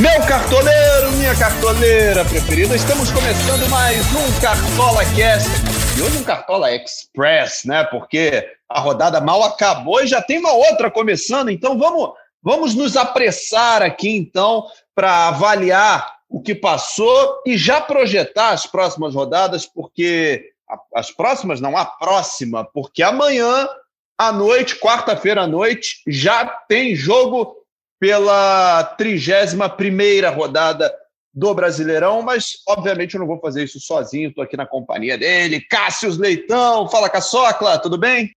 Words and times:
Meu 0.00 0.26
cartoleiro, 0.26 1.12
minha 1.18 1.38
cartoleira 1.38 2.24
preferida, 2.24 2.74
estamos 2.74 3.10
começando 3.10 3.68
mais 3.68 4.00
um 4.16 4.40
Cartola 4.40 5.04
Cast. 5.14 5.50
E 5.98 6.00
hoje 6.00 6.16
um 6.16 6.24
Cartola 6.24 6.74
Express, 6.74 7.66
né? 7.66 7.84
Porque 7.84 8.50
a 8.66 8.80
rodada 8.80 9.20
mal 9.20 9.42
acabou 9.44 10.02
e 10.02 10.06
já 10.06 10.22
tem 10.22 10.38
uma 10.38 10.54
outra 10.54 10.90
começando, 10.90 11.50
então 11.50 11.78
vamos, 11.78 12.14
vamos 12.42 12.74
nos 12.74 12.96
apressar 12.96 13.82
aqui 13.82 14.16
então 14.16 14.64
para 14.94 15.28
avaliar 15.28 16.14
o 16.30 16.40
que 16.40 16.54
passou 16.54 17.42
e 17.46 17.58
já 17.58 17.78
projetar 17.78 18.52
as 18.52 18.64
próximas 18.64 19.14
rodadas, 19.14 19.66
porque 19.66 20.50
as 20.94 21.10
próximas 21.10 21.60
não, 21.60 21.76
a 21.76 21.84
próxima, 21.84 22.64
porque 22.64 23.02
amanhã 23.02 23.68
à 24.16 24.32
noite, 24.32 24.76
quarta-feira 24.76 25.42
à 25.42 25.46
noite, 25.46 26.02
já 26.06 26.46
tem 26.46 26.96
jogo 26.96 27.59
pela 28.00 28.82
31 28.96 30.34
rodada 30.34 30.90
do 31.32 31.54
Brasileirão, 31.54 32.22
mas 32.22 32.54
obviamente 32.66 33.14
eu 33.14 33.20
não 33.20 33.26
vou 33.26 33.38
fazer 33.38 33.62
isso 33.62 33.78
sozinho, 33.78 34.30
estou 34.30 34.42
aqui 34.42 34.56
na 34.56 34.66
companhia 34.66 35.16
dele, 35.16 35.60
Cássio 35.60 36.10
Leitão. 36.18 36.88
Fala, 36.88 37.10
Caçocla, 37.10 37.78
tudo 37.78 37.98
bem? 37.98 38.34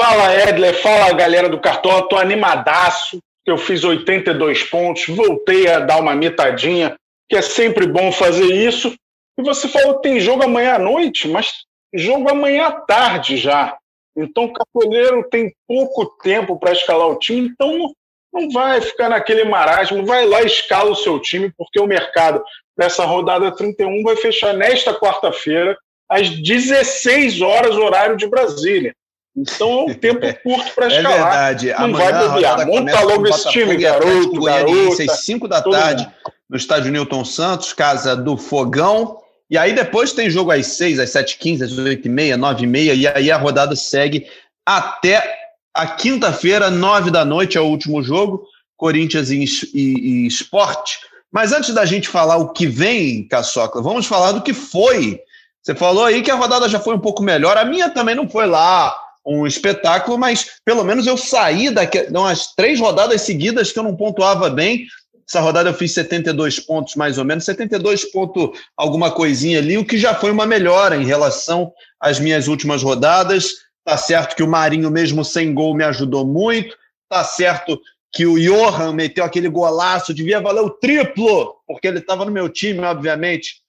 Fala, 0.00 0.32
Edler, 0.48 0.80
fala 0.80 1.12
galera 1.12 1.48
do 1.48 1.60
Cartola, 1.60 2.08
tô 2.08 2.16
animadaço, 2.16 3.18
eu 3.44 3.58
fiz 3.58 3.82
82 3.82 4.62
pontos, 4.64 5.08
voltei 5.08 5.66
a 5.68 5.80
dar 5.80 6.00
uma 6.00 6.14
metadinha, 6.14 6.94
que 7.28 7.36
é 7.36 7.42
sempre 7.42 7.84
bom 7.84 8.12
fazer 8.12 8.46
isso. 8.46 8.94
E 9.36 9.42
você 9.42 9.66
falou 9.66 9.96
que 9.96 10.08
tem 10.08 10.20
jogo 10.20 10.44
amanhã 10.44 10.74
à 10.74 10.78
noite, 10.78 11.26
mas 11.26 11.66
jogo 11.94 12.30
amanhã 12.30 12.66
à 12.66 12.72
tarde 12.72 13.36
já. 13.36 13.76
Então 14.16 14.44
o 14.44 14.52
Capoeiro 14.52 15.28
tem 15.30 15.54
pouco 15.66 16.06
tempo 16.22 16.58
para 16.58 16.72
escalar 16.72 17.08
o 17.08 17.18
time, 17.18 17.48
então 17.48 17.92
não 18.32 18.50
vai 18.50 18.80
ficar 18.80 19.08
naquele 19.08 19.44
marasmo, 19.44 20.04
vai 20.04 20.26
lá 20.26 20.42
e 20.42 20.46
escala 20.46 20.90
o 20.90 20.96
seu 20.96 21.18
time, 21.20 21.52
porque 21.56 21.80
o 21.80 21.86
mercado 21.86 22.42
dessa 22.76 23.04
rodada 23.04 23.54
31 23.54 24.02
vai 24.02 24.16
fechar 24.16 24.52
nesta 24.54 24.92
quarta-feira, 24.94 25.76
às 26.08 26.30
16 26.30 27.40
horas, 27.40 27.76
horário 27.76 28.16
de 28.16 28.26
Brasília. 28.28 28.94
Então 29.36 29.86
é 29.88 29.92
um 29.92 29.94
tempo 29.94 30.20
curto 30.42 30.74
para 30.74 30.86
é 30.86 30.96
escalar. 30.96 31.18
É 31.18 31.20
verdade. 31.20 31.68
Não 31.68 31.84
Amanhã 31.84 32.12
vai 32.12 32.28
bobear. 32.28 32.66
Monta 32.66 33.00
logo 33.02 33.26
esse 33.28 33.50
time, 33.50 33.76
garoto, 33.76 34.40
garoto. 34.40 35.02
Às 35.02 35.24
5 35.24 35.48
da 35.48 35.62
tarde, 35.62 36.04
mundo. 36.04 36.14
no 36.50 36.56
estádio 36.56 36.92
Newton 36.92 37.24
Santos, 37.24 37.72
casa 37.72 38.16
do 38.16 38.36
Fogão. 38.36 39.20
E 39.50 39.56
aí 39.56 39.74
depois 39.74 40.12
tem 40.12 40.28
jogo 40.28 40.50
às 40.50 40.66
6, 40.66 40.98
às 40.98 41.10
7h15, 41.10 41.62
às 41.62 41.72
8h30, 41.72 42.36
9h30, 42.36 42.96
e 42.96 43.06
aí 43.06 43.30
a 43.30 43.36
rodada 43.36 43.74
segue 43.74 44.26
até 44.66 45.38
a 45.74 45.86
quinta-feira, 45.86 46.70
9 46.70 47.10
da 47.10 47.24
noite, 47.24 47.56
é 47.56 47.60
o 47.60 47.66
último 47.66 48.02
jogo, 48.02 48.44
Corinthians 48.76 49.30
e, 49.30 49.44
e, 49.74 49.80
e 49.80 50.26
Esporte. 50.26 50.98
Mas 51.30 51.52
antes 51.52 51.72
da 51.72 51.84
gente 51.84 52.08
falar 52.08 52.36
o 52.36 52.52
que 52.52 52.66
vem, 52.66 53.26
Caçocla, 53.28 53.82
vamos 53.82 54.06
falar 54.06 54.32
do 54.32 54.42
que 54.42 54.52
foi. 54.52 55.20
Você 55.62 55.74
falou 55.74 56.04
aí 56.04 56.22
que 56.22 56.30
a 56.30 56.34
rodada 56.34 56.68
já 56.68 56.80
foi 56.80 56.94
um 56.94 57.00
pouco 57.00 57.22
melhor, 57.22 57.56
a 57.56 57.64
minha 57.64 57.90
também 57.90 58.14
não 58.14 58.28
foi 58.28 58.46
lá 58.46 58.94
um 59.26 59.46
espetáculo, 59.46 60.16
mas 60.16 60.46
pelo 60.64 60.82
menos 60.82 61.06
eu 61.06 61.16
saí 61.16 61.70
daqui, 61.70 62.06
umas 62.10 62.54
três 62.54 62.80
rodadas 62.80 63.20
seguidas 63.20 63.70
que 63.70 63.78
eu 63.78 63.82
não 63.82 63.94
pontuava 63.94 64.48
bem, 64.48 64.86
essa 65.28 65.40
rodada 65.40 65.68
eu 65.68 65.74
fiz 65.74 65.92
72 65.92 66.58
pontos, 66.58 66.94
mais 66.94 67.18
ou 67.18 67.24
menos, 67.24 67.44
72 67.44 68.06
pontos, 68.06 68.58
alguma 68.74 69.10
coisinha 69.10 69.58
ali, 69.58 69.76
o 69.76 69.84
que 69.84 69.98
já 69.98 70.14
foi 70.14 70.30
uma 70.30 70.46
melhora 70.46 70.96
em 70.96 71.04
relação 71.04 71.70
às 72.00 72.18
minhas 72.18 72.48
últimas 72.48 72.82
rodadas. 72.82 73.50
Tá 73.84 73.96
certo 73.98 74.34
que 74.34 74.42
o 74.42 74.48
Marinho, 74.48 74.90
mesmo 74.90 75.22
sem 75.22 75.52
gol, 75.52 75.74
me 75.74 75.84
ajudou 75.84 76.26
muito. 76.26 76.74
Tá 77.10 77.22
certo 77.24 77.78
que 78.10 78.26
o 78.26 78.38
Johan 78.38 78.94
meteu 78.94 79.22
aquele 79.22 79.50
golaço, 79.50 80.14
devia 80.14 80.40
valer 80.40 80.62
o 80.62 80.70
triplo, 80.70 81.56
porque 81.66 81.88
ele 81.88 81.98
estava 81.98 82.24
no 82.24 82.30
meu 82.30 82.48
time, 82.48 82.80
obviamente, 82.80 83.62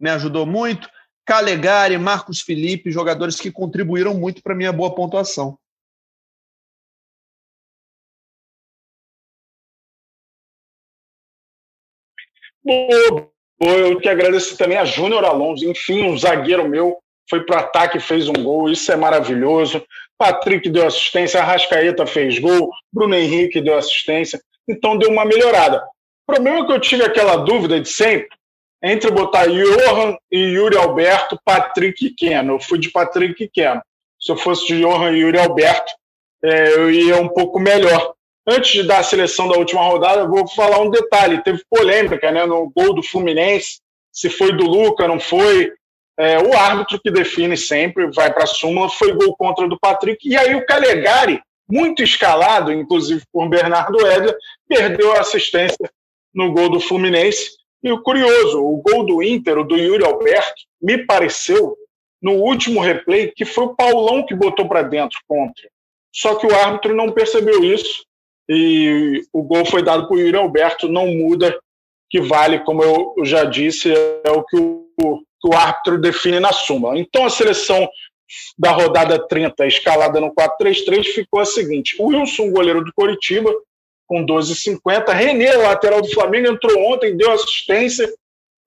me 0.00 0.08
ajudou 0.08 0.46
muito. 0.46 0.88
Calegari, 1.26 1.98
Marcos 1.98 2.40
Felipe, 2.40 2.90
jogadores 2.90 3.36
que 3.36 3.50
contribuíram 3.50 4.14
muito 4.14 4.42
para 4.42 4.54
minha 4.54 4.72
boa 4.72 4.94
pontuação. 4.94 5.58
Boa, 12.66 13.78
eu 13.78 14.00
que 14.00 14.08
agradeço 14.08 14.56
também 14.56 14.76
a 14.76 14.84
Júnior 14.84 15.24
Alonso. 15.24 15.64
Enfim, 15.64 16.02
um 16.02 16.18
zagueiro 16.18 16.68
meu 16.68 16.98
foi 17.30 17.44
para 17.44 17.60
ataque 17.60 17.98
e 17.98 18.00
fez 18.00 18.28
um 18.28 18.32
gol. 18.32 18.68
Isso 18.68 18.90
é 18.90 18.96
maravilhoso. 18.96 19.84
Patrick 20.18 20.68
deu 20.68 20.86
assistência, 20.86 21.40
Arrascaeta 21.40 22.06
fez 22.06 22.38
gol, 22.38 22.70
Bruno 22.92 23.14
Henrique 23.14 23.60
deu 23.60 23.76
assistência. 23.76 24.40
Então 24.68 24.96
deu 24.96 25.10
uma 25.10 25.24
melhorada. 25.24 25.78
O 26.26 26.32
problema 26.32 26.60
é 26.60 26.66
que 26.66 26.72
eu 26.72 26.80
tive 26.80 27.04
aquela 27.04 27.36
dúvida 27.36 27.80
de 27.80 27.88
sempre 27.88 28.36
entre 28.82 29.10
botar 29.10 29.46
Johan 29.46 30.16
e 30.30 30.38
Yuri 30.38 30.76
Alberto, 30.76 31.38
Patrick 31.44 32.06
e 32.06 32.14
Keno. 32.14 32.54
Eu 32.54 32.60
fui 32.60 32.78
de 32.78 32.90
Patrick 32.90 33.44
e 33.44 33.48
Keno. 33.48 33.80
Se 34.18 34.32
eu 34.32 34.36
fosse 34.36 34.66
de 34.66 34.80
Johan 34.80 35.12
e 35.12 35.20
Yuri 35.20 35.38
Alberto, 35.38 35.92
é, 36.42 36.74
eu 36.74 36.90
ia 36.90 37.16
um 37.16 37.28
pouco 37.28 37.60
melhor. 37.60 38.14
Antes 38.48 38.72
de 38.72 38.84
dar 38.84 39.00
a 39.00 39.02
seleção 39.02 39.48
da 39.48 39.58
última 39.58 39.82
rodada, 39.82 40.20
eu 40.20 40.28
vou 40.28 40.46
falar 40.46 40.80
um 40.80 40.88
detalhe. 40.88 41.42
Teve 41.42 41.62
polêmica 41.68 42.30
né, 42.30 42.46
no 42.46 42.70
gol 42.70 42.94
do 42.94 43.02
Fluminense, 43.02 43.80
se 44.12 44.30
foi 44.30 44.56
do 44.56 44.64
Luca, 44.64 45.08
não 45.08 45.18
foi. 45.18 45.72
É, 46.18 46.38
o 46.38 46.56
árbitro 46.56 47.00
que 47.00 47.10
define 47.10 47.56
sempre, 47.56 48.10
vai 48.12 48.32
para 48.32 48.44
a 48.44 48.46
súmula, 48.46 48.88
foi 48.88 49.12
gol 49.12 49.36
contra 49.36 49.68
do 49.68 49.78
Patrick. 49.78 50.26
E 50.26 50.36
aí 50.36 50.54
o 50.54 50.64
Calegari, 50.64 51.42
muito 51.68 52.04
escalado, 52.04 52.72
inclusive 52.72 53.22
por 53.32 53.48
Bernardo 53.48 53.98
Edler, 54.06 54.36
perdeu 54.68 55.12
a 55.12 55.20
assistência 55.20 55.90
no 56.32 56.52
gol 56.52 56.70
do 56.70 56.78
Fluminense. 56.78 57.50
E 57.82 57.90
o 57.90 58.00
curioso, 58.00 58.62
o 58.62 58.80
gol 58.80 59.04
do 59.04 59.22
Inter, 59.22 59.58
o 59.58 59.64
do 59.64 59.76
Yuri 59.76 60.04
Alberto, 60.04 60.62
me 60.80 61.04
pareceu, 61.04 61.76
no 62.22 62.32
último 62.34 62.80
replay, 62.80 63.32
que 63.32 63.44
foi 63.44 63.64
o 63.64 63.74
Paulão 63.74 64.24
que 64.24 64.34
botou 64.34 64.68
para 64.68 64.82
dentro 64.82 65.18
contra. 65.28 65.68
Só 66.12 66.36
que 66.36 66.46
o 66.46 66.54
árbitro 66.54 66.94
não 66.94 67.12
percebeu 67.12 67.62
isso 67.62 68.05
e 68.48 69.22
o 69.32 69.42
gol 69.42 69.64
foi 69.64 69.82
dado 69.82 70.06
por 70.06 70.18
Yuri 70.18 70.36
Alberto, 70.36 70.88
não 70.88 71.06
muda, 71.08 71.58
que 72.08 72.20
vale, 72.20 72.60
como 72.60 72.82
eu 72.82 73.14
já 73.24 73.44
disse, 73.44 73.92
é 73.92 74.30
o 74.30 74.44
que 74.44 74.56
o, 74.56 74.86
o 75.44 75.54
árbitro 75.54 75.98
define 75.98 76.40
na 76.40 76.52
súmula. 76.52 76.98
Então 76.98 77.24
a 77.24 77.30
seleção 77.30 77.88
da 78.58 78.70
rodada 78.70 79.18
30, 79.26 79.66
escalada 79.66 80.20
no 80.20 80.32
4-3-3, 80.34 81.04
ficou 81.04 81.40
a 81.40 81.44
seguinte: 81.44 81.96
Wilson, 82.00 82.50
goleiro 82.50 82.84
do 82.84 82.92
Coritiba, 82.94 83.52
com 84.06 84.24
12,50. 84.24 85.12
René, 85.12 85.52
lateral 85.56 86.00
do 86.00 86.10
Flamengo, 86.10 86.48
entrou 86.48 86.92
ontem, 86.92 87.16
deu 87.16 87.30
assistência 87.32 88.12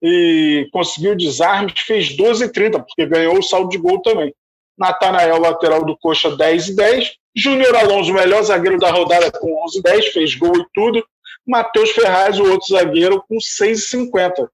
e 0.02 0.68
conseguiu 0.72 1.14
desarme, 1.14 1.72
fez 1.76 2.16
12,30, 2.16 2.84
porque 2.84 3.06
ganhou 3.06 3.38
o 3.38 3.42
saldo 3.42 3.70
de 3.70 3.78
gol 3.78 4.00
também. 4.00 4.34
Natanael, 4.80 5.38
lateral 5.38 5.84
do 5.84 5.96
Coxa, 5.98 6.34
10 6.34 6.68
e 6.68 6.76
10. 6.76 7.12
Júnior 7.36 7.76
Alonso, 7.76 8.12
melhor 8.12 8.42
zagueiro 8.42 8.78
da 8.78 8.90
rodada, 8.90 9.30
com 9.30 9.62
11 9.64 9.78
e 9.78 9.82
10, 9.82 10.06
fez 10.06 10.34
gol 10.34 10.56
e 10.56 10.66
tudo. 10.72 11.04
Matheus 11.46 11.90
Ferraz, 11.90 12.40
o 12.40 12.50
outro 12.50 12.68
zagueiro, 12.68 13.22
com 13.28 13.36
6,50. 13.36 14.48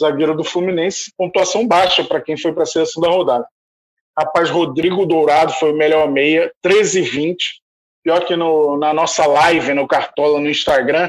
Zagueiro 0.00 0.36
do 0.36 0.44
Fluminense, 0.44 1.12
pontuação 1.16 1.66
baixa 1.66 2.04
para 2.04 2.20
quem 2.20 2.36
foi 2.36 2.52
para 2.52 2.64
a 2.64 2.66
seleção 2.66 3.00
da 3.00 3.08
rodada. 3.08 3.46
Rapaz, 4.18 4.50
Rodrigo 4.50 5.06
Dourado 5.06 5.52
foi 5.54 5.72
o 5.72 5.76
melhor 5.76 6.10
meia, 6.10 6.52
13,20. 6.64 7.36
Pior 8.02 8.24
que 8.24 8.34
no, 8.34 8.76
na 8.78 8.92
nossa 8.92 9.26
live, 9.26 9.74
no 9.74 9.86
Cartola, 9.86 10.40
no 10.40 10.50
Instagram, 10.50 11.08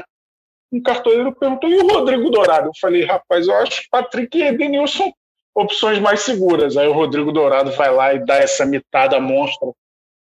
um 0.72 0.80
cartoleiro 0.80 1.34
perguntou: 1.34 1.68
e 1.68 1.76
o 1.76 1.88
Rodrigo 1.88 2.30
Dourado? 2.30 2.68
Eu 2.68 2.72
falei, 2.80 3.04
rapaz, 3.04 3.48
eu 3.48 3.54
acho 3.56 3.82
que 3.82 3.88
Patrick 3.90 4.38
e 4.38 4.42
Edenilson 4.42 5.12
opções 5.54 5.98
mais 5.98 6.20
seguras. 6.20 6.76
Aí 6.76 6.86
o 6.86 6.92
Rodrigo 6.92 7.32
Dourado 7.32 7.72
vai 7.72 7.92
lá 7.92 8.14
e 8.14 8.24
dá 8.24 8.36
essa 8.36 8.64
mitada 8.64 9.20
monstra 9.20 9.68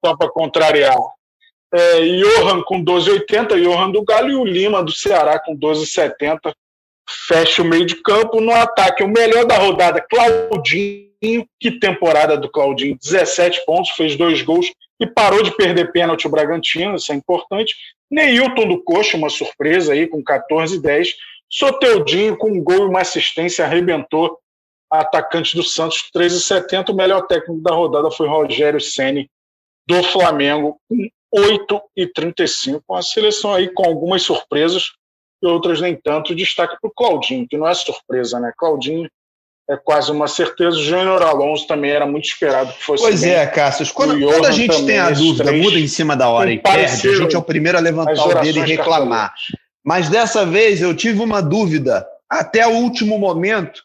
só 0.03 0.15
para 0.15 0.29
contrariar. 0.29 0.97
É, 1.73 1.99
Johan 2.01 2.63
com 2.63 2.83
12,80, 2.83 3.61
Johan 3.61 3.91
do 3.91 4.03
Galo 4.03 4.29
e 4.29 4.35
o 4.35 4.43
Lima 4.43 4.83
do 4.83 4.91
Ceará 4.91 5.39
com 5.39 5.55
12,70. 5.55 6.53
Fecha 7.27 7.61
o 7.61 7.65
meio 7.65 7.85
de 7.85 7.95
campo 7.95 8.39
no 8.39 8.53
ataque. 8.53 9.03
O 9.03 9.07
melhor 9.07 9.45
da 9.45 9.57
rodada, 9.57 10.03
Claudinho. 10.09 11.09
Que 11.59 11.71
temporada 11.79 12.37
do 12.37 12.49
Claudinho! 12.49 12.97
17 12.97 13.65
pontos, 13.65 13.91
fez 13.91 14.15
dois 14.15 14.41
gols 14.41 14.71
e 14.99 15.07
parou 15.07 15.41
de 15.41 15.55
perder 15.55 15.91
pênalti 15.91 16.27
o 16.27 16.29
Bragantino, 16.29 16.95
isso 16.95 17.11
é 17.11 17.15
importante. 17.15 17.73
Neilton 18.11 18.67
do 18.67 18.83
Coxa, 18.83 19.15
uma 19.15 19.29
surpresa 19.29 19.93
aí, 19.93 20.07
com 20.07 20.23
14 20.23 20.81
10. 20.81 21.15
Soteudinho 21.49 22.37
com 22.37 22.51
um 22.51 22.63
gol 22.63 22.85
e 22.85 22.89
uma 22.89 23.01
assistência, 23.01 23.65
arrebentou 23.65 24.37
atacante 24.91 25.55
do 25.55 25.63
Santos, 25.63 26.09
13,70. 26.15 26.89
O 26.89 26.95
melhor 26.95 27.27
técnico 27.27 27.61
da 27.61 27.73
rodada 27.73 28.09
foi 28.11 28.27
Rogério 28.27 28.81
Ceni 28.81 29.29
do 29.87 30.03
Flamengo, 30.03 30.77
com 30.87 31.09
8,35. 31.35 32.81
Uma 32.87 33.01
seleção 33.01 33.53
aí 33.53 33.69
com 33.69 33.85
algumas 33.85 34.21
surpresas 34.21 34.91
e 35.41 35.47
outras 35.47 35.81
nem 35.81 35.95
tanto. 35.95 36.35
Destaque 36.35 36.77
para 36.79 36.87
o 36.87 36.93
Claudinho, 36.93 37.47
que 37.47 37.57
não 37.57 37.67
é 37.67 37.73
surpresa, 37.73 38.39
né? 38.39 38.51
Claudinho 38.57 39.09
é 39.69 39.77
quase 39.77 40.11
uma 40.11 40.27
certeza. 40.27 40.77
O 40.77 40.83
Júnior 40.83 41.21
Alonso 41.21 41.67
também 41.67 41.91
era 41.91 42.05
muito 42.05 42.25
esperado 42.25 42.73
que 42.73 42.83
fosse. 42.83 43.03
Pois 43.03 43.23
é, 43.23 43.45
Cassius. 43.45 43.91
Quando, 43.91 44.19
quando 44.19 44.45
a 44.45 44.51
gente 44.51 44.85
tem 44.85 44.97
a 44.97 45.11
dúvida, 45.11 45.51
muda 45.51 45.79
em 45.79 45.87
cima 45.87 46.15
da 46.15 46.27
hora 46.27 46.51
e 46.51 46.59
perde, 46.59 47.07
a 47.09 47.15
gente 47.15 47.35
é 47.35 47.39
o 47.39 47.43
primeiro 47.43 47.77
a 47.77 47.81
levantar 47.81 48.25
o 48.25 48.41
dedo 48.41 48.59
e 48.59 48.61
reclamar. 48.61 49.33
Mas 49.85 50.09
dessa 50.09 50.45
vez 50.45 50.81
eu 50.81 50.95
tive 50.95 51.21
uma 51.21 51.41
dúvida 51.41 52.05
até 52.29 52.67
o 52.67 52.71
último 52.71 53.17
momento. 53.17 53.83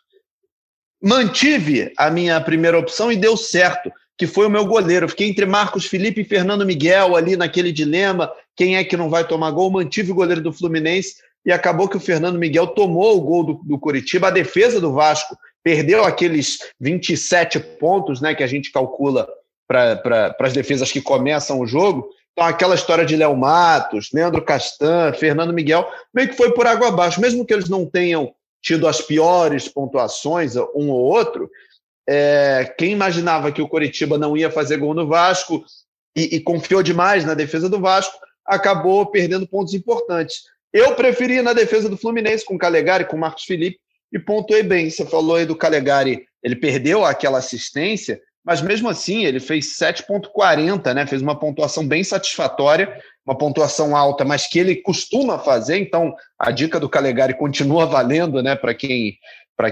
Mantive 1.04 1.92
a 1.98 2.10
minha 2.10 2.40
primeira 2.40 2.78
opção 2.78 3.12
e 3.12 3.16
deu 3.16 3.36
certo, 3.36 3.92
que 4.16 4.26
foi 4.26 4.46
o 4.46 4.50
meu 4.50 4.64
goleiro. 4.64 5.06
Fiquei 5.06 5.28
entre 5.28 5.44
Marcos 5.44 5.84
Felipe 5.84 6.22
e 6.22 6.24
Fernando 6.24 6.64
Miguel 6.64 7.14
ali 7.14 7.36
naquele 7.36 7.70
dilema: 7.70 8.32
quem 8.56 8.78
é 8.78 8.84
que 8.84 8.96
não 8.96 9.10
vai 9.10 9.28
tomar 9.28 9.50
gol? 9.50 9.70
Mantive 9.70 10.12
o 10.12 10.14
goleiro 10.14 10.40
do 10.40 10.50
Fluminense 10.50 11.16
e 11.44 11.52
acabou 11.52 11.88
que 11.88 11.98
o 11.98 12.00
Fernando 12.00 12.38
Miguel 12.38 12.68
tomou 12.68 13.18
o 13.18 13.20
gol 13.20 13.44
do, 13.44 13.60
do 13.64 13.78
Curitiba. 13.78 14.28
A 14.28 14.30
defesa 14.30 14.80
do 14.80 14.94
Vasco 14.94 15.36
perdeu 15.62 16.04
aqueles 16.04 16.58
27 16.80 17.60
pontos 17.60 18.22
né, 18.22 18.34
que 18.34 18.42
a 18.42 18.46
gente 18.46 18.72
calcula 18.72 19.28
para 19.68 19.96
pra, 19.96 20.34
as 20.40 20.54
defesas 20.54 20.90
que 20.90 21.02
começam 21.02 21.60
o 21.60 21.66
jogo. 21.66 22.08
Então, 22.32 22.48
aquela 22.48 22.74
história 22.74 23.04
de 23.04 23.14
Léo 23.14 23.36
Matos, 23.36 24.08
Leandro 24.10 24.42
Castan, 24.42 25.12
Fernando 25.12 25.52
Miguel, 25.52 25.86
meio 26.14 26.30
que 26.30 26.36
foi 26.36 26.52
por 26.52 26.66
água 26.66 26.88
abaixo. 26.88 27.20
Mesmo 27.20 27.44
que 27.44 27.52
eles 27.52 27.68
não 27.68 27.84
tenham 27.84 28.32
tido 28.64 28.88
as 28.88 29.02
piores 29.02 29.68
pontuações, 29.68 30.56
um 30.56 30.88
ou 30.88 31.00
outro, 31.00 31.50
é, 32.08 32.74
quem 32.78 32.92
imaginava 32.92 33.52
que 33.52 33.60
o 33.60 33.68
Coritiba 33.68 34.16
não 34.16 34.34
ia 34.34 34.50
fazer 34.50 34.78
gol 34.78 34.94
no 34.94 35.06
Vasco 35.06 35.62
e, 36.16 36.36
e 36.36 36.40
confiou 36.40 36.82
demais 36.82 37.26
na 37.26 37.34
defesa 37.34 37.68
do 37.68 37.78
Vasco, 37.78 38.18
acabou 38.44 39.04
perdendo 39.04 39.46
pontos 39.46 39.74
importantes. 39.74 40.44
Eu 40.72 40.94
preferi 40.94 41.42
na 41.42 41.52
defesa 41.52 41.90
do 41.90 41.96
Fluminense 41.98 42.44
com 42.44 42.54
o 42.54 42.58
Calegari, 42.58 43.04
com 43.04 43.16
o 43.16 43.20
Marcos 43.20 43.44
Felipe, 43.44 43.78
e 44.10 44.18
pontuei 44.18 44.62
bem. 44.62 44.88
Você 44.88 45.04
falou 45.04 45.36
aí 45.36 45.44
do 45.44 45.56
Calegari, 45.56 46.26
ele 46.42 46.56
perdeu 46.56 47.04
aquela 47.04 47.38
assistência, 47.38 48.20
mas 48.44 48.60
mesmo 48.60 48.88
assim 48.88 49.24
ele 49.24 49.40
fez 49.40 49.78
7,40, 49.78 50.92
né? 50.92 51.06
Fez 51.06 51.22
uma 51.22 51.38
pontuação 51.38 51.86
bem 51.86 52.04
satisfatória, 52.04 53.00
uma 53.24 53.36
pontuação 53.36 53.96
alta, 53.96 54.24
mas 54.24 54.46
que 54.46 54.58
ele 54.58 54.76
costuma 54.76 55.38
fazer. 55.38 55.78
Então 55.78 56.14
a 56.38 56.50
dica 56.50 56.78
do 56.78 56.88
Calegari 56.88 57.34
continua 57.34 57.86
valendo, 57.86 58.42
né? 58.42 58.54
Para 58.54 58.74
quem, 58.74 59.18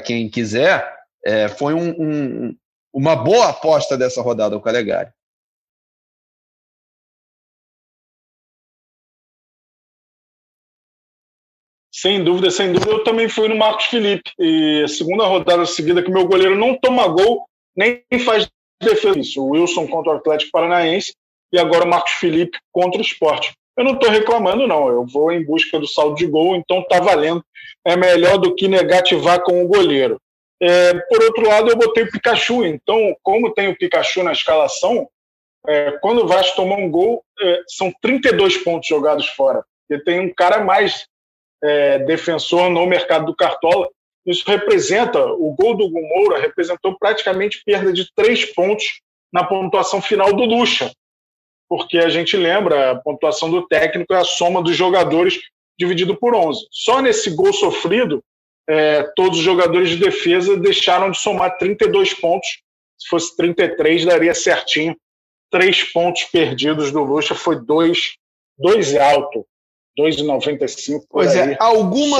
quem 0.04 0.30
quiser. 0.30 0.90
É, 1.24 1.48
foi 1.48 1.74
um, 1.74 1.90
um, 1.90 2.56
uma 2.94 3.14
boa 3.14 3.50
aposta 3.50 3.96
dessa 3.96 4.22
rodada 4.22 4.56
o 4.56 4.60
Calegari. 4.60 5.10
Sem 11.94 12.24
dúvida, 12.24 12.50
sem 12.50 12.72
dúvida. 12.72 12.90
Eu 12.90 13.04
também 13.04 13.28
fui 13.28 13.48
no 13.48 13.54
Marcos 13.54 13.84
Felipe. 13.84 14.32
E 14.38 14.82
a 14.82 14.88
segunda 14.88 15.26
rodada 15.26 15.66
seguida 15.66 16.02
que 16.02 16.10
meu 16.10 16.26
goleiro 16.26 16.58
não 16.58 16.76
toma 16.76 17.06
gol, 17.06 17.46
nem 17.76 18.02
faz 18.24 18.48
defesa. 18.84 19.18
Isso. 19.18 19.42
O 19.42 19.50
Wilson 19.50 19.86
contra 19.86 20.12
o 20.12 20.16
Atlético 20.16 20.52
Paranaense 20.52 21.14
e 21.52 21.58
agora 21.58 21.84
o 21.84 21.88
Marcos 21.88 22.12
Felipe 22.12 22.58
contra 22.72 22.98
o 22.98 23.04
esporte. 23.04 23.52
Eu 23.76 23.84
não 23.84 23.94
estou 23.94 24.10
reclamando, 24.10 24.66
não. 24.66 24.88
Eu 24.88 25.06
vou 25.06 25.32
em 25.32 25.44
busca 25.44 25.78
do 25.78 25.86
saldo 25.86 26.16
de 26.16 26.26
gol, 26.26 26.56
então 26.56 26.80
está 26.80 27.00
valendo. 27.00 27.44
É 27.84 27.96
melhor 27.96 28.38
do 28.38 28.54
que 28.54 28.68
negativar 28.68 29.42
com 29.42 29.64
o 29.64 29.68
goleiro. 29.68 30.20
É, 30.60 30.94
por 31.08 31.22
outro 31.22 31.48
lado, 31.48 31.70
eu 31.70 31.76
botei 31.76 32.04
o 32.04 32.10
Pikachu. 32.10 32.64
Então, 32.64 33.16
como 33.22 33.52
tem 33.52 33.68
o 33.68 33.76
Pikachu 33.76 34.22
na 34.22 34.32
escalação, 34.32 35.08
é, 35.66 35.92
quando 36.00 36.22
o 36.22 36.26
Vasco 36.26 36.56
tomar 36.56 36.76
um 36.76 36.90
gol, 36.90 37.24
é, 37.40 37.62
são 37.66 37.92
32 38.00 38.58
pontos 38.58 38.88
jogados 38.88 39.26
fora. 39.28 39.64
Porque 39.88 40.04
tem 40.04 40.20
um 40.20 40.32
cara 40.32 40.62
mais 40.62 41.06
é, 41.62 42.00
defensor 42.00 42.70
no 42.70 42.86
mercado 42.86 43.26
do 43.26 43.36
Cartola. 43.36 43.88
Isso 44.26 44.44
representa, 44.46 45.24
o 45.24 45.54
gol 45.54 45.76
do 45.76 45.90
Moura 45.90 46.38
representou 46.38 46.96
praticamente 46.98 47.62
perda 47.64 47.92
de 47.92 48.06
três 48.14 48.44
pontos 48.44 49.00
na 49.32 49.44
pontuação 49.44 50.00
final 50.00 50.32
do 50.32 50.44
Lucha, 50.44 50.92
porque 51.68 51.98
a 51.98 52.08
gente 52.08 52.36
lembra, 52.36 52.92
a 52.92 52.96
pontuação 52.96 53.50
do 53.50 53.66
técnico 53.66 54.12
é 54.12 54.18
a 54.18 54.24
soma 54.24 54.62
dos 54.62 54.76
jogadores 54.76 55.40
dividido 55.78 56.16
por 56.16 56.34
11. 56.34 56.66
Só 56.70 57.00
nesse 57.00 57.30
gol 57.30 57.52
sofrido, 57.52 58.22
é, 58.68 59.02
todos 59.16 59.38
os 59.38 59.44
jogadores 59.44 59.90
de 59.90 59.96
defesa 59.96 60.56
deixaram 60.56 61.10
de 61.10 61.18
somar 61.18 61.56
32 61.58 62.14
pontos. 62.14 62.48
Se 62.98 63.08
fosse 63.08 63.36
33, 63.36 64.04
daria 64.04 64.34
certinho. 64.34 64.96
Três 65.50 65.82
pontos 65.92 66.24
perdidos 66.24 66.92
do 66.92 67.02
Lucha 67.02 67.34
foi 67.34 67.60
dois, 67.60 68.16
dois 68.56 68.94
alto. 68.94 69.46
2,95 69.98 71.04
Pois 71.10 71.34
é, 71.34 71.56
alguma, 71.60 72.18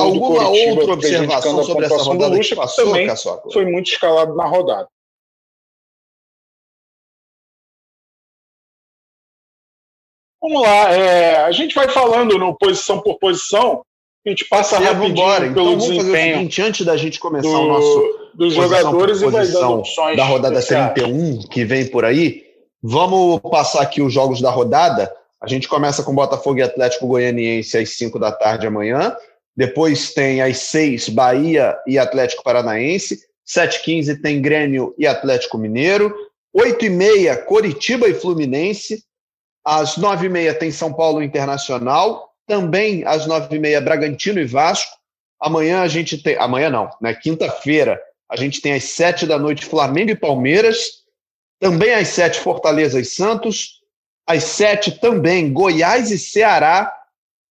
alguma 0.00 0.48
outra 0.48 0.92
observação 0.92 1.62
sobre 1.62 1.86
essa 1.86 2.02
rodada 2.02 2.36
Lucha, 2.36 2.50
que 2.50 2.56
passou, 2.56 2.86
também 2.86 3.08
foi 3.52 3.64
muito 3.64 3.90
escalado 3.90 4.34
na 4.34 4.46
rodada. 4.46 4.88
Vamos 10.42 10.62
lá, 10.62 10.92
é, 10.92 11.36
a 11.38 11.50
gente 11.50 11.74
vai 11.74 11.88
falando 11.88 12.38
no 12.38 12.56
posição 12.56 13.00
por 13.00 13.18
posição, 13.18 13.82
a 14.24 14.28
gente 14.28 14.44
passa 14.44 14.78
rapidinho 14.78 15.08
embora. 15.08 15.40
pelo 15.40 15.50
então, 15.50 15.64
vamos 15.64 15.86
fazer 15.86 16.00
o 16.00 16.34
seguinte, 16.34 16.62
antes 16.62 16.86
da 16.86 16.96
gente 16.96 17.18
começar 17.18 17.48
do, 17.48 17.60
o 17.60 17.66
nosso 17.66 18.30
dos 18.34 18.54
jogadores 18.54 19.22
e 19.22 19.30
vai 19.30 19.46
dando 19.46 19.78
opções 19.78 20.16
da 20.16 20.24
rodada 20.24 20.58
especiais. 20.58 20.92
31 20.92 21.48
que 21.48 21.64
vem 21.64 21.86
por 21.86 22.04
aí, 22.04 22.44
vamos 22.82 23.40
passar 23.40 23.82
aqui 23.82 24.02
os 24.02 24.12
jogos 24.12 24.40
da 24.40 24.50
rodada 24.50 25.12
a 25.46 25.48
gente 25.48 25.68
começa 25.68 26.02
com 26.02 26.12
Botafogo 26.12 26.58
e 26.58 26.62
Atlético 26.62 27.06
Goianiense 27.06 27.78
às 27.78 27.90
5 27.90 28.18
da 28.18 28.32
tarde 28.32 28.66
amanhã. 28.66 29.16
Depois 29.56 30.12
tem 30.12 30.42
às 30.42 30.58
6 30.58 31.08
Bahia 31.10 31.78
e 31.86 32.00
Atlético 32.00 32.42
Paranaense. 32.42 33.20
7h15 33.46 34.20
tem 34.20 34.42
Grêmio 34.42 34.92
e 34.98 35.06
Atlético 35.06 35.56
Mineiro. 35.56 36.12
8h30 36.52 37.44
Coritiba 37.44 38.08
e 38.08 38.14
Fluminense. 38.14 39.04
Às 39.64 39.96
9h30 39.96 40.58
tem 40.58 40.72
São 40.72 40.92
Paulo 40.92 41.22
Internacional. 41.22 42.28
Também 42.44 43.04
às 43.04 43.24
9h30 43.28 43.80
Bragantino 43.82 44.40
e 44.40 44.44
Vasco. 44.44 44.96
Amanhã 45.40 45.82
a 45.82 45.88
gente 45.88 46.20
tem. 46.20 46.36
Amanhã 46.40 46.70
não, 46.70 46.90
né? 47.00 47.14
Quinta-feira 47.14 48.00
a 48.28 48.34
gente 48.34 48.60
tem 48.60 48.72
às 48.72 48.82
7 48.82 49.28
da 49.28 49.38
noite 49.38 49.64
Flamengo 49.64 50.10
e 50.10 50.16
Palmeiras. 50.16 51.04
Também 51.60 51.94
às 51.94 52.08
7 52.08 52.40
Fortaleza 52.40 52.98
e 52.98 53.04
Santos. 53.04 53.75
Às 54.26 54.44
sete 54.44 54.98
também, 54.98 55.52
Goiás 55.52 56.10
e 56.10 56.18
Ceará. 56.18 56.92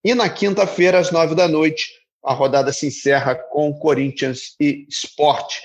E 0.05 0.15
na 0.15 0.29
quinta-feira, 0.29 0.99
às 0.99 1.11
nove 1.11 1.35
da 1.35 1.47
noite, 1.47 1.89
a 2.23 2.33
rodada 2.33 2.73
se 2.73 2.87
encerra 2.87 3.35
com 3.35 3.73
Corinthians 3.79 4.55
e 4.59 4.87
Sport. 4.91 5.61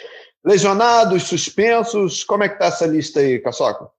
Lesionados, 0.45 1.23
suspensos, 1.23 2.23
como 2.23 2.43
é 2.43 2.47
que 2.47 2.55
está 2.55 2.67
essa 2.67 2.85
lista 2.85 3.19
aí, 3.19 3.39
Caçoca? 3.39 3.89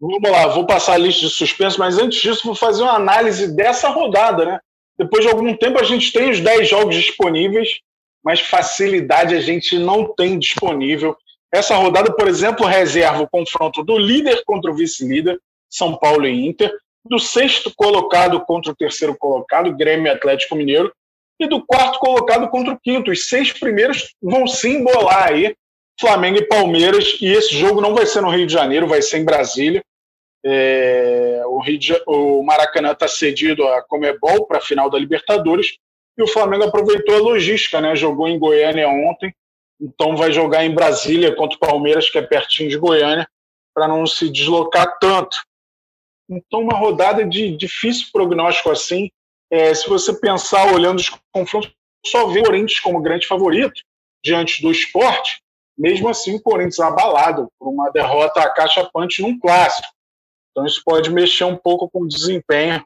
Vamos 0.00 0.30
lá, 0.30 0.46
vou 0.46 0.66
passar 0.66 0.94
a 0.94 0.98
lista 0.98 1.26
de 1.26 1.30
suspensos, 1.30 1.78
mas 1.78 1.98
antes 1.98 2.20
disso 2.20 2.44
vou 2.44 2.54
fazer 2.54 2.82
uma 2.82 2.94
análise 2.94 3.54
dessa 3.54 3.88
rodada, 3.88 4.44
né? 4.44 4.60
Depois 4.96 5.24
de 5.24 5.30
algum 5.30 5.56
tempo 5.56 5.78
a 5.78 5.82
gente 5.82 6.12
tem 6.12 6.30
os 6.30 6.40
10 6.40 6.68
jogos 6.68 6.94
disponíveis 6.94 7.80
mas 8.28 8.40
facilidade 8.40 9.34
a 9.34 9.40
gente 9.40 9.78
não 9.78 10.14
tem 10.14 10.38
disponível. 10.38 11.16
Essa 11.50 11.74
rodada, 11.76 12.14
por 12.14 12.28
exemplo, 12.28 12.66
reserva 12.66 13.22
o 13.22 13.28
confronto 13.28 13.82
do 13.82 13.96
líder 13.96 14.42
contra 14.44 14.70
o 14.70 14.74
vice-líder, 14.74 15.40
São 15.70 15.96
Paulo 15.96 16.26
e 16.26 16.46
Inter, 16.46 16.70
do 17.02 17.18
sexto 17.18 17.72
colocado 17.74 18.38
contra 18.44 18.70
o 18.70 18.76
terceiro 18.76 19.16
colocado, 19.16 19.74
Grêmio 19.74 20.12
Atlético 20.12 20.56
Mineiro, 20.56 20.92
e 21.40 21.46
do 21.46 21.64
quarto 21.64 21.98
colocado 22.00 22.50
contra 22.50 22.74
o 22.74 22.78
quinto. 22.78 23.10
Os 23.10 23.30
seis 23.30 23.50
primeiros 23.50 24.14
vão 24.20 24.46
se 24.46 24.68
embolar 24.68 25.28
aí, 25.28 25.56
Flamengo 25.98 26.36
e 26.36 26.46
Palmeiras, 26.46 27.16
e 27.22 27.32
esse 27.32 27.56
jogo 27.56 27.80
não 27.80 27.94
vai 27.94 28.04
ser 28.04 28.20
no 28.20 28.28
Rio 28.28 28.46
de 28.46 28.52
Janeiro, 28.52 28.86
vai 28.86 29.00
ser 29.00 29.20
em 29.20 29.24
Brasília. 29.24 29.82
É, 30.44 31.40
o, 31.46 31.62
de, 31.62 31.98
o 32.06 32.42
Maracanã 32.42 32.92
está 32.92 33.08
cedido 33.08 33.66
a 33.66 33.80
Comebol 33.80 34.46
para 34.46 34.58
a 34.58 34.60
final 34.60 34.90
da 34.90 34.98
Libertadores, 34.98 35.78
e 36.18 36.22
o 36.22 36.26
Flamengo 36.26 36.64
aproveitou 36.64 37.14
a 37.14 37.20
logística, 37.20 37.80
né? 37.80 37.94
Jogou 37.94 38.26
em 38.26 38.38
Goiânia 38.38 38.88
ontem, 38.88 39.32
então 39.80 40.16
vai 40.16 40.32
jogar 40.32 40.64
em 40.64 40.74
Brasília 40.74 41.34
contra 41.36 41.56
o 41.56 41.60
Palmeiras, 41.60 42.10
que 42.10 42.18
é 42.18 42.22
pertinho 42.22 42.68
de 42.68 42.76
Goiânia, 42.76 43.28
para 43.72 43.86
não 43.86 44.04
se 44.04 44.28
deslocar 44.28 44.98
tanto. 44.98 45.38
Então, 46.28 46.60
uma 46.60 46.76
rodada 46.76 47.24
de 47.24 47.56
difícil 47.56 48.08
prognóstico 48.12 48.70
assim. 48.70 49.08
É, 49.50 49.72
se 49.72 49.88
você 49.88 50.12
pensar 50.12 50.74
olhando 50.74 50.98
os 50.98 51.08
confrontos, 51.32 51.72
só 52.04 52.26
vê 52.26 52.40
o 52.40 52.44
Corinthians 52.44 52.80
como 52.80 53.00
grande 53.00 53.26
favorito 53.26 53.80
diante 54.22 54.60
do 54.60 54.70
esporte, 54.70 55.40
mesmo 55.78 56.08
assim 56.08 56.34
o 56.34 56.42
Corinthians 56.42 56.80
abalado 56.80 57.48
por 57.58 57.68
uma 57.68 57.90
derrota 57.90 58.40
a 58.40 58.52
caixa 58.52 58.84
punch 58.92 59.22
num 59.22 59.38
clássico. 59.38 59.88
Então 60.50 60.66
isso 60.66 60.82
pode 60.84 61.10
mexer 61.10 61.44
um 61.44 61.56
pouco 61.56 61.88
com 61.88 62.02
o 62.02 62.08
desempenho 62.08 62.84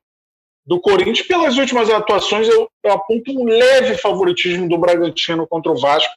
do 0.66 0.80
Corinthians. 0.80 1.22
Pelas 1.22 1.56
últimas 1.56 1.90
atuações, 1.90 2.48
eu, 2.48 2.68
eu 2.84 2.92
aponto 2.92 3.32
um 3.32 3.44
leve 3.44 3.96
favoritismo 3.96 4.68
do 4.68 4.78
Bragantino 4.78 5.46
contra 5.46 5.72
o 5.72 5.78
Vasco, 5.78 6.12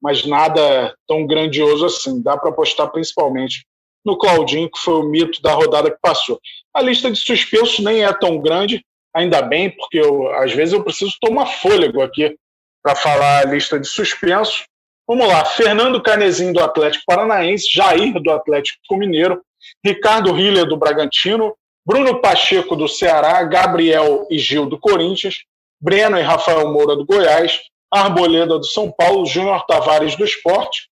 mas 0.00 0.26
nada 0.26 0.94
tão 1.06 1.26
grandioso 1.26 1.86
assim. 1.86 2.22
Dá 2.22 2.36
para 2.36 2.50
apostar 2.50 2.90
principalmente 2.90 3.64
no 4.04 4.16
Claudinho, 4.16 4.70
que 4.70 4.78
foi 4.78 4.94
o 4.94 5.02
mito 5.02 5.42
da 5.42 5.52
rodada 5.52 5.90
que 5.90 5.98
passou. 6.00 6.38
A 6.72 6.80
lista 6.80 7.10
de 7.10 7.18
suspensos 7.18 7.80
nem 7.80 8.04
é 8.04 8.12
tão 8.12 8.38
grande. 8.38 8.84
ainda 9.14 9.40
bem, 9.40 9.70
porque 9.70 9.98
eu, 9.98 10.30
às 10.34 10.52
vezes 10.52 10.74
eu 10.74 10.84
preciso 10.84 11.16
tomar 11.20 11.46
fôlego 11.46 12.02
aqui 12.02 12.36
para 12.82 12.94
falar 12.94 13.40
a 13.40 13.50
lista 13.50 13.80
de 13.80 13.88
suspensos. 13.88 14.66
Vamos 15.08 15.26
lá, 15.26 15.44
Fernando 15.44 16.02
Canezinho 16.02 16.52
do 16.52 16.60
Atlético 16.60 17.04
Paranaense, 17.06 17.66
Jair 17.72 18.20
do 18.20 18.30
Atlético 18.30 18.96
Mineiro, 18.96 19.40
Ricardo 19.84 20.36
Hiller 20.36 20.66
do 20.66 20.76
Bragantino, 20.76 21.56
Bruno 21.86 22.20
Pacheco 22.20 22.74
do 22.74 22.88
Ceará, 22.88 23.44
Gabriel 23.44 24.26
e 24.28 24.38
Gil 24.38 24.66
do 24.66 24.76
Corinthians, 24.76 25.44
Breno 25.80 26.18
e 26.18 26.22
Rafael 26.22 26.72
Moura 26.72 26.96
do 26.96 27.06
Goiás, 27.06 27.60
Arboleda 27.88 28.58
do 28.58 28.66
São 28.66 28.90
Paulo, 28.90 29.24
Júnior 29.24 29.64
Tavares 29.66 30.16
do 30.16 30.24
Esporte, 30.24 30.88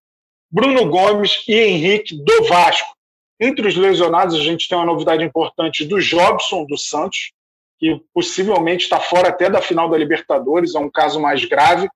Bruno 0.48 0.88
Gomes 0.88 1.42
e 1.48 1.54
Henrique 1.54 2.16
do 2.16 2.44
Vasco. 2.44 2.94
Entre 3.40 3.66
os 3.66 3.74
lesionados, 3.74 4.36
a 4.36 4.40
gente 4.40 4.68
tem 4.68 4.78
uma 4.78 4.86
novidade 4.86 5.24
importante 5.24 5.84
do 5.84 6.00
Jobson 6.00 6.64
do 6.64 6.78
Santos, 6.78 7.32
que 7.80 8.00
possivelmente 8.14 8.84
está 8.84 9.00
fora 9.00 9.30
até 9.30 9.50
da 9.50 9.60
final 9.60 9.90
da 9.90 9.98
Libertadores, 9.98 10.76
é 10.76 10.78
um 10.78 10.88
caso 10.88 11.20
mais 11.20 11.44
grave. 11.44 11.88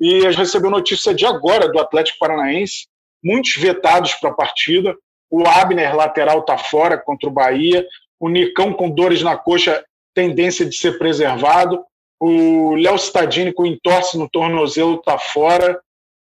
E 0.00 0.26
a 0.26 0.32
gente 0.32 0.40
recebeu 0.40 0.68
notícia 0.68 1.14
de 1.14 1.24
agora 1.24 1.70
do 1.70 1.78
Atlético 1.78 2.18
Paranaense, 2.18 2.88
muitos 3.22 3.54
vetados 3.56 4.14
para 4.14 4.30
a 4.30 4.34
partida. 4.34 4.96
O 5.30 5.46
Abner, 5.46 5.94
lateral, 5.94 6.40
está 6.40 6.56
fora 6.56 6.98
contra 6.98 7.28
o 7.28 7.32
Bahia. 7.32 7.86
O 8.20 8.28
Nicão, 8.28 8.72
com 8.72 8.90
dores 8.90 9.22
na 9.22 9.36
coxa, 9.36 9.84
tendência 10.14 10.64
de 10.64 10.76
ser 10.76 10.98
preservado. 10.98 11.84
O 12.20 12.74
Léo 12.76 12.96
Stadini, 12.96 13.52
com 13.52 13.66
entorse 13.66 14.16
no 14.16 14.28
tornozelo, 14.28 14.96
está 14.96 15.18
fora. 15.18 15.80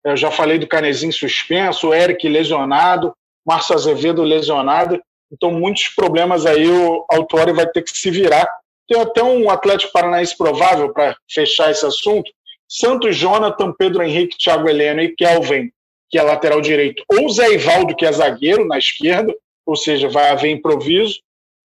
Eu 0.06 0.16
já 0.16 0.32
falei 0.32 0.58
do 0.58 0.68
Canezinho 0.68 1.12
suspenso, 1.12 1.90
o 1.90 1.94
Eric 1.94 2.28
lesionado, 2.28 3.14
Márcio 3.46 3.76
Azevedo 3.76 4.24
lesionado. 4.24 5.02
Então, 5.32 5.52
muitos 5.52 5.90
problemas 5.90 6.46
aí 6.46 6.68
o 6.70 7.06
Autori 7.10 7.52
vai 7.52 7.68
ter 7.68 7.84
que 7.84 7.92
se 7.92 8.10
virar. 8.10 8.48
Tem 8.88 9.00
até 9.00 9.22
um 9.22 9.50
Atlético 9.50 9.92
Paranaense 9.92 10.36
provável 10.38 10.92
para 10.94 11.16
fechar 11.30 11.70
esse 11.70 11.86
assunto. 11.86 12.32
Santos, 12.68 13.16
Jonathan, 13.16 13.74
Pedro 13.78 14.04
Henrique, 14.04 14.38
Thiago 14.38 14.70
Heleno 14.70 15.02
e 15.02 15.16
Kelvin, 15.16 15.72
que 16.10 16.18
é 16.18 16.24
lateral 16.24 16.60
direito, 16.60 17.04
ou 17.08 17.30
Zé 17.30 17.54
Ivaldo, 17.54 17.96
que 17.96 18.06
é 18.06 18.12
zagueiro, 18.12 18.66
na 18.66 18.78
esquerda, 18.78 19.34
ou 19.66 19.76
seja, 19.76 20.10
vai 20.10 20.30
haver 20.30 20.50
improviso. 20.50 21.20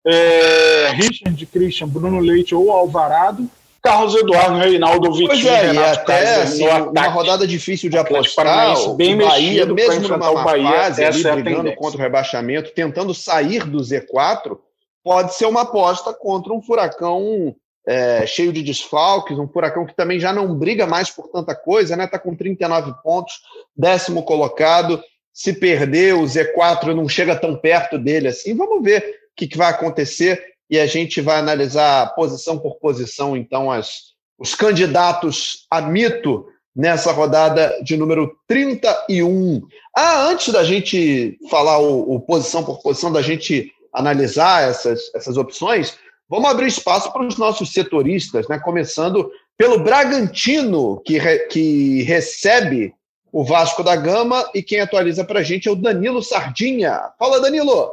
É, 0.08 0.91
Richard 0.93 1.46
Christian, 1.48 1.88
Bruno 1.88 2.19
Leite 2.19 2.55
ou 2.55 2.72
Alvarado. 2.72 3.50
Carlos 3.81 4.13
Eduardo, 4.13 4.58
Reinaldo, 4.58 5.13
Vitinho, 5.13 5.48
é, 5.48 5.67
Renato 5.67 6.00
até 6.01 6.22
Kaiser, 6.22 6.43
assim, 6.43 6.67
uma 6.67 7.08
rodada 7.08 7.48
difícil 7.48 7.89
de 7.89 7.98
apostar, 7.98 8.75
bem 8.96 9.15
o 9.15 9.25
Bahia, 9.25 9.65
mesmo 9.65 10.10
numa 10.10 10.31
o 10.31 10.43
Bahia, 10.43 10.69
fase, 10.69 11.05
ali, 11.05 11.25
é 11.25 11.36
brigando 11.36 11.75
contra 11.75 11.98
o 11.98 12.01
rebaixamento, 12.01 12.74
tentando 12.74 13.13
sair 13.13 13.63
do 13.63 13.77
Z4, 13.77 14.58
pode 15.01 15.34
ser 15.34 15.46
uma 15.46 15.62
aposta 15.62 16.13
contra 16.13 16.51
um 16.51 16.62
furacão 16.62 17.55
é, 17.88 18.26
cheio 18.28 18.54
de 18.54 18.62
desfalques, 18.62 19.38
um 19.38 19.48
furacão 19.48 19.86
que 19.86 19.96
também 19.96 20.20
já 20.20 20.32
não 20.32 20.54
briga 20.56 20.86
mais 20.86 21.10
por 21.10 21.28
tanta 21.30 21.56
coisa, 21.56 21.96
né? 21.96 22.06
Está 22.06 22.20
com 22.20 22.36
39 22.36 22.94
pontos, 23.04 23.42
décimo 23.76 24.24
colocado. 24.24 25.02
Se 25.34 25.54
perder, 25.54 26.16
o 26.16 26.24
Z4 26.24 26.94
não 26.94 27.08
chega 27.08 27.36
tão 27.36 27.56
perto 27.56 27.98
dele 27.98 28.28
assim. 28.28 28.56
Vamos 28.56 28.84
ver 28.84 29.00
o 29.00 29.36
que, 29.36 29.48
que 29.48 29.58
vai 29.58 29.70
acontecer 29.70 30.44
e 30.70 30.80
a 30.80 30.86
gente 30.86 31.20
vai 31.20 31.40
analisar 31.40 32.14
posição 32.14 32.60
por 32.60 32.78
posição, 32.78 33.36
então, 33.36 33.72
as, 33.72 34.14
os 34.38 34.54
candidatos 34.54 35.66
a 35.72 35.82
mito 35.82 36.46
nessa 36.76 37.12
rodada 37.12 37.80
de 37.84 37.98
número 37.98 38.38
31. 38.48 39.62
Ah, 39.96 40.28
antes 40.28 40.54
da 40.54 40.64
gente 40.64 41.38
falar 41.50 41.80
o, 41.80 42.16
o 42.16 42.20
posição 42.20 42.64
por 42.64 42.82
posição, 42.82 43.12
da 43.12 43.22
gente 43.22 43.72
analisar 43.92 44.70
essas, 44.70 45.12
essas 45.16 45.36
opções, 45.36 45.98
vamos 46.30 46.50
abrir 46.50 46.68
espaço 46.68 47.12
para 47.12 47.26
os 47.26 47.38
nossos 47.38 47.74
setoristas, 47.74 48.48
né? 48.48 48.60
começando 48.60 49.32
pelo 49.58 49.80
Bragantino, 49.80 51.02
que, 51.04 51.18
re, 51.18 51.40
que 51.48 52.04
recebe 52.04 52.94
o 53.32 53.44
Vasco 53.44 53.84
da 53.84 53.96
Gama, 53.96 54.44
e 54.56 54.64
quem 54.64 54.80
atualiza 54.80 55.24
para 55.24 55.40
a 55.40 55.44
gente 55.44 55.68
é 55.68 55.72
o 55.72 55.76
Danilo 55.76 56.22
Sardinha. 56.24 57.00
Fala, 57.18 57.40
Danilo! 57.42 57.92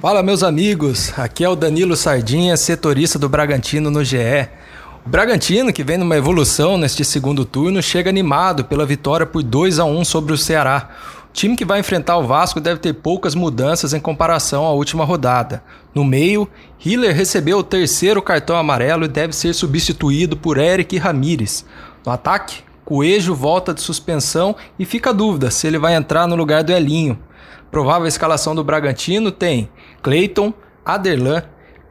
Fala, 0.00 0.22
meus 0.22 0.42
amigos. 0.42 1.12
Aqui 1.18 1.44
é 1.44 1.48
o 1.48 1.56
Danilo 1.56 1.96
Sardinha, 1.96 2.56
setorista 2.56 3.18
do 3.18 3.28
Bragantino 3.28 3.90
no 3.90 4.04
GE. 4.04 4.48
O 5.04 5.08
Bragantino, 5.08 5.72
que 5.72 5.82
vem 5.82 5.98
numa 5.98 6.16
evolução 6.16 6.78
neste 6.78 7.04
segundo 7.04 7.44
turno, 7.44 7.82
chega 7.82 8.10
animado 8.10 8.64
pela 8.64 8.86
vitória 8.86 9.26
por 9.26 9.42
2 9.42 9.78
a 9.78 9.84
1 9.84 10.04
sobre 10.04 10.32
o 10.32 10.38
Ceará. 10.38 10.90
Time 11.32 11.56
que 11.56 11.64
vai 11.64 11.80
enfrentar 11.80 12.18
o 12.18 12.26
Vasco 12.26 12.60
deve 12.60 12.80
ter 12.80 12.92
poucas 12.94 13.34
mudanças 13.34 13.94
em 13.94 14.00
comparação 14.00 14.64
à 14.64 14.72
última 14.72 15.04
rodada. 15.04 15.62
No 15.94 16.04
meio, 16.04 16.48
Hiller 16.84 17.14
recebeu 17.14 17.58
o 17.58 17.64
terceiro 17.64 18.20
cartão 18.20 18.56
amarelo 18.56 19.04
e 19.04 19.08
deve 19.08 19.32
ser 19.32 19.54
substituído 19.54 20.36
por 20.36 20.58
Eric 20.58 20.98
Ramires. 20.98 21.64
No 22.04 22.12
ataque, 22.12 22.64
Coelho 22.84 23.36
volta 23.36 23.72
de 23.72 23.80
suspensão 23.80 24.56
e 24.76 24.84
fica 24.84 25.10
a 25.10 25.12
dúvida 25.12 25.50
se 25.50 25.66
ele 25.66 25.78
vai 25.78 25.94
entrar 25.94 26.26
no 26.26 26.34
lugar 26.34 26.64
do 26.64 26.72
Elinho. 26.72 27.16
Provável 27.70 28.08
escalação 28.08 28.52
do 28.52 28.64
Bragantino 28.64 29.30
tem 29.30 29.70
Cleiton, 30.02 30.52
Aderlan, 30.84 31.44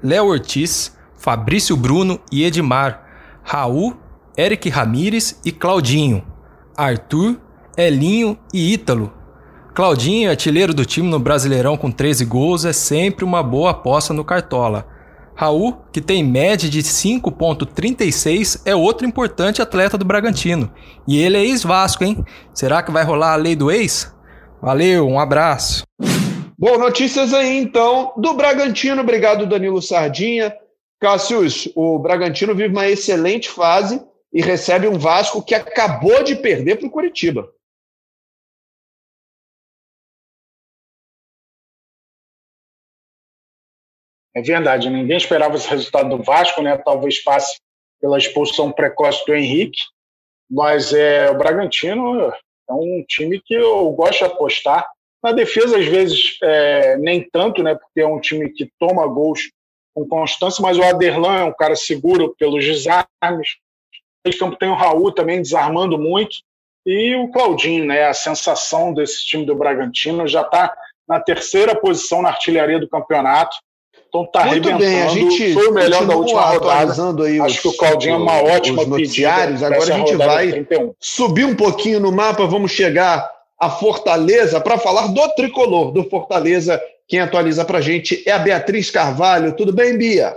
Léo 0.03 0.25
Ortiz, 0.25 0.97
Fabrício 1.17 1.77
Bruno 1.77 2.19
e 2.29 2.43
Edmar, 2.43 3.05
Raul, 3.43 3.95
Eric 4.37 4.67
Ramires 4.67 5.39
e 5.45 5.53
Claudinho, 5.53 6.23
Arthur, 6.75 7.37
Elinho 7.77 8.37
e 8.53 8.73
Ítalo. 8.73 9.18
Claudinho, 9.73 10.29
artilheiro 10.29 10.73
do 10.73 10.85
time 10.85 11.07
no 11.07 11.19
Brasileirão 11.19 11.77
com 11.77 11.91
13 11.91 12.25
gols, 12.25 12.65
é 12.65 12.73
sempre 12.73 13.23
uma 13.23 13.41
boa 13.41 13.71
aposta 13.71 14.13
no 14.13 14.25
Cartola. 14.25 14.87
Raul, 15.35 15.77
que 15.93 16.01
tem 16.01 16.21
média 16.21 16.69
de 16.69 16.83
5.36, 16.83 18.61
é 18.65 18.75
outro 18.75 19.07
importante 19.07 19.61
atleta 19.61 19.97
do 19.97 20.03
Bragantino. 20.03 20.69
E 21.07 21.17
ele 21.17 21.37
é 21.37 21.45
ex-Vasco, 21.45 22.03
hein? 22.03 22.25
Será 22.53 22.83
que 22.83 22.91
vai 22.91 23.05
rolar 23.05 23.33
a 23.33 23.37
lei 23.37 23.55
do 23.55 23.71
ex? 23.71 24.13
Valeu, 24.61 25.07
um 25.07 25.17
abraço. 25.17 25.83
Bom, 26.57 26.77
notícias 26.77 27.33
aí 27.33 27.57
então 27.57 28.11
do 28.17 28.33
Bragantino. 28.33 29.01
Obrigado, 29.01 29.45
Danilo 29.45 29.81
Sardinha. 29.81 30.53
Cássius, 30.99 31.69
o 31.73 31.97
Bragantino 31.97 32.53
vive 32.53 32.73
uma 32.73 32.89
excelente 32.89 33.47
fase 33.47 34.01
e 34.33 34.41
recebe 34.41 34.89
um 34.89 34.99
Vasco 34.99 35.41
que 35.41 35.55
acabou 35.55 36.21
de 36.21 36.35
perder 36.35 36.77
para 36.77 36.87
o 36.87 36.91
Curitiba. 36.91 37.47
É 44.35 44.41
verdade, 44.41 44.89
ninguém 44.89 45.17
esperava 45.17 45.55
esse 45.55 45.69
resultado 45.69 46.15
do 46.15 46.23
Vasco, 46.23 46.61
né? 46.61 46.77
Talvez 46.77 47.21
passe 47.23 47.59
pela 47.99 48.17
expulsão 48.17 48.71
precoce 48.71 49.25
do 49.25 49.35
Henrique, 49.35 49.81
mas 50.49 50.93
é 50.93 51.29
o 51.29 51.37
Bragantino 51.37 52.31
é 52.69 52.73
um 52.73 53.03
time 53.07 53.41
que 53.41 53.53
eu 53.53 53.91
gosto 53.91 54.19
de 54.19 54.25
apostar. 54.25 54.87
Na 55.23 55.31
defesa, 55.31 55.77
às 55.77 55.85
vezes, 55.85 56.37
é, 56.41 56.95
nem 56.97 57.27
tanto, 57.29 57.63
né? 57.63 57.75
Porque 57.75 57.99
é 57.99 58.07
um 58.07 58.19
time 58.19 58.49
que 58.49 58.71
toma 58.79 59.05
gols 59.07 59.41
com 59.93 60.07
constância, 60.07 60.61
mas 60.61 60.77
o 60.77 60.83
Aderlan 60.83 61.39
é 61.39 61.43
um 61.43 61.53
cara 61.53 61.75
seguro 61.75 62.35
pelos 62.37 62.63
desarmes. 62.63 63.57
Esse 64.23 64.37
campo 64.37 64.55
tem 64.55 64.69
o 64.69 64.75
Raul 64.75 65.11
também 65.11 65.41
desarmando 65.41 65.97
muito. 65.97 66.37
E 66.85 67.15
o 67.15 67.29
Claudinho, 67.31 67.85
né? 67.85 68.05
A 68.05 68.13
sensação 68.13 68.93
desse 68.93 69.25
time 69.25 69.45
do 69.45 69.55
Bragantino 69.55 70.27
já 70.27 70.41
está 70.41 70.73
na 71.07 71.19
terceira 71.19 71.75
posição 71.75 72.21
na 72.21 72.29
artilharia 72.29 72.79
do 72.79 72.87
campeonato. 72.87 73.57
Então 74.09 74.25
tá 74.25 74.45
Muito 74.45 74.75
bem, 74.75 75.03
a 75.03 75.07
gente 75.07 75.53
foi 75.53 75.67
o 75.67 75.73
melhor 75.73 76.05
da 76.05 76.15
última 76.15 76.41
rodada. 76.41 76.93
Aí 77.23 77.39
Acho 77.39 77.55
os, 77.55 77.59
que 77.61 77.67
o 77.67 77.77
Claudinho 77.77 78.15
é 78.15 78.17
uma 78.17 78.41
ótima 78.41 78.83
noticiários. 78.83 79.61
Agora 79.61 79.93
a 79.93 79.97
gente 79.97 80.15
vai 80.15 80.51
31. 80.51 80.93
subir 80.99 81.45
um 81.45 81.55
pouquinho 81.55 81.99
no 81.99 82.11
mapa, 82.11 82.45
vamos 82.47 82.71
chegar 82.71 83.29
a 83.59 83.69
Fortaleza 83.69 84.59
para 84.59 84.79
falar 84.79 85.07
do 85.07 85.27
tricolor 85.35 85.91
do 85.91 86.03
Fortaleza. 86.09 86.81
Quem 87.07 87.19
atualiza 87.19 87.63
para 87.63 87.77
a 87.77 87.81
gente 87.81 88.23
é 88.25 88.31
a 88.31 88.39
Beatriz 88.39 88.89
Carvalho. 88.89 89.53
Tudo 89.53 89.71
bem, 89.71 89.95
Bia? 89.95 90.35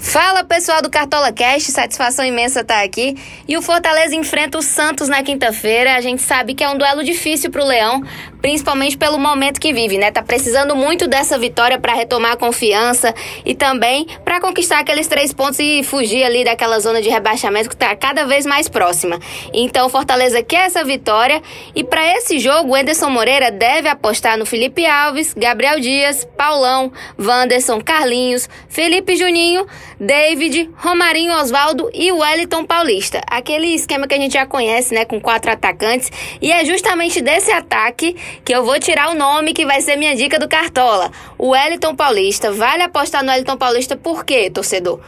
Fala 0.00 0.44
pessoal 0.44 0.80
do 0.80 0.88
Cartola 0.88 1.32
Cast, 1.32 1.72
satisfação 1.72 2.24
imensa 2.24 2.60
estar 2.60 2.84
aqui. 2.84 3.16
E 3.48 3.56
o 3.56 3.62
Fortaleza 3.62 4.14
enfrenta 4.14 4.56
o 4.56 4.62
Santos 4.62 5.08
na 5.08 5.24
quinta-feira. 5.24 5.96
A 5.96 6.00
gente 6.00 6.22
sabe 6.22 6.54
que 6.54 6.62
é 6.62 6.68
um 6.70 6.78
duelo 6.78 7.02
difícil 7.02 7.50
para 7.50 7.64
o 7.64 7.66
Leão, 7.66 8.04
principalmente 8.40 8.96
pelo 8.96 9.18
momento 9.18 9.60
que 9.60 9.72
vive, 9.72 9.98
né? 9.98 10.12
Tá 10.12 10.22
precisando 10.22 10.76
muito 10.76 11.08
dessa 11.08 11.36
vitória 11.36 11.80
para 11.80 11.94
retomar 11.94 12.32
a 12.32 12.36
confiança 12.36 13.12
e 13.44 13.56
também 13.56 14.06
para 14.24 14.40
conquistar 14.40 14.78
aqueles 14.78 15.08
três 15.08 15.32
pontos 15.34 15.58
e 15.58 15.82
fugir 15.82 16.22
ali 16.22 16.44
daquela 16.44 16.78
zona 16.78 17.02
de 17.02 17.08
rebaixamento 17.08 17.68
que 17.68 17.74
está 17.74 17.94
cada 17.96 18.24
vez 18.24 18.46
mais 18.46 18.68
próxima. 18.68 19.18
Então 19.52 19.86
o 19.86 19.90
Fortaleza 19.90 20.42
quer 20.44 20.66
essa 20.66 20.84
vitória 20.84 21.42
e 21.74 21.82
para 21.82 22.06
esse 22.16 22.38
jogo 22.38 22.70
o 22.70 22.74
Anderson 22.76 23.10
Moreira 23.10 23.50
deve 23.50 23.88
apostar 23.88 24.38
no 24.38 24.46
Felipe 24.46 24.86
Alves, 24.86 25.34
Gabriel 25.36 25.80
Dias, 25.80 26.24
Paulão, 26.36 26.92
Wanderson, 27.18 27.80
Carlinhos, 27.80 28.48
Felipe 28.68 29.16
Juninho 29.16 29.66
David, 30.00 30.70
Romarinho 30.76 31.32
Oswaldo 31.32 31.90
e 31.92 32.12
Wellington 32.12 32.64
Paulista. 32.64 33.20
Aquele 33.26 33.66
esquema 33.74 34.06
que 34.06 34.14
a 34.14 34.18
gente 34.18 34.34
já 34.34 34.46
conhece, 34.46 34.94
né, 34.94 35.04
com 35.04 35.20
quatro 35.20 35.50
atacantes. 35.50 36.10
E 36.40 36.52
é 36.52 36.64
justamente 36.64 37.20
desse 37.20 37.50
ataque 37.50 38.14
que 38.44 38.54
eu 38.54 38.64
vou 38.64 38.78
tirar 38.78 39.10
o 39.10 39.14
nome 39.14 39.52
que 39.52 39.66
vai 39.66 39.80
ser 39.80 39.96
minha 39.96 40.14
dica 40.14 40.38
do 40.38 40.48
Cartola. 40.48 41.10
O 41.36 41.48
Wellington 41.48 41.96
Paulista. 41.96 42.52
Vale 42.52 42.84
apostar 42.84 43.24
no 43.24 43.30
Wellington 43.30 43.56
Paulista 43.56 43.96
por 43.96 44.24
quê, 44.24 44.48
torcedor? 44.48 45.00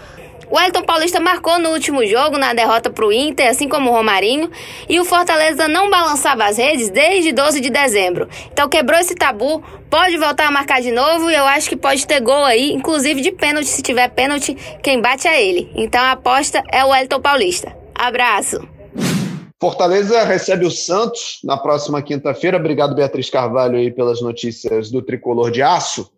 O 0.51 0.59
Elton 0.59 0.83
Paulista 0.83 1.21
marcou 1.21 1.61
no 1.61 1.71
último 1.71 2.05
jogo, 2.05 2.37
na 2.37 2.53
derrota 2.53 2.91
para 2.91 3.07
o 3.07 3.13
Inter, 3.13 3.49
assim 3.49 3.69
como 3.69 3.89
o 3.89 3.93
Romarinho, 3.93 4.51
e 4.89 4.99
o 4.99 5.05
Fortaleza 5.05 5.69
não 5.69 5.89
balançava 5.89 6.45
as 6.45 6.59
redes 6.59 6.91
desde 6.91 7.31
12 7.31 7.61
de 7.61 7.71
dezembro. 7.71 8.29
Então 8.53 8.69
quebrou 8.69 8.99
esse 8.99 9.15
tabu, 9.15 9.63
pode 9.89 10.17
voltar 10.19 10.49
a 10.49 10.51
marcar 10.51 10.83
de 10.83 10.91
novo 10.91 11.31
e 11.31 11.35
eu 11.35 11.47
acho 11.47 11.69
que 11.69 11.77
pode 11.77 12.05
ter 12.05 12.21
gol 12.21 12.45
aí, 12.45 12.73
inclusive 12.73 13.21
de 13.21 13.31
pênalti, 13.31 13.69
se 13.69 13.81
tiver 13.81 14.09
pênalti, 14.09 14.57
quem 14.83 15.01
bate 15.01 15.29
é 15.29 15.41
ele. 15.41 15.71
Então 15.77 16.01
a 16.01 16.13
aposta 16.13 16.65
é 16.73 16.85
o 16.85 16.93
Elton 16.93 17.21
Paulista. 17.21 17.77
Abraço! 17.95 18.61
Fortaleza 19.61 20.25
recebe 20.25 20.67
o 20.67 20.71
Santos 20.71 21.39
na 21.45 21.57
próxima 21.57 22.03
quinta-feira. 22.03 22.57
Obrigado, 22.57 22.95
Beatriz 22.95 23.31
Carvalho, 23.31 23.77
aí, 23.77 23.91
pelas 23.91 24.21
notícias 24.21 24.91
do 24.91 25.01
tricolor 25.01 25.51
de 25.51 25.63
aço. 25.63 26.11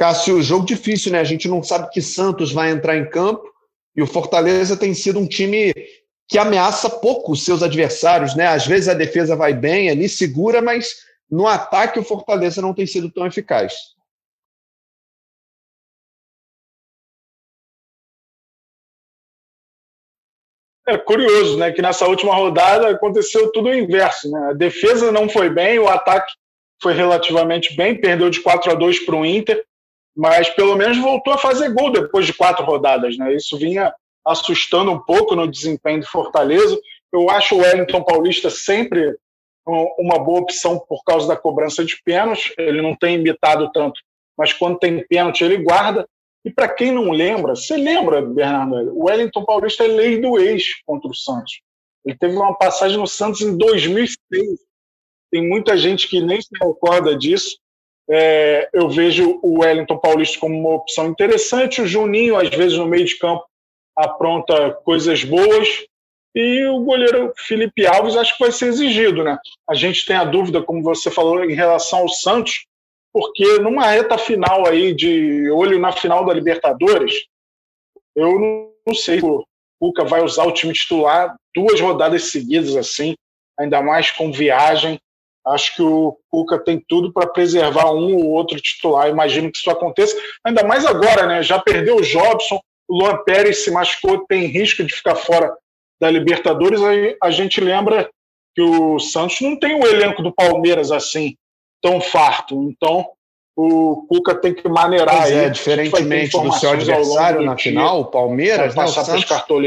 Cássio, 0.00 0.40
jogo 0.40 0.64
difícil, 0.64 1.12
né? 1.12 1.20
A 1.20 1.24
gente 1.24 1.46
não 1.46 1.62
sabe 1.62 1.90
que 1.90 2.00
Santos 2.00 2.52
vai 2.52 2.70
entrar 2.70 2.96
em 2.96 3.10
campo 3.10 3.46
e 3.94 4.00
o 4.00 4.06
Fortaleza 4.06 4.74
tem 4.74 4.94
sido 4.94 5.18
um 5.18 5.28
time 5.28 5.74
que 6.26 6.38
ameaça 6.38 6.88
pouco 6.88 7.32
os 7.32 7.44
seus 7.44 7.62
adversários, 7.62 8.34
né? 8.34 8.46
Às 8.46 8.66
vezes 8.66 8.88
a 8.88 8.94
defesa 8.94 9.36
vai 9.36 9.52
bem 9.52 9.90
ali, 9.90 10.08
segura, 10.08 10.62
mas 10.62 11.04
no 11.30 11.46
ataque 11.46 11.98
o 11.98 12.02
Fortaleza 12.02 12.62
não 12.62 12.72
tem 12.72 12.86
sido 12.86 13.10
tão 13.12 13.26
eficaz. 13.26 13.74
É 20.88 20.96
curioso, 20.96 21.58
né? 21.58 21.72
Que 21.72 21.82
nessa 21.82 22.06
última 22.06 22.34
rodada 22.34 22.88
aconteceu 22.88 23.52
tudo 23.52 23.68
o 23.68 23.74
inverso, 23.74 24.30
né? 24.30 24.48
A 24.48 24.54
defesa 24.54 25.12
não 25.12 25.28
foi 25.28 25.50
bem, 25.50 25.78
o 25.78 25.88
ataque 25.88 26.32
foi 26.82 26.94
relativamente 26.94 27.76
bem, 27.76 28.00
perdeu 28.00 28.30
de 28.30 28.40
4 28.40 28.70
a 28.70 28.74
2 28.74 29.00
para 29.00 29.16
o 29.16 29.26
Inter 29.26 29.62
mas 30.16 30.48
pelo 30.50 30.76
menos 30.76 30.98
voltou 30.98 31.32
a 31.32 31.38
fazer 31.38 31.72
gol 31.72 31.92
depois 31.92 32.26
de 32.26 32.34
quatro 32.34 32.64
rodadas. 32.64 33.16
Né? 33.16 33.34
Isso 33.34 33.56
vinha 33.56 33.92
assustando 34.24 34.90
um 34.90 34.98
pouco 34.98 35.34
no 35.34 35.50
desempenho 35.50 36.00
do 36.00 36.06
Fortaleza. 36.06 36.78
Eu 37.12 37.30
acho 37.30 37.54
o 37.54 37.58
Wellington 37.58 38.02
Paulista 38.02 38.50
sempre 38.50 39.16
uma 39.66 40.18
boa 40.18 40.40
opção 40.40 40.78
por 40.78 41.02
causa 41.04 41.28
da 41.28 41.36
cobrança 41.36 41.84
de 41.84 42.00
pênaltis. 42.02 42.52
Ele 42.58 42.82
não 42.82 42.94
tem 42.96 43.16
imitado 43.16 43.70
tanto, 43.72 44.00
mas 44.36 44.52
quando 44.52 44.78
tem 44.78 45.06
pênalti 45.06 45.44
ele 45.44 45.58
guarda. 45.58 46.06
E 46.44 46.50
para 46.50 46.68
quem 46.68 46.90
não 46.90 47.10
lembra, 47.10 47.54
você 47.54 47.76
lembra, 47.76 48.22
Bernardo? 48.22 48.96
O 48.96 49.04
Wellington 49.04 49.44
Paulista 49.44 49.84
é 49.84 49.88
lei 49.88 50.20
do 50.20 50.38
ex 50.38 50.64
contra 50.86 51.10
o 51.10 51.14
Santos. 51.14 51.60
Ele 52.04 52.16
teve 52.16 52.34
uma 52.34 52.56
passagem 52.56 52.96
no 52.96 53.06
Santos 53.06 53.42
em 53.42 53.56
2006. 53.56 54.16
Tem 55.30 55.46
muita 55.46 55.76
gente 55.76 56.08
que 56.08 56.20
nem 56.20 56.40
se 56.40 56.48
recorda 56.60 57.16
disso. 57.16 57.58
É, 58.10 58.68
eu 58.72 58.88
vejo 58.88 59.38
o 59.42 59.60
Wellington 59.60 59.98
Paulista 59.98 60.38
como 60.40 60.58
uma 60.58 60.74
opção 60.74 61.06
interessante. 61.06 61.80
O 61.80 61.86
Juninho, 61.86 62.36
às 62.36 62.48
vezes, 62.48 62.76
no 62.76 62.86
meio 62.86 63.04
de 63.04 63.16
campo, 63.18 63.44
apronta 63.96 64.72
coisas 64.84 65.22
boas. 65.22 65.68
E 66.34 66.64
o 66.66 66.80
goleiro 66.80 67.32
Felipe 67.36 67.86
Alves 67.86 68.16
acho 68.16 68.36
que 68.36 68.44
vai 68.44 68.52
ser 68.52 68.66
exigido, 68.66 69.24
né? 69.24 69.36
A 69.68 69.74
gente 69.74 70.06
tem 70.06 70.16
a 70.16 70.24
dúvida, 70.24 70.62
como 70.62 70.82
você 70.82 71.10
falou, 71.10 71.44
em 71.44 71.54
relação 71.54 72.00
ao 72.00 72.08
Santos, 72.08 72.66
porque 73.12 73.58
numa 73.58 73.86
reta 73.86 74.16
final 74.16 74.66
aí 74.66 74.94
de 74.94 75.50
olho 75.50 75.78
na 75.78 75.90
final 75.90 76.24
da 76.24 76.32
Libertadores, 76.32 77.26
eu 78.14 78.38
não, 78.38 78.94
sei 78.94 79.18
se 79.18 79.26
o 79.26 79.44
Cuca 79.80 80.04
vai 80.04 80.22
usar 80.22 80.44
o 80.44 80.52
time 80.52 80.72
titular 80.72 81.34
duas 81.54 81.80
rodadas 81.80 82.30
seguidas 82.30 82.76
assim, 82.76 83.14
ainda 83.58 83.82
mais 83.82 84.10
com 84.10 84.30
viagem. 84.30 84.98
Acho 85.46 85.74
que 85.74 85.82
o 85.82 86.18
Cuca 86.30 86.58
tem 86.58 86.82
tudo 86.86 87.12
para 87.12 87.26
preservar 87.26 87.92
um 87.92 88.14
ou 88.16 88.30
outro 88.30 88.60
titular. 88.60 89.08
Imagino 89.08 89.50
que 89.50 89.58
isso 89.58 89.70
aconteça, 89.70 90.16
ainda 90.44 90.62
mais 90.62 90.84
agora, 90.84 91.26
né? 91.26 91.42
Já 91.42 91.58
perdeu 91.58 91.96
o 91.96 92.02
Jobson, 92.02 92.60
o 92.88 92.98
Luan 92.98 93.16
Pérez 93.24 93.64
se 93.64 93.70
machucou, 93.70 94.26
tem 94.26 94.46
risco 94.46 94.84
de 94.84 94.92
ficar 94.92 95.14
fora 95.14 95.52
da 96.00 96.10
Libertadores. 96.10 96.82
Aí 96.82 97.16
a 97.22 97.30
gente 97.30 97.60
lembra 97.60 98.10
que 98.54 98.62
o 98.62 98.98
Santos 98.98 99.40
não 99.40 99.58
tem 99.58 99.74
o 99.74 99.86
elenco 99.86 100.22
do 100.22 100.34
Palmeiras 100.34 100.90
assim, 100.90 101.36
tão 101.82 102.00
farto. 102.00 102.68
Então, 102.70 103.06
o 103.56 104.06
Cuca 104.08 104.34
tem 104.34 104.54
que 104.54 104.68
maneirar 104.68 105.22
pois 105.22 105.32
é, 105.32 105.44
aí. 105.46 105.50
diferentemente 105.50 106.38
do 106.40 106.52
seu 106.52 106.70
adversário 106.70 107.42
na 107.42 107.56
final, 107.56 108.00
o 108.00 108.04
Palmeiras, 108.06 108.74
né, 108.74 108.84
o 108.84 108.88
Santos 108.88 109.26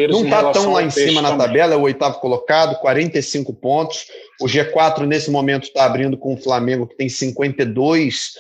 não 0.10 0.24
está 0.24 0.52
tão 0.52 0.74
lá 0.74 0.84
em 0.84 0.89
cima 0.89 1.22
na 1.22 1.36
tabela, 1.36 1.74
é 1.74 1.78
o 1.78 1.82
oitavo 1.82 2.19
colocado, 2.19 2.80
45 2.80 3.54
pontos. 3.54 4.06
O 4.41 4.46
G4 4.46 5.06
nesse 5.06 5.30
momento 5.30 5.63
está 5.63 5.86
abrindo 5.86 6.17
com 6.17 6.34
o 6.34 6.38
Flamengo, 6.38 6.88
que 6.88 6.96
tem 6.96 7.10
52. 7.10 8.32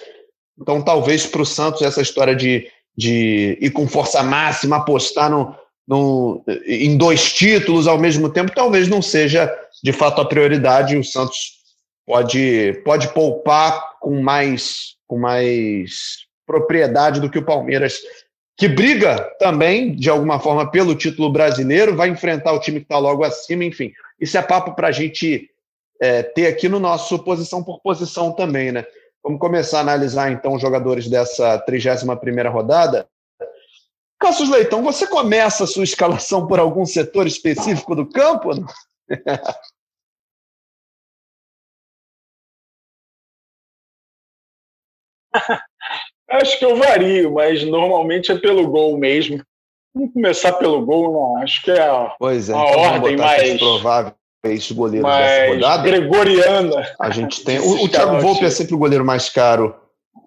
Então, 0.59 0.81
talvez 0.81 1.25
para 1.25 1.41
o 1.41 1.45
Santos 1.45 1.81
essa 1.81 2.01
história 2.01 2.35
de, 2.35 2.67
de 2.97 3.57
ir 3.61 3.71
com 3.71 3.87
força 3.87 4.23
máxima, 4.23 4.77
apostar 4.77 5.29
no, 5.29 5.55
no, 5.87 6.43
em 6.65 6.97
dois 6.97 7.31
títulos 7.31 7.87
ao 7.87 7.99
mesmo 7.99 8.29
tempo, 8.29 8.51
talvez 8.55 8.87
não 8.87 9.01
seja 9.01 9.53
de 9.83 9.91
fato 9.91 10.21
a 10.21 10.25
prioridade. 10.25 10.97
O 10.97 11.03
Santos 11.03 11.37
pode, 12.05 12.81
pode 12.83 13.09
poupar 13.09 13.99
com 13.99 14.21
mais 14.21 14.92
com 15.07 15.17
mais 15.17 16.25
propriedade 16.45 17.19
do 17.19 17.29
que 17.29 17.39
o 17.39 17.45
Palmeiras, 17.45 17.99
que 18.57 18.67
briga 18.67 19.31
também, 19.39 19.95
de 19.95 20.09
alguma 20.09 20.39
forma, 20.39 20.69
pelo 20.69 20.95
título 20.95 21.31
brasileiro, 21.31 21.95
vai 21.95 22.09
enfrentar 22.09 22.53
o 22.53 22.59
time 22.59 22.79
que 22.79 22.85
está 22.85 22.97
logo 22.97 23.23
acima, 23.23 23.63
enfim. 23.65 23.91
Isso 24.19 24.37
é 24.37 24.41
papo 24.41 24.75
para 24.75 24.89
a 24.89 24.91
gente 24.91 25.49
é, 25.99 26.21
ter 26.21 26.47
aqui 26.47 26.69
no 26.69 26.79
nosso 26.79 27.17
posição 27.19 27.63
por 27.63 27.81
posição 27.81 28.31
também, 28.31 28.71
né? 28.71 28.85
Vamos 29.23 29.39
começar 29.39 29.79
a 29.79 29.81
analisar, 29.81 30.31
então, 30.31 30.53
os 30.53 30.61
jogadores 30.61 31.09
dessa 31.09 31.63
31ª 31.65 32.51
rodada. 32.51 33.07
Cassius 34.19 34.49
Leitão, 34.49 34.83
você 34.83 35.07
começa 35.07 35.63
a 35.63 35.67
sua 35.67 35.83
escalação 35.83 36.45
por 36.45 36.59
algum 36.59 36.85
setor 36.85 37.25
específico 37.25 37.95
do 37.95 38.05
campo? 38.05 38.49
acho 46.29 46.59
que 46.59 46.65
eu 46.65 46.75
vario, 46.75 47.33
mas 47.33 47.63
normalmente 47.63 48.31
é 48.31 48.37
pelo 48.37 48.67
gol 48.67 48.97
mesmo. 48.97 49.41
Vamos 49.93 50.13
começar 50.13 50.53
pelo 50.53 50.83
gol, 50.85 51.11
não. 51.11 51.43
Acho 51.43 51.61
que 51.61 51.71
é 51.71 51.81
a, 51.81 52.15
pois 52.17 52.49
é, 52.49 52.53
a 52.53 52.57
então 52.57 52.79
ordem 52.79 53.17
mais 53.17 53.59
provável 53.59 54.13
esse 54.45 54.73
goleiro 54.73 55.05
dessa 55.05 55.53
rodada. 55.53 55.83
Gregoriana. 55.83 56.95
A 56.99 57.09
gente 57.09 57.43
tem. 57.43 57.59
O, 57.59 57.83
o 57.83 57.89
Thiago 57.89 58.19
Volpe 58.19 58.43
é 58.43 58.49
sempre 58.49 58.75
o 58.75 58.77
goleiro 58.77 59.05
mais 59.05 59.29
caro. 59.29 59.75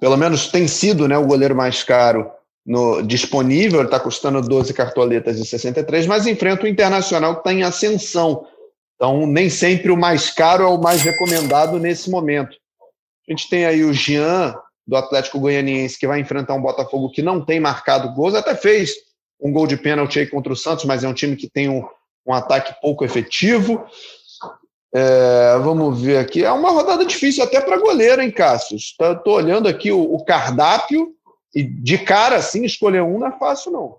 Pelo 0.00 0.16
menos 0.16 0.48
tem 0.48 0.66
sido 0.68 1.08
né, 1.08 1.16
o 1.18 1.26
goleiro 1.26 1.54
mais 1.54 1.82
caro 1.82 2.30
no, 2.64 3.02
disponível. 3.02 3.80
Ele 3.80 3.88
está 3.88 4.00
custando 4.00 4.40
12 4.40 4.72
cartoletas 4.72 5.36
de 5.36 5.44
63, 5.44 6.06
mas 6.06 6.26
enfrenta 6.26 6.64
o 6.64 6.68
Internacional 6.68 7.34
que 7.34 7.40
está 7.40 7.52
em 7.52 7.62
ascensão. 7.62 8.46
Então, 8.94 9.26
nem 9.26 9.50
sempre 9.50 9.90
o 9.90 9.96
mais 9.96 10.30
caro 10.30 10.64
é 10.64 10.68
o 10.68 10.80
mais 10.80 11.02
recomendado 11.02 11.78
nesse 11.78 12.10
momento. 12.10 12.56
A 13.28 13.32
gente 13.32 13.48
tem 13.50 13.66
aí 13.66 13.84
o 13.84 13.92
Jean, 13.92 14.54
do 14.86 14.96
Atlético 14.96 15.40
Goianiense, 15.40 15.98
que 15.98 16.06
vai 16.06 16.20
enfrentar 16.20 16.54
um 16.54 16.62
Botafogo 16.62 17.10
que 17.10 17.22
não 17.22 17.44
tem 17.44 17.58
marcado 17.58 18.14
gols, 18.14 18.34
até 18.34 18.54
fez 18.54 18.94
um 19.40 19.52
gol 19.52 19.66
de 19.66 19.76
pênalti 19.76 20.18
aí 20.18 20.26
contra 20.26 20.52
o 20.52 20.56
Santos, 20.56 20.84
mas 20.84 21.04
é 21.04 21.08
um 21.08 21.14
time 21.14 21.36
que 21.36 21.48
tem 21.48 21.68
um, 21.68 21.86
um 22.26 22.32
ataque 22.32 22.74
pouco 22.80 23.04
efetivo. 23.04 23.84
É, 24.94 25.58
vamos 25.58 26.00
ver 26.00 26.18
aqui. 26.18 26.44
É 26.44 26.50
uma 26.50 26.70
rodada 26.70 27.04
difícil 27.04 27.44
até 27.44 27.60
para 27.60 27.78
goleiro, 27.78 28.22
hein, 28.22 28.30
Cássio? 28.30 28.76
Estou 28.76 29.34
olhando 29.34 29.68
aqui 29.68 29.92
o, 29.92 30.00
o, 30.00 30.24
cardápio 30.24 31.14
e 31.54 31.62
de 31.62 31.98
cara, 31.98 32.36
assim, 32.36 32.64
escolher 32.64 33.02
um 33.02 33.18
não 33.18 33.26
é 33.26 33.38
fácil, 33.38 33.72
não. 33.72 33.98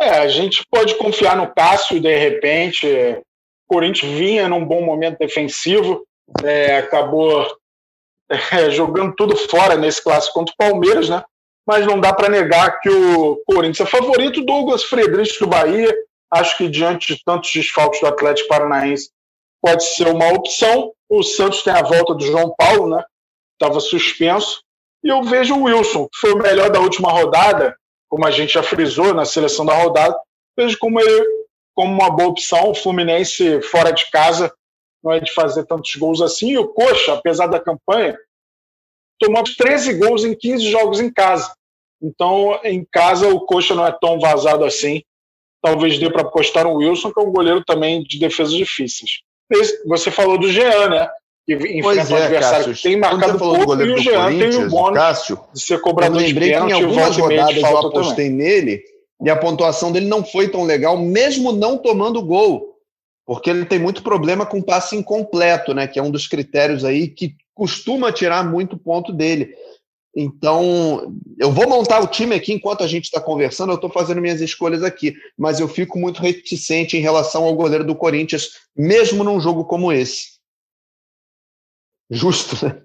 É, 0.00 0.18
a 0.18 0.28
gente 0.28 0.64
pode 0.70 0.96
confiar 0.96 1.36
no 1.36 1.52
Cássio, 1.54 2.00
de 2.00 2.16
repente, 2.16 2.86
Corinthians 3.68 4.12
vinha 4.12 4.48
num 4.48 4.64
bom 4.64 4.82
momento 4.82 5.18
defensivo, 5.18 6.06
é, 6.42 6.78
acabou 6.78 7.46
é, 8.30 8.70
jogando 8.70 9.14
tudo 9.14 9.36
fora 9.36 9.76
nesse 9.76 10.02
clássico 10.02 10.34
contra 10.34 10.54
o 10.54 10.56
Palmeiras, 10.56 11.08
né? 11.08 11.22
Mas 11.66 11.86
não 11.86 11.98
dá 11.98 12.12
para 12.12 12.28
negar 12.28 12.80
que 12.80 12.90
o 12.90 13.36
Corinthians 13.46 13.88
é 13.88 13.90
favorito. 13.90 14.44
Douglas 14.44 14.84
Friedrich 14.84 15.38
do 15.40 15.46
Bahia, 15.46 15.94
acho 16.30 16.58
que 16.58 16.68
diante 16.68 17.14
de 17.14 17.24
tantos 17.24 17.50
desfalques 17.52 18.00
do 18.00 18.06
Atlético 18.06 18.48
Paranaense, 18.48 19.10
pode 19.62 19.82
ser 19.84 20.08
uma 20.08 20.28
opção. 20.32 20.92
O 21.08 21.22
Santos 21.22 21.62
tem 21.62 21.72
a 21.72 21.82
volta 21.82 22.14
do 22.14 22.24
João 22.24 22.54
Paulo, 22.56 22.94
né? 22.94 23.02
Estava 23.54 23.80
suspenso. 23.80 24.62
E 25.02 25.08
eu 25.08 25.22
vejo 25.22 25.54
o 25.54 25.64
Wilson, 25.64 26.06
que 26.06 26.18
foi 26.18 26.32
o 26.32 26.38
melhor 26.38 26.70
da 26.70 26.80
última 26.80 27.10
rodada, 27.10 27.74
como 28.08 28.26
a 28.26 28.30
gente 28.30 28.54
já 28.54 28.62
frisou 28.62 29.14
na 29.14 29.24
seleção 29.24 29.64
da 29.64 29.74
rodada. 29.74 30.16
Vejo 30.56 30.78
como 30.78 31.00
ele 31.00 31.43
como 31.74 31.92
uma 31.92 32.10
boa 32.10 32.28
opção. 32.28 32.70
O 32.70 32.74
Fluminense 32.74 33.60
fora 33.62 33.90
de 33.90 34.10
casa 34.10 34.52
não 35.02 35.12
é 35.12 35.20
de 35.20 35.32
fazer 35.32 35.64
tantos 35.66 35.94
gols 35.96 36.20
assim. 36.22 36.52
E 36.52 36.58
o 36.58 36.68
Coxa, 36.68 37.14
apesar 37.14 37.46
da 37.46 37.60
campanha, 37.60 38.16
tomou 39.18 39.44
13 39.44 39.94
gols 39.94 40.24
em 40.24 40.34
15 40.34 40.70
jogos 40.70 41.00
em 41.00 41.12
casa. 41.12 41.52
Então, 42.02 42.58
em 42.64 42.86
casa, 42.90 43.28
o 43.28 43.40
Coxa 43.40 43.74
não 43.74 43.86
é 43.86 43.92
tão 43.92 44.18
vazado 44.18 44.64
assim. 44.64 45.02
Talvez 45.62 45.98
dê 45.98 46.10
para 46.10 46.22
apostar 46.22 46.64
no 46.64 46.74
Wilson, 46.74 47.12
que 47.12 47.20
é 47.20 47.22
um 47.22 47.32
goleiro 47.32 47.64
também 47.64 48.02
de 48.02 48.18
defesas 48.18 48.52
difíceis. 48.52 49.22
Você 49.86 50.10
falou 50.10 50.38
do 50.38 50.50
Jean, 50.50 50.88
né? 50.88 51.08
que 51.46 51.54
enfrenta 51.54 52.14
um 52.14 52.16
é, 52.16 52.22
adversário 52.22 52.66
Cássio, 52.66 52.74
que 52.74 52.82
tem 52.82 52.96
marcado 52.98 53.38
pouco 53.38 53.82
e 53.82 53.92
o 53.92 53.98
Jean 53.98 54.28
tem 54.38 54.56
o 54.56 54.70
bônus 54.70 54.98
Cássio, 54.98 55.38
de 55.52 55.60
ser 55.60 55.80
cobrador 55.80 56.20
eu 56.20 56.26
lembrei 56.26 56.48
de 56.48 56.54
pênalti. 56.54 56.72
Que 56.72 56.80
em 56.80 56.84
algumas 56.84 57.16
rodadas 57.16 57.56
eu 57.56 57.78
apostei 57.78 58.30
também. 58.30 58.30
nele 58.30 58.82
e 59.22 59.30
a 59.30 59.36
pontuação 59.36 59.92
dele 59.92 60.06
não 60.06 60.24
foi 60.24 60.48
tão 60.48 60.64
legal, 60.64 60.98
mesmo 60.98 61.52
não 61.52 61.78
tomando 61.78 62.24
gol, 62.24 62.74
porque 63.26 63.48
ele 63.48 63.64
tem 63.64 63.78
muito 63.78 64.02
problema 64.02 64.44
com 64.44 64.62
passe 64.62 64.96
incompleto, 64.96 65.72
né? 65.72 65.86
Que 65.86 65.98
é 65.98 66.02
um 66.02 66.10
dos 66.10 66.26
critérios 66.26 66.84
aí 66.84 67.08
que 67.08 67.36
costuma 67.54 68.12
tirar 68.12 68.44
muito 68.44 68.76
ponto 68.76 69.12
dele. 69.12 69.54
Então, 70.16 71.12
eu 71.38 71.50
vou 71.50 71.68
montar 71.68 72.00
o 72.00 72.06
time 72.06 72.36
aqui 72.36 72.52
enquanto 72.52 72.84
a 72.84 72.86
gente 72.86 73.04
está 73.04 73.20
conversando, 73.20 73.72
eu 73.72 73.76
estou 73.76 73.90
fazendo 73.90 74.20
minhas 74.20 74.40
escolhas 74.40 74.82
aqui, 74.82 75.16
mas 75.36 75.58
eu 75.58 75.66
fico 75.66 75.98
muito 75.98 76.20
reticente 76.20 76.96
em 76.96 77.00
relação 77.00 77.44
ao 77.44 77.56
goleiro 77.56 77.84
do 77.84 77.96
Corinthians, 77.96 78.50
mesmo 78.76 79.24
num 79.24 79.40
jogo 79.40 79.64
como 79.64 79.92
esse. 79.92 80.34
Justo, 82.10 82.64
né? 82.64 82.80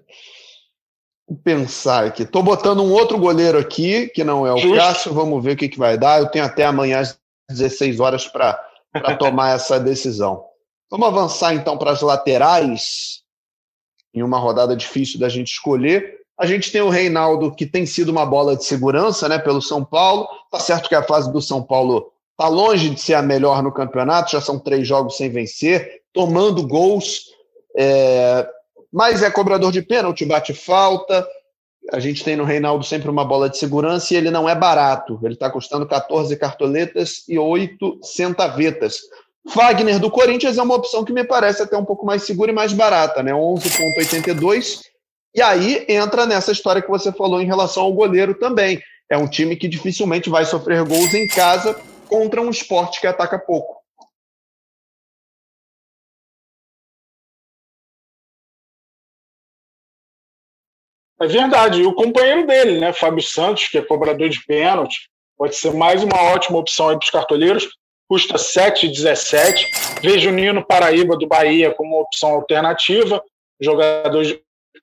Pensar 1.44 2.06
aqui. 2.06 2.24
Estou 2.24 2.42
botando 2.42 2.82
um 2.82 2.92
outro 2.92 3.18
goleiro 3.18 3.58
aqui, 3.58 4.08
que 4.08 4.24
não 4.24 4.46
é 4.46 4.52
o 4.52 4.58
Justo. 4.58 4.76
Cássio, 4.76 5.14
vamos 5.14 5.42
ver 5.42 5.52
o 5.52 5.56
que, 5.56 5.68
que 5.68 5.78
vai 5.78 5.96
dar. 5.96 6.20
Eu 6.20 6.26
tenho 6.26 6.44
até 6.44 6.64
amanhã 6.64 7.00
às 7.00 7.18
16 7.48 8.00
horas 8.00 8.26
para 8.26 8.58
tomar 9.18 9.54
essa 9.54 9.78
decisão. 9.78 10.44
Vamos 10.90 11.06
avançar 11.06 11.54
então 11.54 11.78
para 11.78 11.92
as 11.92 12.02
laterais, 12.02 13.22
em 14.12 14.22
uma 14.22 14.38
rodada 14.38 14.74
difícil 14.74 15.20
da 15.20 15.28
gente 15.28 15.52
escolher. 15.52 16.18
A 16.36 16.46
gente 16.46 16.72
tem 16.72 16.80
o 16.80 16.88
Reinaldo, 16.88 17.54
que 17.54 17.64
tem 17.64 17.86
sido 17.86 18.08
uma 18.08 18.26
bola 18.26 18.56
de 18.56 18.64
segurança 18.64 19.28
né, 19.28 19.38
pelo 19.38 19.62
São 19.62 19.84
Paulo. 19.84 20.26
Tá 20.50 20.58
certo 20.58 20.88
que 20.88 20.94
a 20.94 21.02
fase 21.02 21.32
do 21.32 21.40
São 21.40 21.62
Paulo 21.62 22.10
está 22.32 22.48
longe 22.48 22.90
de 22.90 23.00
ser 23.00 23.14
a 23.14 23.22
melhor 23.22 23.62
no 23.62 23.70
campeonato, 23.70 24.32
já 24.32 24.40
são 24.40 24.58
três 24.58 24.88
jogos 24.88 25.16
sem 25.16 25.30
vencer, 25.30 26.00
tomando 26.12 26.66
gols, 26.66 27.26
é... 27.76 28.48
mas 28.92 29.22
é 29.22 29.30
cobrador 29.30 29.72
de 29.72 29.82
pênalti, 29.82 30.24
bate 30.24 30.54
falta. 30.54 31.26
A 31.92 31.98
gente 31.98 32.22
tem 32.22 32.36
no 32.36 32.44
Reinaldo 32.44 32.84
sempre 32.84 33.10
uma 33.10 33.24
bola 33.24 33.48
de 33.48 33.58
segurança 33.58 34.12
e 34.12 34.16
ele 34.16 34.30
não 34.30 34.48
é 34.48 34.54
barato. 34.54 35.18
Ele 35.22 35.34
está 35.34 35.50
custando 35.50 35.86
14 35.86 36.36
cartoletas 36.36 37.24
e 37.28 37.38
8 37.38 38.00
centavetas. 38.02 38.98
Wagner 39.54 39.98
do 39.98 40.10
Corinthians 40.10 40.58
é 40.58 40.62
uma 40.62 40.74
opção 40.74 41.04
que 41.04 41.12
me 41.12 41.24
parece 41.24 41.62
até 41.62 41.76
um 41.76 41.84
pouco 41.84 42.04
mais 42.04 42.22
segura 42.24 42.52
e 42.52 42.54
mais 42.54 42.72
barata, 42.72 43.22
né? 43.22 43.32
11,82 43.32 44.90
e 45.34 45.40
aí 45.40 45.84
entra 45.88 46.26
nessa 46.26 46.50
história 46.50 46.82
que 46.82 46.90
você 46.90 47.12
falou 47.12 47.40
em 47.40 47.46
relação 47.46 47.84
ao 47.84 47.92
goleiro 47.92 48.34
também. 48.34 48.82
É 49.08 49.16
um 49.16 49.28
time 49.28 49.56
que 49.56 49.68
dificilmente 49.68 50.28
vai 50.28 50.44
sofrer 50.44 50.84
gols 50.84 51.14
em 51.14 51.26
casa 51.28 51.78
contra 52.08 52.40
um 52.40 52.50
esporte 52.50 53.00
que 53.00 53.06
ataca 53.06 53.38
pouco. 53.38 53.79
É 61.20 61.26
verdade. 61.26 61.82
E 61.82 61.86
o 61.86 61.94
companheiro 61.94 62.46
dele, 62.46 62.80
né, 62.80 62.92
Fábio 62.92 63.22
Santos, 63.22 63.68
que 63.68 63.78
é 63.78 63.82
cobrador 63.82 64.28
de 64.28 64.42
pênalti, 64.44 65.08
pode 65.36 65.54
ser 65.56 65.72
mais 65.74 66.02
uma 66.02 66.20
ótima 66.32 66.58
opção 66.58 66.86
para 66.86 66.98
os 66.98 67.10
cartoleiros. 67.10 67.68
Custa 68.08 68.36
7,17. 68.36 70.00
Vejo 70.02 70.30
o 70.30 70.32
Nino 70.32 70.64
Paraíba 70.64 71.16
do 71.16 71.28
Bahia 71.28 71.72
como 71.72 72.00
opção 72.00 72.30
alternativa. 72.30 73.22
Jogador 73.60 74.24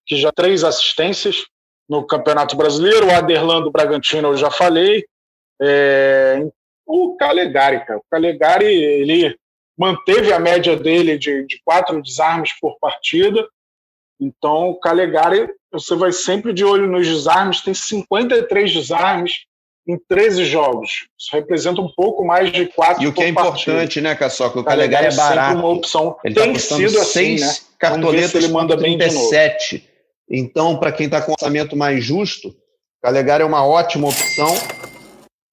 que 0.06 0.16
já 0.16 0.32
três 0.32 0.64
assistências 0.64 1.46
no 1.90 2.06
Campeonato 2.06 2.56
Brasileiro. 2.56 3.08
O 3.08 3.12
Aderlan 3.12 3.62
do 3.62 3.72
Bragantino 3.72 4.30
eu 4.30 4.38
já 4.38 4.52
falei. 4.52 5.04
É, 5.62 6.40
o 6.86 7.18
Calegari, 7.18 7.84
cara. 7.86 8.00
O 8.00 8.06
Calegari, 8.10 8.66
ele 8.66 9.36
manteve 9.78 10.32
a 10.32 10.40
média 10.40 10.76
dele 10.76 11.18
de, 11.18 11.46
de 11.46 11.60
quatro 11.66 12.02
desarmes 12.02 12.52
por 12.60 12.78
partida. 12.80 13.48
Então, 14.20 14.70
o 14.70 14.80
Calegari, 14.80 15.48
você 15.72 15.96
vai 15.96 16.12
sempre 16.12 16.54
de 16.54 16.66
olho 16.66 16.88
nos 16.88 17.08
desarmes, 17.08 17.62
tem 17.62 17.74
53 17.74 18.74
desarmes 18.74 19.46
em 19.88 19.98
13 20.10 20.46
jogos. 20.46 21.08
Isso 21.18 21.30
representa 21.32 21.82
um 21.82 21.90
pouco 21.96 22.26
mais 22.26 22.52
de 22.52 22.66
quatro 22.66 23.04
E 23.04 23.08
o 23.08 23.14
que 23.14 23.24
é 23.24 23.30
importante, 23.30 24.02
né, 24.02 24.16
Caçoca? 24.16 24.60
O 24.60 24.64
Calegari, 24.64 25.08
é 25.08 25.16
barato. 25.16 25.58
uma 25.58 25.70
opção. 25.70 26.18
Ele 26.24 26.36
tá 26.36 26.42
tem 26.42 26.54
tá 26.54 26.60
sido 26.60 27.00
assim, 27.00 27.40
né? 27.40 27.56
cartoletas 27.80 28.36
ele 28.36 28.52
manda 28.52 28.76
bem 28.76 28.98
37. 28.98 29.88
Então, 30.30 30.78
para 30.78 30.92
quem 30.92 31.06
está 31.06 31.22
com 31.22 31.32
orçamento 31.32 31.76
mais 31.78 32.04
justo, 32.04 32.54
Calegari 33.02 33.44
é 33.44 33.46
uma 33.46 33.66
ótima 33.66 34.10
opção. 34.10 34.54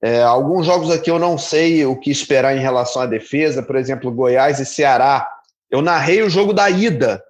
É, 0.03 0.22
alguns 0.22 0.66
jogos 0.66 0.90
aqui 0.90 1.11
eu 1.11 1.18
não 1.18 1.38
sei 1.38 1.87
o 1.87 1.98
que 1.98 2.11
esperar 2.11 2.57
em 2.57 2.61
relação 2.61 3.03
à 3.03 3.07
defesa, 3.07 3.62
por 3.62 3.77
exemplo, 3.77 4.11
Goiás 4.11 4.59
e 4.59 4.66
Ceará. 4.66 5.29
Eu 5.70 5.81
narrei 5.81 6.22
o 6.22 6.29
jogo 6.29 6.53
da 6.53 6.68
ida 6.68 7.22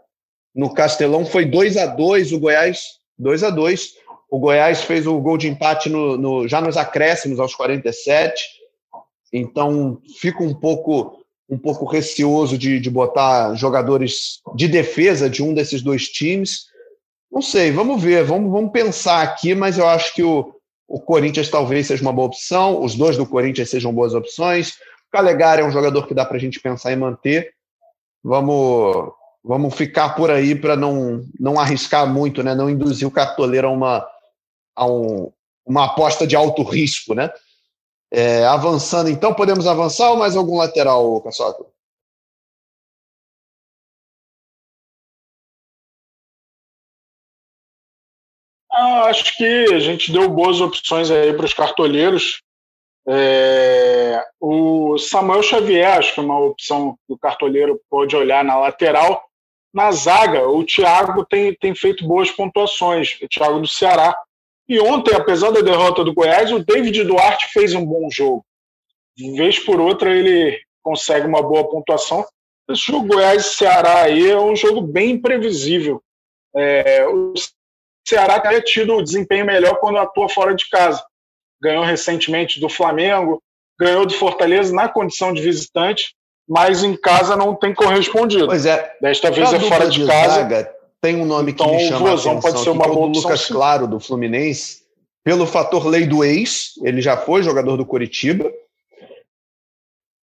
no 0.55 0.73
Castelão, 0.73 1.27
foi 1.27 1.45
2 1.45 1.77
a 1.77 1.87
2 1.87 2.33
o 2.33 2.39
Goiás 2.39 2.81
2 3.19 3.43
a 3.43 3.51
2 3.51 3.95
O 4.31 4.39
Goiás 4.39 4.83
fez 4.83 5.07
o 5.07 5.19
gol 5.21 5.39
de 5.39 5.49
empate 5.49 5.89
no, 5.89 6.17
no, 6.17 6.49
já 6.49 6.61
nos 6.61 6.77
acréscimos, 6.77 7.41
aos 7.41 7.55
47. 7.55 8.43
Então, 9.33 10.01
fico 10.19 10.45
um 10.45 10.55
pouco 10.55 11.21
um 11.49 11.59
pouco 11.59 11.85
receoso 11.85 12.57
de, 12.57 12.81
de 12.81 12.91
botar 12.91 13.55
jogadores 13.55 14.41
de 14.55 14.67
defesa 14.67 15.29
de 15.29 15.43
um 15.43 15.53
desses 15.53 15.83
dois 15.83 16.09
times. 16.09 16.67
Não 17.31 17.43
sei, 17.43 17.71
vamos 17.71 18.03
ver, 18.03 18.25
vamos, 18.25 18.51
vamos 18.51 18.73
pensar 18.73 19.23
aqui, 19.23 19.55
mas 19.55 19.77
eu 19.77 19.87
acho 19.87 20.15
que 20.15 20.23
o, 20.23 20.55
o 20.89 21.01
Corinthians 21.01 21.51
talvez 21.51 21.87
seja 21.87 22.03
uma 22.03 22.13
boa 22.13 22.29
opção, 22.29 22.83
os 22.83 22.95
dois 22.95 23.17
do 23.17 23.27
Corinthians 23.27 23.69
sejam 23.69 23.93
boas 23.93 24.15
opções. 24.15 24.71
O 24.71 25.11
Calegari 25.13 25.61
é 25.61 25.65
um 25.65 25.71
jogador 25.71 26.07
que 26.07 26.15
dá 26.15 26.25
para 26.25 26.39
a 26.39 26.41
gente 26.41 26.61
pensar 26.61 26.93
em 26.93 26.97
manter. 26.97 27.53
Vamos, 28.23 29.13
vamos 29.45 29.75
ficar 29.75 30.15
por 30.17 30.31
aí 30.31 30.55
para 30.55 30.75
não, 30.75 31.23
não 31.39 31.61
arriscar 31.61 32.11
muito, 32.11 32.43
né? 32.43 32.55
não 32.55 32.71
induzir 32.71 33.07
o 33.07 33.11
cartoleiro 33.11 33.69
a 33.69 33.71
uma, 33.71 34.09
a 34.75 34.87
um, 34.87 35.31
uma 35.67 35.85
aposta 35.85 36.27
de 36.27 36.35
alto 36.35 36.63
risco. 36.63 37.15
Né? 37.15 37.31
É, 38.11 38.47
avançando, 38.47 39.11
então, 39.11 39.35
podemos 39.35 39.67
avançar 39.67 40.11
ou 40.11 40.17
mais 40.17 40.35
algum 40.35 40.57
lateral, 40.57 41.21
Caçoca? 41.21 41.67
Ah, 48.73 49.05
acho 49.05 49.37
que 49.37 49.45
a 49.73 49.79
gente 49.79 50.11
deu 50.11 50.29
boas 50.29 50.61
opções 50.61 51.11
aí 51.11 51.33
para 51.33 51.47
os 51.47 51.55
cartoleiros. 51.55 52.43
É, 53.07 54.25
o 54.41 54.97
Samuel 54.99 55.43
Xavier, 55.43 55.99
acho 55.99 56.15
que 56.15 56.21
é 56.21 56.23
uma 56.23 56.41
opção 56.41 56.97
que 57.07 57.13
o 57.13 57.19
cartoleiro 57.19 57.81
pode 57.89 58.17
olhar 58.17 58.43
na 58.43 58.59
lateral. 58.59 59.23
Na 59.75 59.91
zaga, 59.91 60.47
o 60.49 60.65
Thiago 60.65 61.27
tem, 61.27 61.53
tem 61.53 61.75
feito 61.75 62.07
boas 62.07 62.31
pontuações, 62.31 63.19
o 63.21 63.29
Thiago 63.29 63.59
do 63.59 63.67
Ceará. 63.67 64.17
E 64.69 64.79
ontem, 64.79 65.15
apesar 65.15 65.51
da 65.51 65.61
derrota 65.61 66.05
do 66.05 66.15
Goiás, 66.15 66.53
o 66.53 66.65
David 66.65 67.03
Duarte 67.03 67.49
fez 67.53 67.75
um 67.75 67.85
bom 67.85 68.09
jogo. 68.09 68.47
De 69.17 69.37
vez 69.37 69.59
por 69.59 69.81
outra, 69.81 70.17
ele 70.17 70.61
consegue 70.81 71.27
uma 71.27 71.43
boa 71.43 71.69
pontuação. 71.69 72.25
Esse 72.71 72.83
jogo 72.83 73.09
Goiás 73.09 73.45
e 73.45 73.57
Ceará 73.57 74.03
aí 74.03 74.31
é 74.31 74.39
um 74.39 74.55
jogo 74.55 74.81
bem 74.81 75.11
imprevisível. 75.11 76.01
É, 76.55 77.07
o 77.09 77.35
Ceará 78.07 78.39
tem 78.39 78.61
tido 78.61 79.03
desempenho 79.03 79.45
melhor 79.45 79.79
quando 79.81 79.99
atua 79.99 80.29
fora 80.29 80.55
de 80.55 80.69
casa. 80.69 81.05
Ganhou 81.61 81.85
recentemente 81.85 82.61
do 82.61 82.69
Flamengo, 82.69 83.43
ganhou 83.79 84.07
do 84.07 84.15
Fortaleza 84.15 84.73
na 84.73 84.89
condição 84.89 85.33
de 85.33 85.43
visitante, 85.43 86.15
mas 86.49 86.85
em 86.85 86.97
casa 86.97 87.37
não 87.37 87.55
tem 87.55 87.75
correspondido. 87.75 88.47
Pois 88.47 88.67
é. 88.67 88.93
Desta 89.01 89.31
vez 89.31 89.53
é 89.53 89.61
fora 89.61 89.89
de, 89.89 90.01
de 90.01 90.07
casa. 90.07 90.35
Zaga, 90.35 90.75
tem 91.01 91.17
um 91.17 91.25
nome 91.25 91.53
então, 91.53 91.67
que 91.67 91.77
me 91.77 91.89
chama 91.89 92.11
a 92.11 92.13
atenção, 92.13 92.41
pode 92.41 92.61
ser 92.61 92.71
uma 92.71 92.87
boa 92.87 93.07
Lucas 93.07 93.41
sim. 93.43 93.53
Claro 93.53 93.87
do 93.87 94.01
Fluminense, 94.01 94.83
pelo 95.23 95.47
fator 95.47 95.87
lei 95.87 96.07
do 96.07 96.23
ex, 96.23 96.75
ele 96.83 97.01
já 97.01 97.17
foi 97.17 97.43
jogador 97.43 97.77
do 97.77 97.87
Coritiba. 97.87 98.51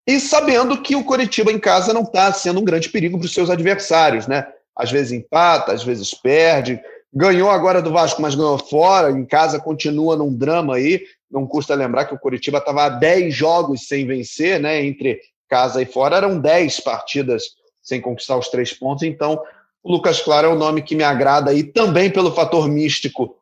E 0.07 0.19
sabendo 0.19 0.81
que 0.81 0.95
o 0.95 1.03
Coritiba 1.03 1.51
em 1.51 1.59
casa 1.59 1.93
não 1.93 2.01
está 2.01 2.31
sendo 2.33 2.59
um 2.59 2.65
grande 2.65 2.89
perigo 2.89 3.17
para 3.17 3.25
os 3.25 3.33
seus 3.33 3.49
adversários, 3.49 4.27
né? 4.27 4.47
Às 4.75 4.91
vezes 4.91 5.11
empata, 5.11 5.71
às 5.71 5.83
vezes 5.83 6.13
perde. 6.13 6.79
Ganhou 7.13 7.49
agora 7.49 7.81
do 7.81 7.91
Vasco, 7.91 8.21
mas 8.21 8.35
ganhou 8.35 8.57
fora. 8.57 9.11
Em 9.11 9.25
casa 9.25 9.59
continua 9.59 10.15
num 10.15 10.35
drama 10.35 10.75
aí. 10.75 11.03
Não 11.29 11.45
custa 11.45 11.75
lembrar 11.75 12.05
que 12.05 12.15
o 12.15 12.19
Curitiba 12.19 12.57
estava 12.57 12.85
há 12.85 12.89
10 12.89 13.33
jogos 13.33 13.87
sem 13.87 14.05
vencer, 14.07 14.59
né? 14.59 14.83
Entre 14.83 15.19
casa 15.51 15.81
e 15.81 15.85
fora. 15.85 16.15
Eram 16.15 16.39
10 16.39 16.79
partidas 16.79 17.43
sem 17.81 17.99
conquistar 17.99 18.37
os 18.37 18.47
três 18.47 18.73
pontos. 18.73 19.03
Então, 19.03 19.41
o 19.83 19.91
Lucas 19.91 20.21
Claro 20.21 20.47
é 20.47 20.49
o 20.49 20.57
nome 20.57 20.81
que 20.81 20.95
me 20.95 21.03
agrada 21.03 21.51
aí, 21.51 21.63
também 21.63 22.09
pelo 22.09 22.31
fator 22.31 22.67
místico 22.67 23.35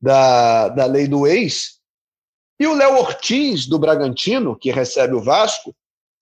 da, 0.00 0.68
da 0.68 0.86
lei 0.86 1.08
do 1.08 1.26
ex. 1.26 1.80
E 2.60 2.66
o 2.66 2.74
Léo 2.74 2.98
Ortiz, 2.98 3.66
do 3.66 3.78
Bragantino, 3.78 4.56
que 4.56 4.70
recebe 4.70 5.14
o 5.14 5.22
Vasco, 5.22 5.74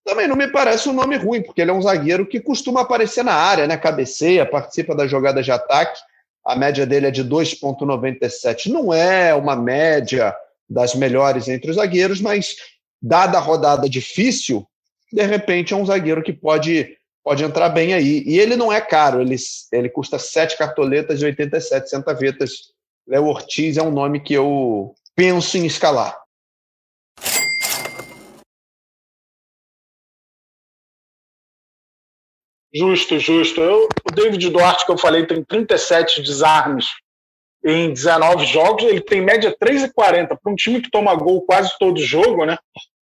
também 0.04 0.26
não 0.26 0.36
me 0.36 0.48
parece 0.48 0.88
um 0.88 0.92
nome 0.92 1.16
ruim, 1.16 1.42
porque 1.42 1.60
ele 1.60 1.70
é 1.70 1.74
um 1.74 1.82
zagueiro 1.82 2.26
que 2.26 2.40
costuma 2.40 2.80
aparecer 2.80 3.22
na 3.22 3.34
área, 3.34 3.66
né? 3.66 3.76
Cabeceia, 3.76 4.44
participa 4.44 4.94
das 4.94 5.10
jogadas 5.10 5.44
de 5.44 5.52
ataque 5.52 6.00
a 6.44 6.54
média 6.54 6.84
dele 6.84 7.06
é 7.06 7.10
de 7.10 7.24
2,97. 7.24 8.66
Não 8.66 8.92
é 8.92 9.34
uma 9.34 9.56
média 9.56 10.36
das 10.68 10.94
melhores 10.94 11.48
entre 11.48 11.70
os 11.70 11.76
zagueiros, 11.76 12.20
mas 12.20 12.56
dada 13.00 13.38
a 13.38 13.40
rodada 13.40 13.88
difícil, 13.88 14.66
de 15.14 15.24
repente 15.24 15.72
é 15.72 15.76
um 15.76 15.86
zagueiro 15.86 16.22
que 16.22 16.32
pode 16.32 16.96
pode 17.22 17.42
entrar 17.42 17.70
bem 17.70 17.94
aí. 17.94 18.22
E 18.26 18.38
ele 18.38 18.56
não 18.56 18.70
é 18.70 18.80
caro, 18.80 19.22
ele, 19.22 19.36
ele 19.72 19.88
custa 19.88 20.18
sete 20.18 20.58
cartoletas 20.58 21.18
de 21.18 21.24
87 21.24 21.88
centavetas. 21.88 22.74
Léo 23.06 23.26
Ortiz 23.26 23.76
é 23.76 23.82
um 23.82 23.90
nome 23.90 24.20
que 24.20 24.34
eu 24.34 24.94
penso 25.16 25.56
em 25.56 25.64
escalar. 25.64 26.18
Justo, 32.74 33.18
justo. 33.18 33.60
Eu, 33.60 33.88
o 34.04 34.10
David 34.12 34.50
Duarte, 34.50 34.84
que 34.84 34.90
eu 34.90 34.98
falei, 34.98 35.24
tem 35.26 35.44
37 35.44 36.20
desarmes 36.20 36.88
em 37.64 37.92
19 37.92 38.44
jogos. 38.46 38.82
Ele 38.82 39.00
tem 39.00 39.20
média 39.20 39.56
3,40. 39.56 40.28
Para 40.28 40.52
um 40.52 40.56
time 40.56 40.82
que 40.82 40.90
toma 40.90 41.14
gol 41.14 41.42
quase 41.42 41.72
todo 41.78 42.00
jogo, 42.00 42.44
né? 42.44 42.58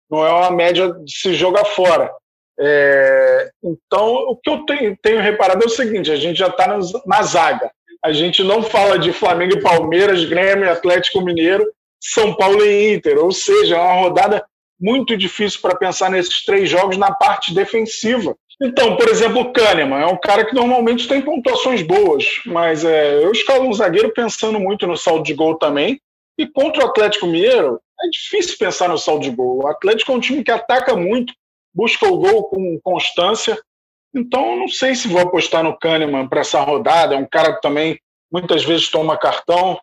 Não 0.09 0.25
é 0.25 0.31
uma 0.31 0.51
média 0.51 0.91
de 0.91 1.11
se 1.11 1.33
jogar 1.33 1.65
fora. 1.65 2.11
É, 2.59 3.49
então, 3.63 4.13
o 4.13 4.35
que 4.35 4.49
eu 4.49 4.65
tenho, 4.65 4.97
tenho, 5.01 5.21
reparado 5.21 5.63
é 5.63 5.67
o 5.67 5.69
seguinte: 5.69 6.11
a 6.11 6.15
gente 6.15 6.37
já 6.37 6.47
está 6.47 6.77
na 7.05 7.21
zaga. 7.21 7.71
A 8.03 8.11
gente 8.11 8.43
não 8.43 8.63
fala 8.63 8.97
de 8.97 9.11
Flamengo 9.13 9.53
e 9.53 9.61
Palmeiras, 9.61 10.25
Grêmio, 10.25 10.71
Atlético 10.71 11.21
Mineiro, 11.21 11.65
São 12.01 12.33
Paulo 12.33 12.65
e 12.65 12.93
Inter. 12.93 13.17
Ou 13.17 13.31
seja, 13.31 13.75
é 13.75 13.79
uma 13.79 14.01
rodada 14.01 14.45
muito 14.79 15.17
difícil 15.17 15.59
para 15.61 15.75
pensar 15.75 16.09
nesses 16.09 16.43
três 16.45 16.69
jogos 16.69 16.97
na 16.97 17.11
parte 17.11 17.53
defensiva. 17.53 18.35
Então, 18.61 18.97
por 18.97 19.07
exemplo, 19.07 19.41
o 19.41 19.53
Kahneman 19.53 20.01
é 20.01 20.05
um 20.05 20.17
cara 20.17 20.45
que 20.45 20.53
normalmente 20.53 21.07
tem 21.07 21.21
pontuações 21.21 21.81
boas, 21.81 22.41
mas 22.45 22.83
é, 22.83 23.23
eu 23.23 23.31
escalo 23.31 23.67
um 23.67 23.73
zagueiro 23.73 24.13
pensando 24.13 24.59
muito 24.59 24.85
no 24.85 24.97
saldo 24.97 25.23
de 25.23 25.33
gol 25.33 25.55
também. 25.55 25.99
E 26.37 26.45
contra 26.47 26.83
o 26.83 26.87
Atlético 26.87 27.27
Mineiro, 27.27 27.79
é 28.01 28.09
difícil 28.09 28.57
pensar 28.57 28.89
no 28.89 28.97
saldo 28.97 29.23
de 29.23 29.29
gol. 29.29 29.63
O 29.63 29.67
Atlético 29.67 30.11
é 30.11 30.15
um 30.15 30.19
time 30.19 30.43
que 30.43 30.51
ataca 30.51 30.95
muito, 30.95 31.33
busca 31.73 32.07
o 32.07 32.17
gol 32.17 32.43
com 32.45 32.79
constância. 32.83 33.57
Então, 34.15 34.55
não 34.55 34.67
sei 34.67 34.95
se 34.95 35.07
vou 35.07 35.21
apostar 35.21 35.63
no 35.63 35.77
Kahneman 35.77 36.27
para 36.27 36.41
essa 36.41 36.59
rodada. 36.61 37.15
É 37.15 37.17
um 37.17 37.27
cara 37.27 37.53
que 37.53 37.61
também 37.61 37.99
muitas 38.31 38.63
vezes 38.63 38.89
toma 38.89 39.17
cartão 39.17 39.79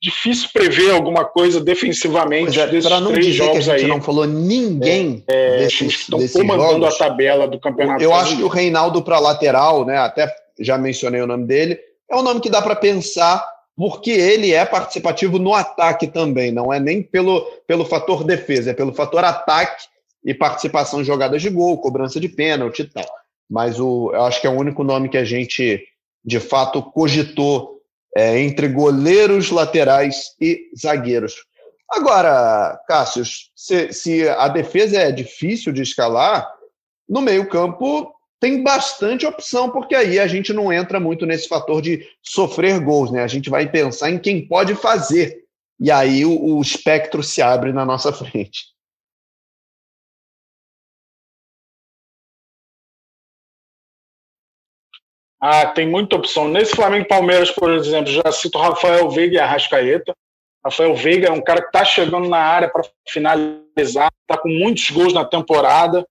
difícil 0.00 0.48
prever 0.52 0.92
alguma 0.92 1.24
coisa 1.24 1.60
defensivamente 1.60 2.60
é, 2.60 2.66
desses 2.68 2.88
não 2.88 3.12
três 3.12 3.26
dizer 3.26 3.38
jogos 3.38 3.64
que 3.64 3.70
a 3.70 3.78
gente 3.78 3.84
aí. 3.84 3.88
não 3.88 4.00
falou 4.00 4.26
ninguém 4.26 5.24
é, 5.28 5.34
é 5.34 5.58
desses, 5.58 5.78
que 5.78 5.86
estão 5.86 6.28
comandando 6.28 6.84
jogos. 6.84 6.94
a 6.94 6.98
tabela 6.98 7.48
do 7.48 7.58
campeonato. 7.58 8.02
Eu 8.02 8.14
acho 8.14 8.36
que 8.36 8.42
o 8.42 8.48
Reinaldo 8.48 9.02
para 9.02 9.18
lateral, 9.18 9.84
né? 9.84 9.98
Até 9.98 10.32
já 10.60 10.78
mencionei 10.78 11.20
o 11.20 11.26
nome 11.26 11.46
dele. 11.46 11.78
É 12.08 12.16
um 12.16 12.22
nome 12.22 12.40
que 12.40 12.48
dá 12.48 12.62
para 12.62 12.76
pensar 12.76 13.44
porque 13.78 14.10
ele 14.10 14.52
é 14.52 14.64
participativo 14.64 15.38
no 15.38 15.54
ataque 15.54 16.08
também. 16.08 16.50
Não 16.50 16.72
é 16.72 16.80
nem 16.80 17.00
pelo, 17.00 17.42
pelo 17.64 17.84
fator 17.84 18.24
defesa, 18.24 18.72
é 18.72 18.74
pelo 18.74 18.92
fator 18.92 19.22
ataque 19.22 19.84
e 20.24 20.34
participação 20.34 21.00
em 21.00 21.04
jogadas 21.04 21.40
de 21.40 21.48
gol, 21.48 21.78
cobrança 21.78 22.18
de 22.18 22.28
pênalti 22.28 22.80
e 22.80 22.86
tal. 22.86 23.06
Mas 23.48 23.78
o, 23.78 24.10
eu 24.12 24.24
acho 24.24 24.40
que 24.40 24.48
é 24.48 24.50
o 24.50 24.58
único 24.58 24.82
nome 24.82 25.08
que 25.08 25.16
a 25.16 25.24
gente 25.24 25.80
de 26.24 26.40
fato 26.40 26.82
cogitou 26.82 27.80
é, 28.16 28.40
entre 28.40 28.66
goleiros, 28.66 29.52
laterais 29.52 30.34
e 30.40 30.60
zagueiros. 30.76 31.36
Agora, 31.88 32.76
Cássio, 32.88 33.22
se, 33.54 33.92
se 33.92 34.28
a 34.28 34.48
defesa 34.48 34.98
é 34.98 35.12
difícil 35.12 35.72
de 35.72 35.82
escalar, 35.82 36.52
no 37.08 37.20
meio-campo 37.20 38.12
tem 38.40 38.62
bastante 38.62 39.26
opção, 39.26 39.70
porque 39.70 39.94
aí 39.94 40.18
a 40.18 40.26
gente 40.26 40.52
não 40.52 40.72
entra 40.72 41.00
muito 41.00 41.26
nesse 41.26 41.48
fator 41.48 41.82
de 41.82 42.06
sofrer 42.22 42.80
gols, 42.80 43.10
né? 43.10 43.22
A 43.22 43.26
gente 43.26 43.50
vai 43.50 43.68
pensar 43.70 44.10
em 44.10 44.18
quem 44.18 44.46
pode 44.46 44.74
fazer. 44.74 45.44
E 45.80 45.90
aí 45.90 46.24
o, 46.24 46.56
o 46.56 46.60
espectro 46.60 47.22
se 47.22 47.42
abre 47.42 47.72
na 47.72 47.84
nossa 47.84 48.12
frente. 48.14 48.66
Ah, 55.40 55.66
tem 55.66 55.88
muita 55.88 56.16
opção. 56.16 56.48
Nesse 56.48 56.74
Flamengo 56.74 57.04
e 57.04 57.08
Palmeiras, 57.08 57.50
por 57.50 57.70
exemplo, 57.70 58.10
já 58.10 58.30
cito 58.32 58.58
Rafael 58.58 59.08
Veiga 59.08 59.36
e 59.36 59.38
Arrascaeta. 59.38 60.12
Rafael 60.64 60.94
Veiga 60.96 61.28
é 61.28 61.30
um 61.30 61.40
cara 61.40 61.60
que 61.60 61.68
está 61.68 61.84
chegando 61.84 62.28
na 62.28 62.38
área 62.38 62.68
para 62.68 62.82
finalizar, 63.08 64.10
está 64.22 64.40
com 64.40 64.48
muitos 64.48 64.90
gols 64.90 65.12
na 65.12 65.24
temporada. 65.24 66.04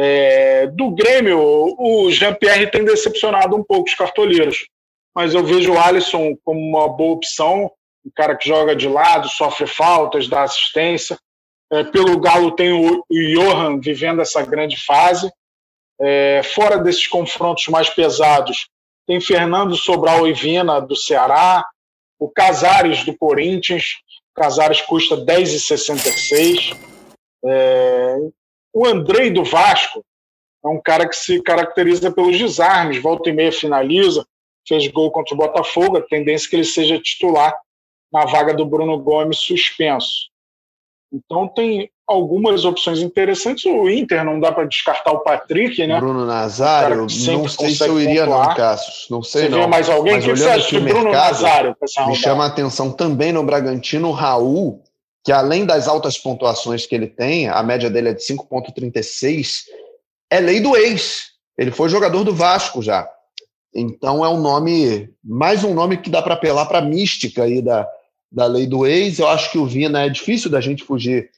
É, 0.00 0.68
do 0.68 0.92
Grêmio, 0.92 1.40
o 1.76 2.08
Jean-Pierre 2.12 2.70
tem 2.70 2.84
decepcionado 2.84 3.56
um 3.56 3.64
pouco 3.64 3.88
os 3.88 3.94
cartoleiros, 3.96 4.68
mas 5.12 5.34
eu 5.34 5.44
vejo 5.44 5.72
o 5.72 5.78
Alisson 5.78 6.36
como 6.44 6.60
uma 6.60 6.88
boa 6.88 7.14
opção, 7.14 7.68
um 8.06 8.10
cara 8.14 8.36
que 8.36 8.48
joga 8.48 8.76
de 8.76 8.88
lado, 8.88 9.28
sofre 9.28 9.66
faltas, 9.66 10.28
dá 10.28 10.42
assistência. 10.42 11.18
É, 11.72 11.82
pelo 11.82 12.20
Galo 12.20 12.52
tem 12.52 12.72
o, 12.72 13.04
o 13.10 13.14
Johan 13.34 13.80
vivendo 13.80 14.22
essa 14.22 14.40
grande 14.42 14.76
fase. 14.76 15.28
É, 16.00 16.42
fora 16.44 16.78
desses 16.78 17.08
confrontos 17.08 17.66
mais 17.66 17.90
pesados, 17.90 18.68
tem 19.04 19.20
Fernando 19.20 19.76
Sobral 19.76 20.28
e 20.28 20.32
Vina, 20.32 20.80
do 20.80 20.94
Ceará, 20.94 21.64
o 22.20 22.30
Casares, 22.30 23.04
do 23.04 23.16
Corinthians. 23.16 23.96
O 24.30 24.40
Casares 24.40 24.80
custa 24.82 25.16
10,66. 25.16 26.76
É, 27.44 28.16
o 28.78 28.86
Andrei, 28.86 29.30
do 29.30 29.44
Vasco, 29.44 30.04
é 30.64 30.68
um 30.68 30.80
cara 30.80 31.08
que 31.08 31.16
se 31.16 31.42
caracteriza 31.42 32.12
pelos 32.12 32.38
desarmes, 32.38 33.02
volta 33.02 33.28
e 33.28 33.32
meia 33.32 33.50
finaliza, 33.50 34.24
fez 34.66 34.86
gol 34.88 35.10
contra 35.10 35.34
o 35.34 35.38
Botafogo, 35.38 35.98
a 35.98 36.02
tendência 36.02 36.46
é 36.46 36.50
que 36.50 36.56
ele 36.56 36.64
seja 36.64 37.00
titular 37.00 37.52
na 38.12 38.24
vaga 38.24 38.54
do 38.54 38.64
Bruno 38.64 38.98
Gomes 38.98 39.38
suspenso. 39.38 40.28
Então 41.12 41.48
tem 41.48 41.90
algumas 42.06 42.64
opções 42.64 43.00
interessantes. 43.00 43.64
O 43.64 43.88
Inter 43.88 44.24
não 44.24 44.38
dá 44.38 44.52
para 44.52 44.64
descartar 44.64 45.10
o 45.12 45.20
Patrick, 45.20 45.86
né? 45.86 45.98
Bruno 45.98 46.24
Nazário, 46.24 46.98
não 46.98 47.08
sei 47.08 47.70
se 47.74 47.86
eu 47.86 48.00
iria 48.00 48.26
pontuar. 48.26 48.48
não, 48.48 48.54
Cassius. 48.54 49.06
Não 49.10 49.22
sei 49.22 49.42
você 49.42 49.48
não. 49.48 49.60
Vê 49.60 49.66
mais 49.66 49.88
alguém? 49.88 50.14
Mas 50.14 50.24
o 50.24 50.28
que 50.28 50.36
você 50.36 50.48
acha 50.48 50.80
do 50.80 50.86
Bruno 50.86 51.10
Nazário? 51.10 51.76
Me 52.06 52.14
chama 52.14 52.44
a 52.44 52.46
atenção 52.46 52.92
também 52.92 53.32
no 53.32 53.42
Bragantino, 53.42 54.08
o 54.08 54.12
Raul, 54.12 54.82
que 55.28 55.32
além 55.32 55.66
das 55.66 55.86
altas 55.86 56.16
pontuações 56.16 56.86
que 56.86 56.94
ele 56.94 57.06
tem, 57.06 57.50
a 57.50 57.62
média 57.62 57.90
dele 57.90 58.08
é 58.08 58.14
de 58.14 58.22
5,36, 58.22 59.64
é 60.30 60.40
lei 60.40 60.58
do 60.58 60.74
ex. 60.74 61.32
Ele 61.58 61.70
foi 61.70 61.90
jogador 61.90 62.24
do 62.24 62.34
Vasco 62.34 62.80
já. 62.80 63.06
Então 63.74 64.24
é 64.24 64.28
um 64.30 64.40
nome, 64.40 65.10
mais 65.22 65.64
um 65.64 65.74
nome 65.74 65.98
que 65.98 66.08
dá 66.08 66.22
para 66.22 66.32
apelar 66.32 66.64
para 66.64 66.78
a 66.78 66.80
mística 66.80 67.42
aí 67.42 67.60
da, 67.60 67.86
da 68.32 68.46
lei 68.46 68.66
do 68.66 68.86
ex. 68.86 69.18
Eu 69.18 69.28
acho 69.28 69.52
que 69.52 69.58
o 69.58 69.66
Vina 69.66 70.06
é 70.06 70.08
difícil 70.08 70.50
da 70.50 70.62
gente 70.62 70.82
fugir 70.82 71.28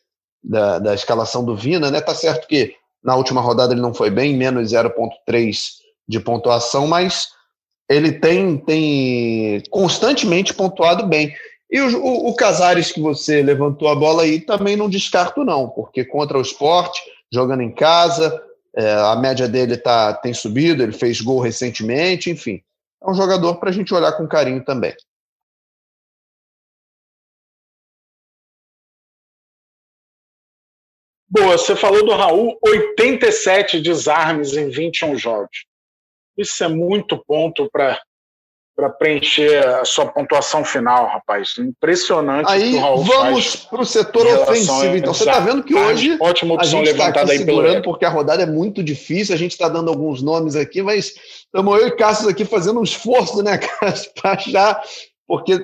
da, 0.41 0.79
da 0.79 0.95
escalação 0.95 1.45
do 1.45 1.57
Vina, 1.57 1.91
né? 1.91 2.01
Tá 2.01 2.15
certo 2.15 2.47
que 2.47 2.77
na 3.03 3.17
última 3.17 3.41
rodada 3.41 3.75
ele 3.75 3.83
não 3.83 3.93
foi 3.93 4.09
bem, 4.09 4.37
menos 4.37 4.71
0,3 4.71 5.59
de 6.07 6.21
pontuação, 6.21 6.87
mas 6.87 7.31
ele 7.89 8.13
tem, 8.13 8.57
tem 8.57 9.61
constantemente 9.69 10.55
pontuado 10.55 11.09
bem. 11.09 11.35
E 11.71 11.81
o, 11.81 11.99
o, 11.99 12.29
o, 12.29 12.35
Casares 12.35 12.91
que 12.91 13.01
você 13.01 13.43
levantou 13.43 13.89
a 13.89 13.95
bola 13.95 14.25
aí 14.25 14.41
também 14.41 14.77
não 14.77 14.91
descarto, 14.91 15.45
não, 15.45 15.69
porque 15.69 16.05
contra 16.05 16.37
o 16.37 16.43
esporte, 16.43 17.01
jogando 17.33 17.63
em 17.63 17.73
casa, 17.73 18.43
é, 18.75 18.93
a 18.93 19.15
média 19.15 19.49
dele 19.49 19.77
tá, 19.77 20.15
tem 20.15 20.35
subido, 20.35 20.83
ele 20.83 20.93
fez 20.93 21.21
gol 21.21 21.41
recentemente, 21.41 22.29
enfim. 22.29 22.61
É 23.03 23.09
um 23.09 23.15
jogador 23.15 23.57
para 23.57 23.71
a 23.71 23.73
gente 23.73 23.95
olhar 23.95 24.13
com 24.13 24.27
carinho 24.27 24.65
também. 24.65 24.95
Boa, 31.29 31.57
você 31.57 31.77
falou 31.77 32.05
do 32.05 32.13
Raul, 32.13 32.59
87 32.61 33.81
desarmes 33.81 34.57
em 34.57 34.69
21 34.69 35.17
jogos. 35.17 35.65
Isso 36.37 36.65
é 36.65 36.69
muito 36.69 37.17
ponto 37.25 37.71
para 37.71 38.03
preencher 38.89 39.59
a 39.67 39.85
sua 39.85 40.07
pontuação 40.07 40.65
final, 40.65 41.07
rapaz. 41.09 41.55
Impressionante 41.59 42.51
aí, 42.51 42.79
Vamos 42.79 43.57
para 43.57 43.83
o 43.83 43.85
setor 43.85 44.27
ofensivo. 44.27 44.97
Então, 44.97 45.13
você 45.13 45.25
está 45.25 45.41
vendo 45.41 45.63
que 45.63 45.75
hoje 45.75 46.17
Ótima 46.21 46.55
opção 46.55 46.81
a 46.81 46.85
gente 46.85 46.93
está 46.93 47.09
aqui 47.09 47.37
segurando 47.37 47.83
porque 47.83 48.05
a 48.05 48.09
rodada 48.09 48.43
é 48.43 48.47
muito 48.47 48.83
difícil. 48.83 49.35
A 49.35 49.39
gente 49.39 49.53
está 49.53 49.69
dando 49.69 49.91
alguns 49.91 50.23
nomes 50.23 50.57
aqui, 50.57 50.81
mas 50.83 51.15
estamos 51.45 51.81
eu 51.81 51.89
e 51.89 51.97
Cássio 51.97 52.29
aqui 52.29 52.45
fazendo 52.45 52.81
um 52.81 52.85
esforço, 52.85 53.43
né, 53.43 53.59
Cássio, 53.81 54.11
para 54.15 54.33
achar, 54.33 54.83
porque 55.27 55.61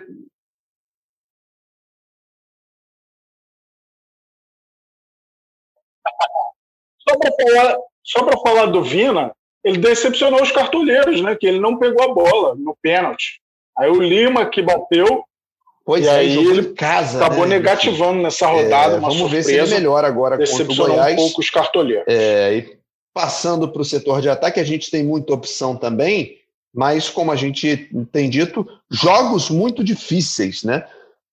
Só 7.08 7.16
para 7.18 7.30
falar, 7.30 7.76
só 8.02 8.24
para 8.24 8.38
falar 8.40 8.66
do 8.66 8.82
Vina, 8.82 9.32
ele 9.66 9.78
decepcionou 9.78 10.40
os 10.40 10.52
cartoleiros, 10.52 11.20
né? 11.20 11.34
Que 11.34 11.44
ele 11.44 11.58
não 11.58 11.76
pegou 11.76 12.00
a 12.04 12.14
bola 12.14 12.54
no 12.54 12.76
pênalti. 12.80 13.40
Aí 13.76 13.90
o 13.90 14.00
Lima 14.00 14.46
que 14.46 14.62
bateu. 14.62 15.24
Pois 15.84 16.04
e 16.04 16.08
é, 16.08 16.12
aí 16.12 16.36
ele 16.36 16.72
casa, 16.72 17.18
acabou 17.18 17.46
né? 17.46 17.56
negativando 17.56 18.22
nessa 18.22 18.46
rodada. 18.46 18.96
É, 18.96 19.00
vamos 19.00 19.16
surpresa, 19.16 19.48
ver 19.48 19.54
se 19.54 19.60
ele 19.60 19.74
melhora 19.74 20.06
agora 20.06 20.38
contra 20.38 20.72
o 20.72 20.76
Goiás. 20.76 21.14
um 21.14 21.16
pouco 21.16 21.40
os 21.40 21.50
cartoleiros. 21.50 22.04
É, 22.06 22.54
e 22.54 22.78
passando 23.12 23.68
para 23.68 23.82
o 23.82 23.84
setor 23.84 24.20
de 24.20 24.28
ataque, 24.28 24.60
a 24.60 24.64
gente 24.64 24.88
tem 24.88 25.02
muita 25.02 25.34
opção 25.34 25.74
também, 25.74 26.36
mas 26.72 27.08
como 27.08 27.32
a 27.32 27.36
gente 27.36 27.90
tem 28.12 28.30
dito, 28.30 28.64
jogos 28.88 29.50
muito 29.50 29.82
difíceis, 29.82 30.62
né? 30.62 30.86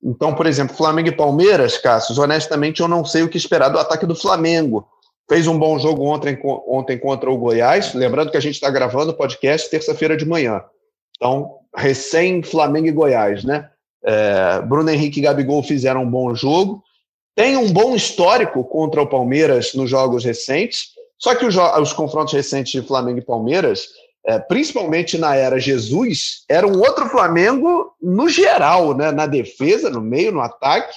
Então, 0.04 0.34
por 0.34 0.48
exemplo, 0.48 0.76
Flamengo 0.76 1.10
e 1.10 1.15
Palmeiras, 1.15 1.78
Cassius, 1.78 2.17
honestamente 2.17 2.82
eu 2.82 2.88
não 2.88 3.06
sei 3.06 3.22
o 3.22 3.30
que 3.30 3.38
esperar 3.38 3.69
do 3.69 3.78
ataque 3.78 4.08
do 4.08 4.15
Flamengo. 4.15 4.88
Fez 5.29 5.47
um 5.47 5.57
bom 5.57 5.79
jogo 5.79 6.03
ontem, 6.03 6.39
ontem 6.67 6.97
contra 6.97 7.29
o 7.29 7.38
Goiás. 7.38 7.93
Lembrando 7.93 8.31
que 8.31 8.38
a 8.38 8.41
gente 8.41 8.55
está 8.55 8.69
gravando 8.69 9.12
o 9.12 9.15
podcast 9.15 9.69
terça-feira 9.69 10.17
de 10.17 10.25
manhã. 10.25 10.62
Então, 11.15 11.59
recém 11.75 12.43
Flamengo 12.43 12.88
e 12.88 12.91
Goiás, 12.91 13.43
né? 13.43 13.69
É, 14.05 14.62
Bruno 14.62 14.89
Henrique 14.89 15.19
e 15.19 15.23
Gabigol 15.23 15.63
fizeram 15.63 16.03
um 16.03 16.09
bom 16.09 16.36
jogo. 16.36 16.83
Tem 17.36 17.57
um 17.57 17.71
bom 17.71 17.95
histórico 17.95 18.63
contra 18.63 19.01
o 19.01 19.07
Palmeiras 19.07 19.73
nos 19.73 19.89
jogos 19.89 20.23
recentes. 20.23 20.89
Só 21.17 21.33
que 21.33 21.45
os, 21.45 21.55
os 21.55 21.93
confrontos 21.93 22.33
recentes 22.33 22.73
de 22.73 22.86
Flamengo 22.86 23.19
e 23.19 23.25
Palmeiras, 23.25 23.88
é, 24.25 24.38
principalmente 24.39 25.17
na 25.17 25.36
era 25.36 25.59
Jesus, 25.59 26.43
era 26.49 26.67
um 26.67 26.79
outro 26.79 27.07
Flamengo 27.07 27.93
no 28.01 28.27
geral, 28.27 28.95
né? 28.95 29.12
na 29.12 29.25
defesa, 29.25 29.89
no 29.89 30.01
meio, 30.01 30.33
no 30.33 30.41
ataque. 30.41 30.93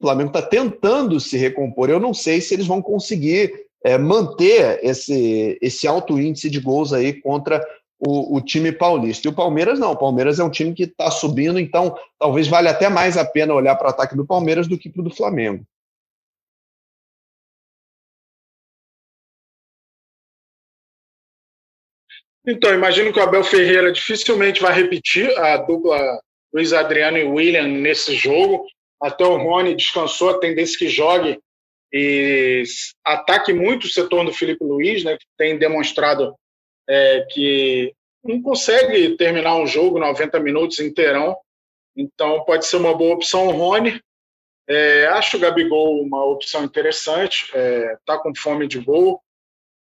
O 0.00 0.06
Flamengo 0.06 0.28
está 0.28 0.42
tentando 0.42 1.18
se 1.18 1.36
recompor. 1.36 1.88
Eu 1.88 1.98
não 1.98 2.12
sei 2.12 2.40
se 2.40 2.54
eles 2.54 2.66
vão 2.66 2.82
conseguir 2.82 3.52
é, 3.82 3.96
manter 3.96 4.80
esse, 4.82 5.58
esse 5.62 5.86
alto 5.86 6.20
índice 6.20 6.50
de 6.50 6.60
gols 6.60 6.92
aí 6.92 7.20
contra 7.20 7.64
o, 7.98 8.36
o, 8.36 8.40
time 8.40 8.72
paulista. 8.72 9.26
E 9.26 9.30
o 9.30 9.34
Palmeiras 9.34 9.78
não. 9.78 9.92
O 9.92 9.96
Palmeiras 9.96 10.38
é 10.38 10.44
um 10.44 10.50
time 10.50 10.74
que 10.74 10.84
está 10.84 11.10
subindo, 11.10 11.58
então 11.58 11.96
talvez 12.18 12.46
valha 12.46 12.70
até 12.70 12.88
mais 12.88 13.16
a 13.16 13.24
pena 13.24 13.54
olhar 13.54 13.74
para 13.76 13.86
o 13.86 13.90
ataque 13.90 14.16
do 14.16 14.26
Palmeiras 14.26 14.68
do 14.68 14.78
que 14.78 14.90
para 14.90 15.00
o 15.00 15.04
do 15.04 15.14
Flamengo. 15.14 15.64
Então, 22.48 22.72
imagino 22.72 23.12
que 23.12 23.18
o 23.18 23.22
Abel 23.22 23.42
Ferreira 23.42 23.90
dificilmente 23.90 24.60
vai 24.60 24.72
repetir 24.72 25.28
a 25.36 25.56
dupla 25.56 25.98
Luiz 26.54 26.72
Adriano 26.72 27.18
e 27.18 27.24
William 27.24 27.66
nesse 27.66 28.14
jogo. 28.14 28.64
Até 29.00 29.24
o 29.24 29.36
Rony 29.36 29.74
descansou, 29.74 30.30
a 30.30 30.38
tendência 30.38 30.78
que 30.78 30.88
jogue 30.88 31.38
e 31.92 32.64
ataque 33.04 33.52
muito 33.52 33.84
o 33.84 33.90
setor 33.90 34.24
do 34.24 34.32
Felipe 34.32 34.64
Luiz, 34.64 35.04
né, 35.04 35.16
que 35.16 35.26
tem 35.36 35.58
demonstrado 35.58 36.34
é, 36.88 37.26
que 37.30 37.94
não 38.24 38.42
consegue 38.42 39.16
terminar 39.16 39.56
um 39.56 39.66
jogo 39.66 39.98
90 39.98 40.40
minutos 40.40 40.80
inteirão. 40.80 41.36
Então 41.96 42.44
pode 42.44 42.66
ser 42.66 42.76
uma 42.76 42.94
boa 42.94 43.14
opção 43.14 43.46
o 43.46 43.52
Rony. 43.52 44.00
É, 44.68 45.06
acho 45.06 45.36
o 45.36 45.40
Gabigol 45.40 46.02
uma 46.02 46.24
opção 46.24 46.64
interessante, 46.64 47.44
está 47.44 47.58
é, 47.58 47.96
tá 48.04 48.18
com 48.18 48.34
fome 48.34 48.66
de 48.66 48.80
gol. 48.80 49.22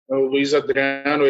O 0.07 0.15
Luiz 0.15 0.53
Adriano, 0.53 1.25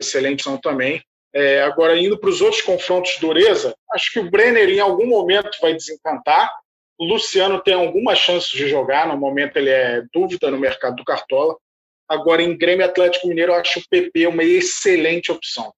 excelente 0.00 0.40
opção 0.40 0.56
também. 0.56 1.02
É, 1.32 1.62
agora, 1.62 1.98
indo 1.98 2.18
para 2.18 2.30
os 2.30 2.40
outros 2.40 2.62
confrontos 2.62 3.18
dureza, 3.20 3.74
acho 3.92 4.12
que 4.12 4.20
o 4.20 4.30
Brenner 4.30 4.68
em 4.68 4.80
algum 4.80 5.06
momento 5.06 5.50
vai 5.60 5.74
desencantar. 5.74 6.50
O 7.00 7.06
Luciano 7.06 7.58
tem 7.58 7.72
alguma 7.72 8.14
chance 8.14 8.54
de 8.54 8.68
jogar, 8.68 9.08
no 9.08 9.16
momento 9.16 9.56
ele 9.56 9.70
é 9.70 10.02
dúvida 10.12 10.50
no 10.50 10.58
mercado 10.58 10.96
do 10.96 11.04
Cartola. 11.04 11.56
Agora, 12.06 12.42
em 12.42 12.54
Grêmio 12.54 12.84
Atlético 12.84 13.26
Mineiro, 13.26 13.52
eu 13.52 13.56
acho 13.56 13.80
o 13.80 13.88
PP 13.88 14.26
uma 14.26 14.44
excelente 14.44 15.32
opção. 15.32 15.72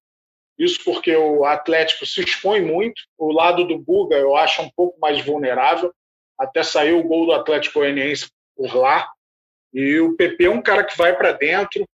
Isso 0.59 0.83
porque 0.83 1.15
o 1.15 1.45
Atlético 1.45 2.05
se 2.05 2.21
expõe 2.21 2.59
muito, 2.59 3.01
o 3.17 3.31
lado 3.31 3.65
do 3.65 3.79
Buga 3.79 4.17
eu 4.17 4.35
acho 4.35 4.63
um 4.63 4.69
pouco 4.75 4.99
mais 4.99 5.23
vulnerável. 5.25 5.93
Até 6.37 6.61
saiu 6.61 6.99
o 6.99 7.07
gol 7.07 7.27
do 7.27 7.31
Atlético 7.31 7.79
Goianiense 7.79 8.29
por 8.53 8.75
lá. 8.75 9.09
E 9.73 10.01
o 10.01 10.17
PP 10.17 10.43
é 10.43 10.49
um 10.49 10.61
cara 10.61 10.83
que 10.83 10.97
vai 10.97 11.15
para 11.15 11.31
dentro 11.31 11.85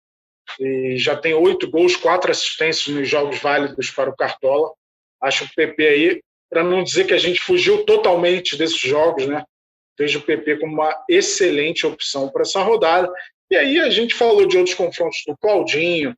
e 0.59 0.97
já 0.97 1.15
tem 1.15 1.35
oito 1.35 1.71
gols, 1.71 1.97
quatro 1.97 2.31
assistências 2.31 2.97
nos 2.97 3.07
jogos 3.07 3.39
válidos 3.41 3.91
para 3.91 4.09
o 4.09 4.17
Cartola. 4.17 4.73
Acho 5.21 5.45
o 5.45 5.55
PP 5.55 5.87
aí, 5.87 6.23
para 6.51 6.65
não 6.65 6.83
dizer 6.83 7.07
que 7.07 7.15
a 7.15 7.19
gente 7.19 7.41
fugiu 7.41 7.85
totalmente 7.85 8.57
desses 8.57 8.79
jogos, 8.79 9.27
né? 9.27 9.45
Vejo 9.99 10.21
o 10.21 10.23
PP 10.23 10.59
como 10.59 10.75
uma 10.75 10.95
excelente 11.09 11.87
opção 11.87 12.29
para 12.29 12.43
essa 12.43 12.63
rodada. 12.63 13.11
E 13.51 13.57
aí 13.57 13.81
a 13.81 13.91
gente 13.91 14.15
falou 14.15 14.47
de 14.47 14.57
outros 14.57 14.77
confrontos 14.77 15.23
do 15.27 15.37
Claudinho, 15.37 16.15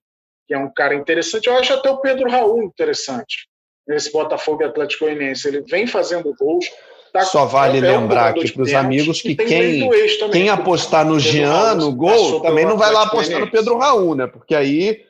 que 0.46 0.54
é 0.54 0.58
um 0.58 0.70
cara 0.72 0.94
interessante. 0.94 1.46
Eu 1.46 1.56
acho 1.56 1.72
até 1.72 1.90
o 1.90 2.00
Pedro 2.00 2.28
Raul 2.28 2.62
interessante 2.62 3.48
nesse 3.86 4.12
Botafogo 4.12 4.64
Atlético 4.64 5.04
Goianiense. 5.04 5.48
Ele 5.48 5.62
vem 5.62 5.86
fazendo 5.86 6.34
gols. 6.38 6.66
Tá 7.12 7.22
Só 7.22 7.44
vale 7.44 7.78
é 7.78 7.80
lembrar 7.80 8.28
aqui 8.28 8.52
para 8.52 8.62
os 8.62 8.72
amigos 8.72 9.20
que 9.20 9.34
quem, 9.34 9.80
também, 9.80 10.30
quem 10.30 10.48
apostar 10.48 11.04
no 11.04 11.18
Jean, 11.18 11.74
no 11.74 11.92
gol, 11.92 12.40
também 12.40 12.64
não 12.64 12.76
vai 12.76 12.92
lá 12.92 13.02
apostar 13.02 13.40
no 13.40 13.50
Pedro 13.50 13.78
Raul, 13.78 14.14
né? 14.14 14.28
Porque 14.28 14.54
aí 14.54 15.04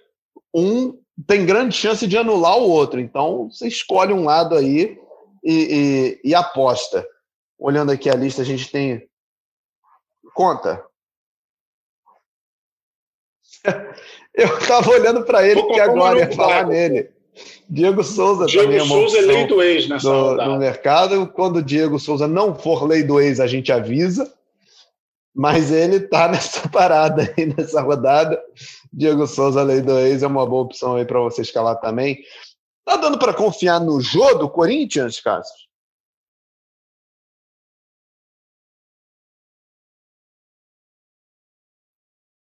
um 0.54 0.98
tem 1.26 1.44
grande 1.44 1.76
chance 1.76 2.06
de 2.06 2.16
anular 2.16 2.56
o 2.56 2.70
outro. 2.70 3.00
Então 3.00 3.50
você 3.50 3.68
escolhe 3.68 4.14
um 4.14 4.24
lado 4.24 4.56
aí 4.56 4.98
e, 5.42 6.20
e, 6.24 6.31
e 6.31 6.35
aposta. 6.35 7.07
Olhando 7.59 7.92
aqui 7.92 8.09
a 8.09 8.14
lista, 8.14 8.42
a 8.42 8.44
gente 8.44 8.70
tem. 8.70 9.09
Conta. 10.35 10.85
Eu 14.35 14.59
estava 14.59 14.90
olhando 14.90 15.24
para 15.24 15.46
ele, 15.46 15.61
porque 15.61 15.81
agora 15.81 16.18
ia 16.18 16.33
falar 16.33 16.66
nele. 16.66 17.11
Diego 17.68 18.03
Souza 18.03 18.46
Diego 18.46 18.64
também 18.64 18.79
é 18.79 18.83
uma 18.83 18.94
Souza 18.94 19.18
é 19.18 19.20
lei 19.20 19.46
do 19.46 19.62
ex 19.62 19.88
nessa 19.88 20.09
do, 20.09 20.20
rodada. 20.20 20.50
no 20.50 20.59
mercado. 20.59 21.26
Quando 21.29 21.57
o 21.57 21.62
Diego 21.62 21.98
Souza 21.98 22.26
não 22.26 22.55
for 22.55 22.87
lei 22.87 23.03
do 23.03 23.20
ex, 23.20 23.38
a 23.40 23.46
gente 23.46 23.70
avisa. 23.70 24.33
Mas 25.35 25.70
ele 25.70 25.96
está 25.96 26.26
nessa 26.29 26.68
parada 26.68 27.33
aí, 27.37 27.46
nessa 27.46 27.81
rodada. 27.81 28.40
Diego 28.92 29.26
Souza, 29.26 29.62
lei 29.62 29.81
do 29.81 29.98
ex, 29.98 30.22
é 30.22 30.26
uma 30.26 30.46
boa 30.46 30.62
opção 30.62 30.96
aí 30.96 31.05
para 31.05 31.20
você 31.20 31.42
escalar 31.42 31.79
também. 31.81 32.18
Tá 32.90 32.96
dando 32.96 33.20
para 33.20 33.33
confiar 33.33 33.79
no 33.79 34.00
jogo 34.00 34.40
do 34.40 34.50
Corinthians, 34.50 35.20
Cássio? 35.20 35.68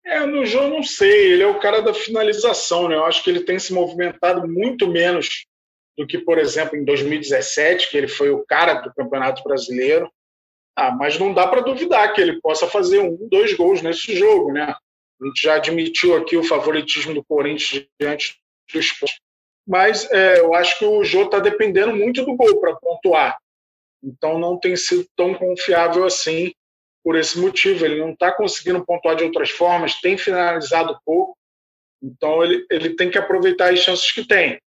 É, 0.04 0.26
no 0.26 0.44
jogo 0.44 0.68
não 0.68 0.82
sei, 0.82 1.32
ele 1.32 1.42
é 1.42 1.46
o 1.46 1.58
cara 1.58 1.80
da 1.80 1.94
finalização, 1.94 2.90
né? 2.90 2.94
Eu 2.94 3.06
acho 3.06 3.24
que 3.24 3.30
ele 3.30 3.40
tem 3.40 3.58
se 3.58 3.72
movimentado 3.72 4.46
muito 4.46 4.86
menos 4.86 5.46
do 5.96 6.06
que, 6.06 6.18
por 6.18 6.36
exemplo, 6.36 6.76
em 6.76 6.84
2017, 6.84 7.90
que 7.90 7.96
ele 7.96 8.06
foi 8.06 8.28
o 8.28 8.44
cara 8.44 8.74
do 8.82 8.92
Campeonato 8.92 9.42
Brasileiro. 9.42 10.12
Ah, 10.76 10.90
mas 10.90 11.18
não 11.18 11.32
dá 11.32 11.48
para 11.48 11.62
duvidar 11.62 12.12
que 12.12 12.20
ele 12.20 12.38
possa 12.42 12.68
fazer 12.68 12.98
um, 12.98 13.16
dois 13.30 13.54
gols 13.54 13.80
nesse 13.80 14.14
jogo, 14.14 14.52
né? 14.52 14.64
A 15.22 15.26
gente 15.26 15.40
já 15.40 15.54
admitiu 15.54 16.14
aqui 16.14 16.36
o 16.36 16.44
favoritismo 16.44 17.14
do 17.14 17.24
Corinthians 17.24 17.86
diante 17.98 18.38
do 18.70 18.78
esporte. 18.78 19.24
Mas 19.66 20.10
é, 20.10 20.40
eu 20.40 20.54
acho 20.54 20.78
que 20.78 20.84
o 20.84 21.02
Jô 21.04 21.24
está 21.24 21.38
dependendo 21.38 21.94
muito 21.94 22.24
do 22.24 22.36
gol 22.36 22.60
para 22.60 22.76
pontuar. 22.76 23.38
Então 24.02 24.38
não 24.38 24.58
tem 24.58 24.76
sido 24.76 25.06
tão 25.16 25.34
confiável 25.34 26.04
assim 26.04 26.52
por 27.02 27.16
esse 27.16 27.38
motivo. 27.38 27.84
Ele 27.84 28.00
não 28.00 28.10
está 28.10 28.32
conseguindo 28.32 28.84
pontuar 28.84 29.16
de 29.16 29.24
outras 29.24 29.50
formas, 29.50 30.00
tem 30.00 30.18
finalizado 30.18 30.98
pouco, 31.04 31.36
então 32.02 32.44
ele, 32.44 32.66
ele 32.70 32.94
tem 32.94 33.10
que 33.10 33.16
aproveitar 33.16 33.72
as 33.72 33.78
chances 33.78 34.12
que 34.12 34.26
tem. 34.26 34.60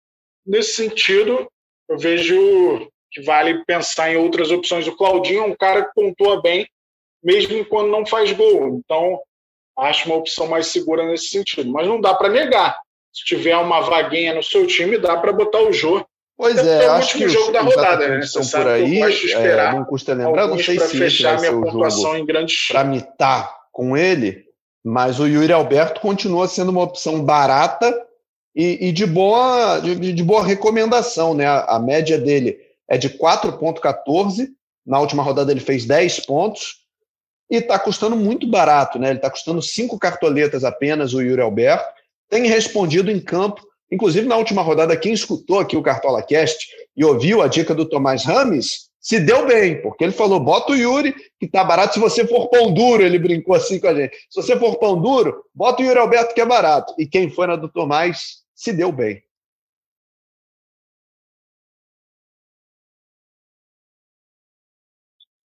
Nesse 0.47 0.77
sentido, 0.77 1.51
eu 1.89 1.99
vejo 1.99 2.91
que 3.11 3.21
vale 3.23 3.65
pensar 3.65 4.11
em 4.11 4.17
outras 4.17 4.51
opções. 4.51 4.87
O 4.87 4.97
Claudinho 4.97 5.41
é 5.41 5.47
um 5.47 5.57
cara 5.57 5.85
que 5.85 5.93
pontua 5.95 6.41
bem, 6.41 6.67
mesmo 7.23 7.65
quando 7.67 7.91
não 7.91 8.07
faz 8.07 8.33
gol. 8.33 8.79
Então, 8.79 9.21
acho 9.79 10.07
uma 10.07 10.17
opção 10.17 10.47
mais 10.47 10.69
segura 10.69 11.07
nesse 11.07 11.29
sentido. 11.29 11.71
Mas 11.71 11.87
não 11.87 12.01
dá 12.01 12.15
para 12.15 12.31
negar. 12.31 12.81
Se 13.17 13.25
tiver 13.25 13.57
uma 13.57 13.81
vaguinha 13.81 14.35
no 14.35 14.43
seu 14.43 14.67
time, 14.67 14.99
dá 14.99 15.17
para 15.17 15.33
botar 15.33 15.63
o 15.63 15.73
Jô 15.73 16.05
Pois 16.37 16.59
é, 16.59 16.85
é 16.85 16.89
acho 16.89 17.17
que 17.17 17.25
o 17.25 17.29
jogo 17.31 17.51
da 17.51 17.63
rodada, 17.63 18.09
né? 18.09 18.21
Você 18.21 18.59
por 18.59 18.69
aí, 18.69 19.01
é, 19.01 19.73
não 19.73 19.87
custa 19.87 20.13
lembrar, 20.13 20.47
não 20.47 20.59
sei 20.59 20.79
se 20.79 21.03
esse 21.03 21.23
vai 21.23 21.39
ser 21.39 21.55
o 21.55 21.65
jogo 21.65 22.27
para 22.69 22.85
mitar 22.85 23.57
com 23.73 23.97
ele, 23.97 24.45
mas 24.85 25.19
o 25.19 25.27
Yuri 25.27 25.51
Alberto 25.51 25.99
continua 26.03 26.47
sendo 26.47 26.71
uma 26.71 26.83
opção 26.83 27.25
barata 27.25 27.91
e, 28.55 28.89
e 28.89 28.93
de, 28.93 29.07
boa, 29.07 29.81
de, 29.81 30.13
de, 30.13 30.23
boa 30.23 30.45
recomendação, 30.45 31.33
né? 31.33 31.47
A, 31.47 31.77
a 31.77 31.79
média 31.79 32.19
dele 32.19 32.59
é 32.87 32.99
de 32.99 33.09
4,14, 33.09 34.49
na 34.87 35.01
última 35.01 35.23
rodada 35.23 35.51
ele 35.51 35.61
fez 35.61 35.87
10 35.87 36.21
pontos, 36.27 36.85
e 37.51 37.57
está 37.57 37.79
custando 37.79 38.15
muito 38.15 38.47
barato, 38.47 38.99
né? 38.99 39.09
Ele 39.09 39.19
está 39.19 39.31
custando 39.31 39.63
cinco 39.63 39.99
cartoletas 39.99 40.65
apenas, 40.65 41.15
o 41.15 41.23
Yuri 41.23 41.41
Alberto. 41.41 41.95
Tem 42.29 42.47
respondido 42.47 43.11
em 43.11 43.21
campo 43.21 43.67
Inclusive, 43.91 44.27
na 44.27 44.37
última 44.37 44.63
rodada, 44.63 44.97
quem 44.97 45.13
escutou 45.13 45.61
aqui 45.61 45.77
o 45.77 45.83
Cartola 45.83 46.23
Cast 46.23 46.67
e 46.97 47.05
ouviu 47.05 47.41
a 47.41 47.49
dica 47.49 47.75
do 47.75 47.89
Tomás 47.89 48.25
Rames, 48.25 48.91
se 49.01 49.21
deu 49.21 49.47
bem, 49.47 49.81
porque 49.81 50.03
ele 50.03 50.13
falou: 50.13 50.41
bota 50.41 50.73
o 50.73 50.77
Yuri, 50.77 51.15
que 51.39 51.47
tá 51.47 51.63
barato. 51.63 51.95
Se 51.95 52.01
você 52.01 52.27
for 52.27 52.49
pão 52.49 52.73
duro, 52.73 53.03
ele 53.05 53.19
brincou 53.19 53.55
assim 53.55 53.79
com 53.79 53.87
a 53.87 53.95
gente. 53.95 54.17
Se 54.29 54.43
você 54.43 54.59
for 54.59 54.77
pão 54.79 55.01
duro, 55.01 55.45
bota 55.55 55.83
o 55.83 55.87
Yuri 55.87 55.99
Alberto, 56.01 56.35
que 56.35 56.41
é 56.41 56.45
barato. 56.45 56.93
E 56.99 57.07
quem 57.07 57.31
foi 57.31 57.47
na 57.47 57.55
do 57.55 57.69
Tomás 57.69 58.43
se 58.55 58.73
deu 58.73 58.91
bem. 58.91 59.23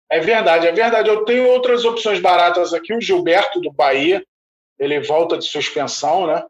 É 0.09 0.19
verdade, 0.19 0.67
é 0.67 0.71
verdade. 0.71 1.09
Eu 1.09 1.25
tenho 1.25 1.47
outras 1.47 1.85
opções 1.85 2.19
baratas 2.19 2.73
aqui. 2.73 2.93
O 2.93 3.01
Gilberto 3.01 3.59
do 3.61 3.71
Bahia, 3.71 4.23
ele 4.79 4.99
volta 5.01 5.37
de 5.37 5.45
suspensão, 5.45 6.27
né? 6.27 6.43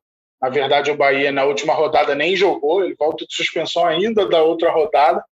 Na 0.44 0.50
verdade, 0.50 0.92
o 0.92 0.98
Bahia, 0.98 1.32
na 1.32 1.46
última 1.46 1.74
rodada, 1.74 2.14
nem 2.14 2.36
jogou, 2.36 2.84
ele 2.84 2.96
volta 3.00 3.26
de 3.26 3.34
suspensão 3.34 3.86
ainda 3.86 4.28
da 4.28 4.44
outra 4.44 4.70
rodada, 4.70 5.24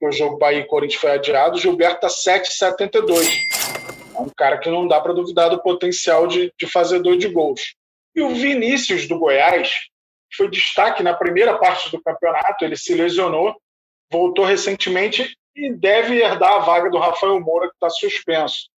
o 0.00 0.12
jogo 0.12 0.38
Bahia 0.38 0.60
e 0.60 0.64
Corinthians 0.64 1.00
foi 1.00 1.10
adiado. 1.10 1.58
Gilberto 1.58 2.06
está 2.06 2.30
7,72. 2.30 3.26
É 4.14 4.20
um 4.20 4.30
cara 4.36 4.58
que 4.58 4.70
não 4.70 4.86
dá 4.86 5.00
para 5.00 5.12
duvidar 5.12 5.50
do 5.50 5.60
potencial 5.60 6.28
de, 6.28 6.52
de 6.56 6.68
fazedor 6.68 7.16
de 7.16 7.28
gols. 7.30 7.74
E 8.14 8.22
o 8.22 8.30
Vinícius 8.30 9.08
do 9.08 9.18
Goiás 9.18 9.72
foi 10.36 10.48
destaque 10.48 11.02
na 11.02 11.14
primeira 11.14 11.58
parte 11.58 11.90
do 11.90 12.00
campeonato, 12.00 12.64
ele 12.64 12.76
se 12.76 12.94
lesionou, 12.94 13.56
voltou 14.08 14.44
recentemente 14.44 15.36
e 15.56 15.72
deve 15.72 16.22
herdar 16.22 16.52
a 16.52 16.58
vaga 16.60 16.90
do 16.90 16.98
Rafael 16.98 17.40
Moura, 17.40 17.66
que 17.66 17.74
está 17.74 17.90
suspenso. 17.90 18.68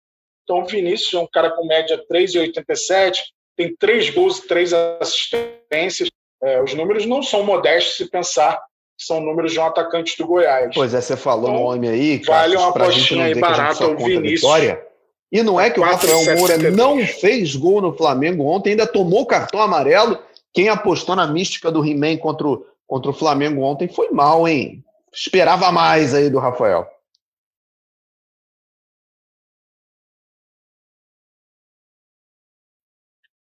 Então, 0.43 0.61
o 0.61 0.65
Vinícius 0.65 1.13
é 1.13 1.19
um 1.19 1.29
cara 1.31 1.51
com 1.51 1.67
média 1.67 2.03
3,87, 2.11 3.25
tem 3.57 3.75
três 3.77 4.11
gols 4.11 4.39
e 4.39 4.47
três 4.47 4.73
assistências. 4.73 6.11
É, 6.43 6.63
os 6.63 6.75
números 6.75 7.07
não 7.07 7.23
são 7.23 7.43
modestos 7.43 7.97
se 7.97 8.11
pensar 8.11 8.57
que 8.99 9.05
são 9.05 9.21
números 9.21 9.53
de 9.53 9.59
um 9.59 9.65
atacante 9.65 10.17
do 10.19 10.27
Goiás. 10.27 10.71
Pois 10.75 10.95
é, 10.95 11.01
você 11.01 11.17
falou 11.17 11.51
então, 11.51 11.65
nome 11.65 11.89
aí, 11.89 12.19
vale 12.19 12.57
uma 12.57 12.69
apostinha 12.69 13.25
aí 13.25 13.35
barata 13.35 13.87
o 13.87 13.97
Vinícius. 13.97 14.41
Vitória. 14.41 14.87
E 15.31 15.43
não 15.43 15.61
é 15.61 15.71
que 15.71 15.81
o 15.81 15.83
Rafael 15.83 16.37
Moura 16.37 16.57
não 16.71 17.05
fez 17.05 17.57
gol 17.57 17.81
no 17.81 17.93
Flamengo 17.93 18.45
ontem, 18.45 18.71
ainda 18.71 18.87
tomou 18.87 19.27
cartão 19.27 19.61
amarelo. 19.61 20.19
Quem 20.55 20.69
apostou 20.69 21.17
na 21.17 21.27
mística 21.27 21.71
do 21.71 21.85
He-Man 21.85 22.17
contra, 22.17 22.47
o, 22.47 22.65
contra 22.87 23.11
o 23.11 23.15
Flamengo 23.15 23.63
ontem 23.63 23.89
foi 23.89 24.11
mal, 24.11 24.47
hein? 24.47 24.83
Esperava 25.13 25.73
mais 25.73 26.15
aí 26.15 26.31
do 26.31 26.39
Rafael. 26.39 26.87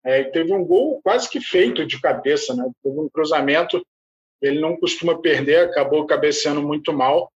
É, 0.03 0.23
teve 0.23 0.51
um 0.53 0.65
gol 0.65 0.99
quase 1.03 1.29
que 1.29 1.39
feito 1.39 1.85
de 1.85 1.99
cabeça, 2.01 2.55
né? 2.55 2.69
Teve 2.83 2.99
um 2.99 3.09
cruzamento, 3.09 3.85
ele 4.41 4.59
não 4.59 4.75
costuma 4.75 5.21
perder, 5.21 5.69
acabou 5.69 6.05
cabeceando 6.05 6.61
muito 6.61 6.91
mal. 6.91 7.31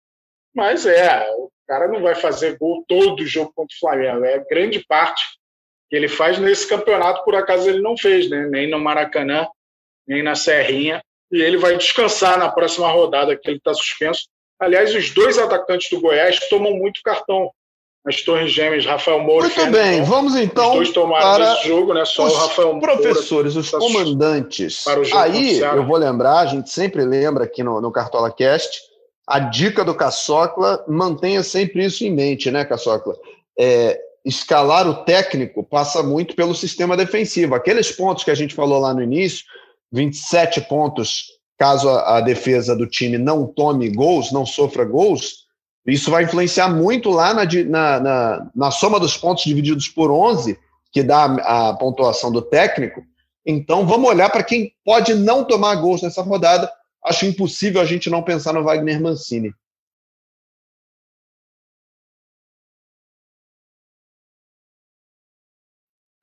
Mas 0.53 0.85
é, 0.85 1.27
o 1.37 1.49
cara 1.67 1.87
não 1.87 2.01
vai 2.01 2.13
fazer 2.13 2.57
gol 2.57 2.83
todo 2.87 3.21
o 3.21 3.25
jogo 3.25 3.51
contra 3.55 3.75
o 3.75 3.79
Flamengo. 3.79 4.25
É 4.25 4.43
grande 4.49 4.85
parte 4.85 5.23
que 5.89 5.95
ele 5.95 6.07
faz 6.07 6.37
nesse 6.37 6.67
campeonato, 6.67 7.23
por 7.23 7.35
acaso 7.35 7.69
ele 7.69 7.81
não 7.81 7.97
fez, 7.97 8.29
né? 8.29 8.47
Nem 8.47 8.69
no 8.69 8.79
Maracanã, 8.79 9.47
nem 10.07 10.21
na 10.21 10.35
Serrinha. 10.35 11.01
E 11.31 11.41
ele 11.41 11.57
vai 11.57 11.77
descansar 11.77 12.37
na 12.37 12.51
próxima 12.51 12.89
rodada, 12.89 13.35
que 13.37 13.49
ele 13.49 13.57
está 13.57 13.73
suspenso. 13.73 14.27
Aliás, 14.59 14.93
os 14.93 15.11
dois 15.11 15.39
atacantes 15.39 15.89
do 15.89 15.99
Goiás 15.99 16.39
tomam 16.49 16.73
muito 16.73 17.01
cartão 17.03 17.51
as 18.05 18.21
Torres 18.21 18.51
Gêmeas, 18.51 18.85
Rafael 18.85 19.19
Moura. 19.19 19.47
Muito 19.47 19.71
bem, 19.71 20.03
vamos 20.03 20.35
então. 20.35 20.69
Os 20.69 20.75
dois 20.75 20.91
tomaram 20.91 21.35
para 21.35 21.53
esse 21.53 21.67
jogo, 21.67 21.93
né? 21.93 22.03
Só 22.05 22.25
os 22.25 22.33
o 22.33 22.37
Rafael 22.37 22.79
Professores, 22.79 23.55
os 23.55 23.69
tá 23.69 23.77
comandantes. 23.77 24.85
Aí, 25.15 25.59
eu 25.59 25.85
vou 25.85 25.97
lembrar, 25.97 26.39
a 26.39 26.45
gente 26.47 26.69
sempre 26.69 27.03
lembra 27.05 27.43
aqui 27.43 27.63
no, 27.63 27.79
no 27.79 27.91
Cartola 27.91 28.31
Cast, 28.31 28.81
a 29.27 29.39
dica 29.39 29.85
do 29.85 29.93
Caçocla, 29.93 30.83
mantenha 30.87 31.43
sempre 31.43 31.85
isso 31.85 32.03
em 32.03 32.11
mente, 32.11 32.49
né, 32.49 32.65
Caçocla? 32.65 33.15
É, 33.57 33.99
escalar 34.25 34.87
o 34.87 35.03
técnico 35.03 35.63
passa 35.63 36.01
muito 36.01 36.35
pelo 36.35 36.55
sistema 36.55 36.97
defensivo. 36.97 37.53
Aqueles 37.53 37.91
pontos 37.91 38.23
que 38.23 38.31
a 38.31 38.35
gente 38.35 38.55
falou 38.55 38.79
lá 38.79 38.93
no 38.93 39.03
início, 39.03 39.45
27 39.91 40.61
pontos 40.61 41.39
caso 41.57 41.87
a, 41.89 42.17
a 42.17 42.21
defesa 42.21 42.75
do 42.75 42.87
time 42.87 43.19
não 43.19 43.45
tome 43.45 43.89
gols, 43.89 44.31
não 44.31 44.47
sofra 44.47 44.83
gols, 44.83 45.45
isso 45.85 46.11
vai 46.11 46.23
influenciar 46.23 46.69
muito 46.69 47.09
lá 47.09 47.33
na, 47.33 47.43
na, 47.45 47.99
na, 47.99 48.51
na 48.55 48.71
soma 48.71 48.99
dos 48.99 49.17
pontos 49.17 49.43
divididos 49.43 49.87
por 49.87 50.11
11, 50.11 50.59
que 50.91 51.01
dá 51.01 51.25
a, 51.25 51.69
a 51.69 51.73
pontuação 51.73 52.31
do 52.31 52.41
técnico. 52.41 53.03
Então, 53.45 53.87
vamos 53.87 54.09
olhar 54.09 54.29
para 54.29 54.43
quem 54.43 54.73
pode 54.85 55.15
não 55.15 55.43
tomar 55.43 55.75
gols 55.75 56.01
nessa 56.01 56.21
rodada. 56.21 56.71
Acho 57.03 57.25
impossível 57.25 57.81
a 57.81 57.85
gente 57.85 58.09
não 58.09 58.21
pensar 58.21 58.53
no 58.53 58.63
Wagner 58.63 59.01
Mancini. 59.01 59.51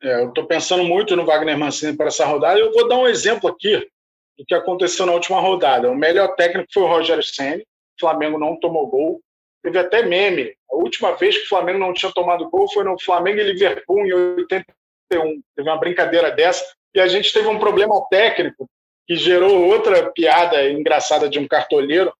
É, 0.00 0.22
eu 0.22 0.28
estou 0.28 0.46
pensando 0.46 0.84
muito 0.84 1.16
no 1.16 1.26
Wagner 1.26 1.58
Mancini 1.58 1.96
para 1.96 2.06
essa 2.06 2.24
rodada. 2.24 2.58
Eu 2.60 2.72
vou 2.72 2.88
dar 2.88 2.98
um 2.98 3.08
exemplo 3.08 3.50
aqui 3.50 3.76
do 4.38 4.44
que 4.46 4.54
aconteceu 4.54 5.04
na 5.04 5.12
última 5.12 5.40
rodada. 5.40 5.90
O 5.90 5.96
melhor 5.96 6.36
técnico 6.36 6.68
foi 6.72 6.84
o 6.84 6.88
Rogério 6.88 7.22
Senna. 7.24 7.60
O 7.60 8.00
Flamengo 8.00 8.38
não 8.38 8.58
tomou 8.60 8.86
gol. 8.86 9.20
Teve 9.68 9.78
até 9.80 10.02
meme. 10.02 10.54
A 10.70 10.76
última 10.76 11.14
vez 11.14 11.36
que 11.36 11.44
o 11.44 11.48
Flamengo 11.48 11.78
não 11.78 11.92
tinha 11.92 12.10
tomado 12.10 12.48
gol 12.48 12.66
foi 12.72 12.84
no 12.84 12.98
Flamengo 12.98 13.38
e 13.38 13.52
Liverpool 13.52 14.06
em 14.06 14.12
81. 14.14 14.62
Teve 15.10 15.68
uma 15.68 15.76
brincadeira 15.76 16.30
dessa. 16.30 16.64
E 16.94 17.00
a 17.00 17.06
gente 17.06 17.30
teve 17.34 17.48
um 17.48 17.58
problema 17.58 18.02
técnico 18.08 18.66
que 19.06 19.14
gerou 19.14 19.66
outra 19.66 20.10
piada 20.10 20.70
engraçada 20.70 21.28
de 21.28 21.38
um 21.38 21.46
cartoleiro 21.46 22.14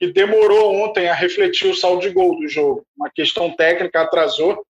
que 0.00 0.06
demorou 0.06 0.74
ontem 0.76 1.06
a 1.06 1.14
refletir 1.14 1.68
o 1.68 1.74
saldo 1.74 2.00
de 2.00 2.08
gol 2.08 2.38
do 2.38 2.48
jogo. 2.48 2.86
Uma 2.96 3.10
questão 3.10 3.54
técnica 3.54 4.00
atrasou. 4.00 4.64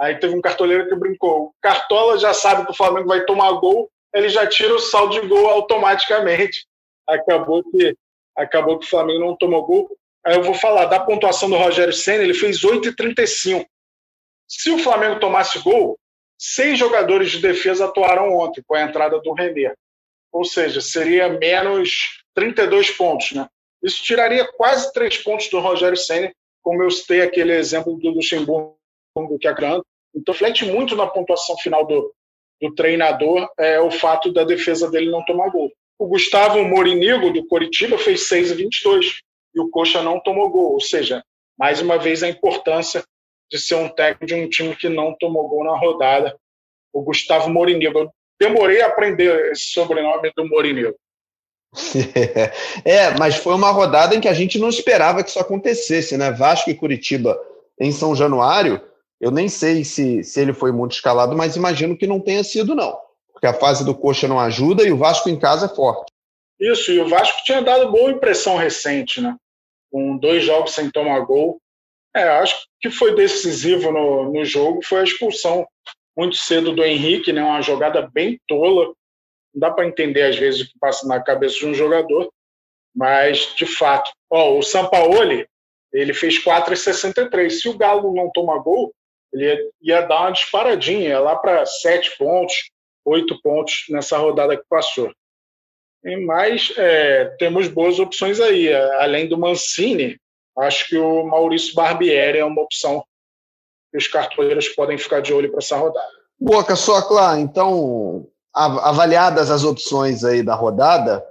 Aí 0.00 0.18
teve 0.18 0.34
um 0.34 0.40
cartoleiro 0.40 0.88
que 0.88 0.96
brincou. 0.96 1.48
O 1.48 1.54
Cartola 1.60 2.18
já 2.18 2.32
sabe 2.32 2.64
que 2.64 2.72
o 2.72 2.76
Flamengo 2.76 3.08
vai 3.08 3.26
tomar 3.26 3.52
gol, 3.60 3.90
ele 4.12 4.30
já 4.30 4.46
tira 4.46 4.74
o 4.74 4.80
saldo 4.80 5.20
de 5.20 5.28
gol 5.28 5.48
automaticamente. 5.48 6.66
Acabou 7.06 7.62
que 7.62 7.94
acabou 8.34 8.78
que 8.78 8.86
o 8.86 8.88
Flamengo 8.88 9.20
não 9.20 9.36
tomou 9.36 9.66
gol. 9.66 9.90
Eu 10.26 10.42
vou 10.42 10.54
falar 10.54 10.86
da 10.86 11.00
pontuação 11.00 11.50
do 11.50 11.56
Rogério 11.56 11.92
Senna, 11.92 12.24
ele 12.24 12.34
fez 12.34 12.62
8,35. 12.62 13.66
Se 14.48 14.70
o 14.70 14.78
Flamengo 14.78 15.20
tomasse 15.20 15.58
gol, 15.58 15.98
seis 16.38 16.78
jogadores 16.78 17.30
de 17.30 17.40
defesa 17.40 17.86
atuaram 17.86 18.34
ontem 18.34 18.62
com 18.66 18.74
a 18.74 18.82
entrada 18.82 19.20
do 19.20 19.32
René. 19.32 19.74
Ou 20.32 20.44
seja, 20.44 20.80
seria 20.80 21.28
menos 21.28 22.22
32 22.34 22.90
pontos. 22.90 23.32
Né? 23.32 23.46
Isso 23.82 24.02
tiraria 24.02 24.46
quase 24.56 24.92
três 24.92 25.18
pontos 25.18 25.48
do 25.48 25.60
Rogério 25.60 25.96
Senna, 25.96 26.32
como 26.62 26.82
eu 26.82 26.90
citei 26.90 27.20
aquele 27.20 27.52
exemplo 27.52 27.96
do 27.98 28.10
Luxemburgo 28.10 28.76
que 29.38 29.46
é 29.46 29.52
grande. 29.52 29.84
Então, 30.14 30.32
reflete 30.32 30.64
muito 30.64 30.96
na 30.96 31.06
pontuação 31.06 31.56
final 31.58 31.86
do, 31.86 32.14
do 32.60 32.74
treinador 32.74 33.48
é, 33.58 33.80
o 33.80 33.90
fato 33.90 34.32
da 34.32 34.44
defesa 34.44 34.90
dele 34.90 35.10
não 35.10 35.24
tomar 35.24 35.50
gol. 35.50 35.70
O 35.98 36.06
Gustavo 36.06 36.64
Morinigo, 36.64 37.30
do 37.30 37.46
Coritiba, 37.46 37.98
fez 37.98 38.28
6,22 38.28 39.18
e 39.54 39.60
o 39.60 39.70
Coxa 39.70 40.02
não 40.02 40.20
tomou 40.20 40.50
gol. 40.50 40.72
Ou 40.72 40.80
seja, 40.80 41.22
mais 41.58 41.80
uma 41.80 41.98
vez 41.98 42.22
a 42.22 42.28
importância 42.28 43.04
de 43.50 43.58
ser 43.58 43.76
um 43.76 43.88
técnico 43.88 44.26
de 44.26 44.34
um 44.34 44.48
time 44.48 44.74
que 44.74 44.88
não 44.88 45.14
tomou 45.18 45.48
gol 45.48 45.64
na 45.64 45.78
rodada. 45.78 46.36
O 46.92 47.02
Gustavo 47.02 47.50
Morinigo. 47.50 47.98
Eu 47.98 48.12
demorei 48.40 48.80
a 48.82 48.86
aprender 48.86 49.52
esse 49.52 49.72
sobrenome 49.72 50.32
do 50.36 50.48
Morinigo. 50.48 50.94
É, 52.84 53.10
mas 53.18 53.36
foi 53.36 53.54
uma 53.54 53.70
rodada 53.70 54.14
em 54.14 54.20
que 54.20 54.28
a 54.28 54.34
gente 54.34 54.58
não 54.58 54.68
esperava 54.68 55.22
que 55.22 55.30
isso 55.30 55.40
acontecesse, 55.40 56.16
né? 56.16 56.30
Vasco 56.30 56.70
e 56.70 56.74
Curitiba 56.74 57.38
em 57.80 57.90
São 57.90 58.14
Januário. 58.14 58.80
Eu 59.20 59.30
nem 59.30 59.48
sei 59.48 59.84
se, 59.84 60.22
se 60.22 60.40
ele 60.40 60.52
foi 60.52 60.70
muito 60.70 60.92
escalado, 60.92 61.36
mas 61.36 61.56
imagino 61.56 61.96
que 61.96 62.06
não 62.06 62.20
tenha 62.20 62.44
sido, 62.44 62.74
não. 62.74 62.96
Porque 63.32 63.46
a 63.46 63.54
fase 63.54 63.84
do 63.84 63.94
Coxa 63.94 64.28
não 64.28 64.38
ajuda 64.38 64.84
e 64.84 64.92
o 64.92 64.96
Vasco 64.96 65.28
em 65.28 65.38
casa 65.38 65.66
é 65.66 65.68
forte. 65.68 66.12
Isso, 66.60 66.92
e 66.92 67.00
o 67.00 67.08
Vasco 67.08 67.42
tinha 67.44 67.62
dado 67.62 67.90
boa 67.90 68.10
impressão 68.10 68.56
recente, 68.56 69.20
né? 69.20 69.34
Com 69.94 70.16
dois 70.16 70.42
jogos 70.42 70.72
sem 70.72 70.90
tomar 70.90 71.20
gol. 71.20 71.60
É, 72.16 72.24
acho 72.24 72.66
que 72.80 72.90
foi 72.90 73.14
decisivo 73.14 73.92
no, 73.92 74.32
no 74.32 74.44
jogo 74.44 74.84
foi 74.84 74.98
a 74.98 75.04
expulsão 75.04 75.64
muito 76.16 76.34
cedo 76.34 76.72
do 76.72 76.82
Henrique, 76.82 77.32
né? 77.32 77.40
Uma 77.44 77.62
jogada 77.62 78.10
bem 78.12 78.40
tola. 78.48 78.86
Não 78.86 79.60
dá 79.60 79.70
para 79.70 79.86
entender 79.86 80.22
às 80.22 80.36
vezes 80.36 80.62
o 80.62 80.66
que 80.66 80.78
passa 80.80 81.06
na 81.06 81.22
cabeça 81.22 81.60
de 81.60 81.66
um 81.66 81.74
jogador, 81.74 82.28
mas 82.92 83.54
de 83.54 83.66
fato, 83.66 84.10
ó, 84.28 84.58
o 84.58 84.62
Sampaoli 84.64 85.46
ele 85.92 86.12
fez 86.12 86.44
4,63. 86.44 87.50
Se 87.50 87.68
o 87.68 87.78
Galo 87.78 88.12
não 88.12 88.32
toma 88.34 88.58
gol, 88.58 88.92
ele 89.32 89.44
ia, 89.44 89.70
ia 89.80 90.00
dar 90.00 90.22
uma 90.22 90.32
disparadinha 90.32 91.20
lá 91.20 91.36
para 91.36 91.64
sete 91.66 92.18
pontos, 92.18 92.68
oito 93.04 93.40
pontos 93.42 93.84
nessa 93.90 94.18
rodada 94.18 94.56
que 94.56 94.64
passou. 94.68 95.12
Mas 96.26 96.72
é, 96.76 97.24
temos 97.38 97.68
boas 97.68 97.98
opções 97.98 98.38
aí. 98.40 98.72
Além 98.98 99.26
do 99.26 99.38
Mancini, 99.38 100.18
acho 100.58 100.88
que 100.88 100.98
o 100.98 101.24
Maurício 101.24 101.74
Barbieri 101.74 102.38
é 102.38 102.44
uma 102.44 102.62
opção 102.62 103.02
que 103.90 103.98
os 103.98 104.08
cartoleiros 104.08 104.68
podem 104.68 104.98
ficar 104.98 105.20
de 105.20 105.32
olho 105.32 105.50
para 105.50 105.60
essa 105.60 105.76
rodada. 105.76 106.12
Boca, 106.38 106.76
só, 106.76 107.00
claro. 107.02 107.40
Então, 107.40 108.26
avaliadas 108.52 109.50
as 109.50 109.64
opções 109.64 110.24
aí 110.24 110.42
da 110.42 110.54
rodada, 110.54 111.24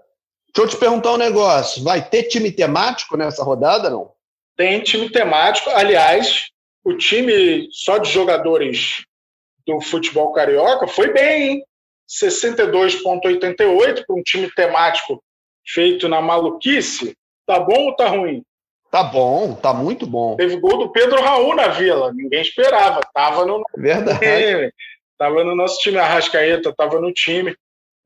deixa 0.54 0.68
eu 0.68 0.68
te 0.68 0.78
perguntar 0.78 1.14
um 1.14 1.18
negócio. 1.18 1.84
Vai 1.84 2.08
ter 2.08 2.24
time 2.24 2.52
temático 2.52 3.16
nessa 3.16 3.44
rodada, 3.44 3.90
não? 3.90 4.12
Tem 4.58 4.82
time 4.82 5.10
temático. 5.10 5.70
Aliás, 5.70 6.46
o 6.84 6.98
time 6.98 7.68
só 7.72 7.98
de 7.98 8.10
jogadores 8.10 9.06
do 9.66 9.80
futebol 9.82 10.34
carioca 10.34 10.88
foi 10.88 11.12
bem, 11.14 11.44
hein? 11.44 11.66
62,88 12.22 14.06
para 14.06 14.16
um 14.16 14.22
time 14.22 14.52
temático 14.54 15.24
feito 15.66 16.08
na 16.08 16.22
maluquice. 16.22 17.16
Tá 17.46 17.60
bom 17.60 17.88
ou 17.88 17.96
tá 17.96 18.08
ruim? 18.08 18.44
Tá 18.92 19.04
bom, 19.04 19.56
tá 19.56 19.74
muito 19.74 20.06
bom. 20.06 20.36
Teve 20.36 20.58
gol 20.58 20.78
do 20.78 20.92
Pedro 20.92 21.20
Raul 21.22 21.56
na 21.56 21.70
Vila, 21.70 22.14
ninguém 22.14 22.42
esperava. 22.42 23.02
Tava 23.14 23.46
no 23.46 23.64
Verdade. 23.76 24.72
Tava 25.18 25.44
no 25.44 25.56
nosso 25.56 25.80
time, 25.80 25.98
a 25.98 26.06
Rascaeta 26.06 26.74
tava 26.76 27.00
no 27.00 27.12
time. 27.12 27.56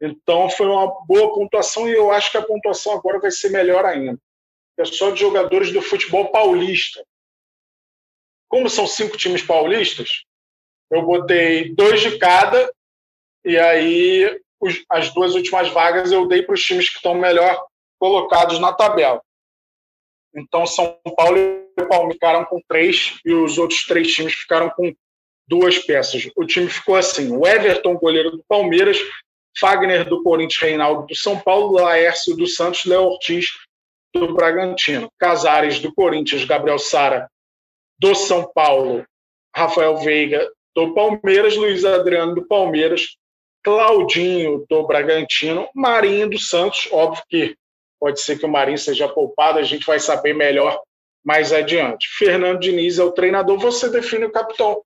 Então 0.01 0.49
foi 0.49 0.67
uma 0.67 0.87
boa 1.05 1.33
pontuação 1.33 1.89
e 1.89 1.93
eu 1.93 2.11
acho 2.11 2.31
que 2.31 2.37
a 2.37 2.45
pontuação 2.45 2.93
agora 2.93 3.19
vai 3.19 3.31
ser 3.31 3.49
melhor 3.49 3.83
ainda. 3.83 4.17
É 4.77 4.85
só 4.85 5.09
de 5.09 5.19
jogadores 5.19 5.73
do 5.73 5.81
futebol 5.81 6.31
paulista. 6.31 7.03
Como 8.47 8.69
são 8.69 8.87
cinco 8.87 9.17
times 9.17 9.41
paulistas, 9.41 10.23
eu 10.91 11.01
botei 11.01 11.73
dois 11.73 11.99
de 11.99 12.17
cada 12.17 12.71
e 13.47 13.57
aí 13.57 14.39
os, 14.59 14.83
as 14.89 15.13
duas 15.13 15.35
últimas 15.35 15.69
vagas 15.69 16.11
eu 16.11 16.27
dei 16.27 16.41
para 16.41 16.53
os 16.55 16.63
times 16.63 16.89
que 16.89 16.97
estão 16.97 17.15
melhor 17.15 17.65
colocados 17.99 18.59
na 18.59 18.73
tabela. 18.73 19.21
Então, 20.35 20.67
São 20.67 20.99
Paulo 21.15 21.37
e 21.37 21.85
Palmeiras 21.85 22.13
ficaram 22.13 22.45
com 22.45 22.61
três 22.67 23.19
e 23.25 23.33
os 23.33 23.57
outros 23.57 23.85
três 23.85 24.13
times 24.13 24.33
ficaram 24.33 24.69
com 24.69 24.93
duas 25.47 25.79
peças. 25.79 26.29
O 26.35 26.45
time 26.45 26.69
ficou 26.69 26.95
assim: 26.95 27.31
o 27.31 27.47
Everton, 27.47 27.95
goleiro 27.95 28.31
do 28.31 28.43
Palmeiras, 28.47 28.97
Fagner 29.59 30.07
do 30.07 30.21
Corinthians, 30.21 30.61
Reinaldo 30.61 31.07
do 31.07 31.15
São 31.15 31.39
Paulo, 31.39 31.79
Laércio 31.79 32.35
do 32.35 32.45
Santos, 32.45 32.85
Léo 32.85 33.03
Ortiz 33.03 33.47
do 34.13 34.33
Bragantino, 34.33 35.09
Casares 35.17 35.79
do 35.79 35.93
Corinthians, 35.93 36.45
Gabriel 36.45 36.79
Sara 36.79 37.29
do 37.99 38.13
São 38.13 38.51
Paulo, 38.53 39.05
Rafael 39.55 39.97
Veiga 39.97 40.47
do 40.75 40.93
Palmeiras, 40.93 41.55
Luiz 41.55 41.83
Adriano 41.83 42.35
do 42.35 42.45
Palmeiras, 42.45 43.17
Claudinho 43.67 44.65
do 44.69 44.87
Bragantino, 44.87 45.67
Marinho 45.75 46.29
do 46.29 46.39
Santos, 46.39 46.87
óbvio 46.89 47.21
que 47.27 47.53
pode 47.99 48.21
ser 48.21 48.39
que 48.39 48.45
o 48.45 48.49
Marinho 48.49 48.77
seja 48.77 49.09
poupado, 49.09 49.59
a 49.59 49.63
gente 49.63 49.85
vai 49.85 49.99
saber 49.99 50.33
melhor 50.33 50.79
mais 51.21 51.51
adiante. 51.51 52.07
Fernando 52.17 52.61
Diniz 52.61 52.97
é 52.97 53.03
o 53.03 53.11
treinador, 53.11 53.59
você 53.59 53.89
define 53.89 54.23
o 54.23 54.31
capitão. 54.31 54.81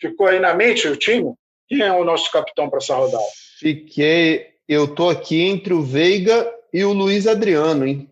Ficou 0.00 0.28
aí 0.28 0.38
na 0.38 0.54
mente 0.54 0.86
o 0.86 0.94
time? 0.94 1.34
Quem 1.66 1.80
é 1.80 1.92
o 1.92 2.04
nosso 2.04 2.30
capitão 2.30 2.70
para 2.70 2.78
essa 2.78 2.94
rodada? 2.94 3.24
Fiquei. 3.58 4.52
Eu 4.68 4.94
tô 4.94 5.08
aqui 5.08 5.40
entre 5.42 5.74
o 5.74 5.82
Veiga 5.82 6.48
e 6.72 6.84
o 6.84 6.92
Luiz 6.92 7.26
Adriano, 7.26 7.84
hein? 7.84 8.08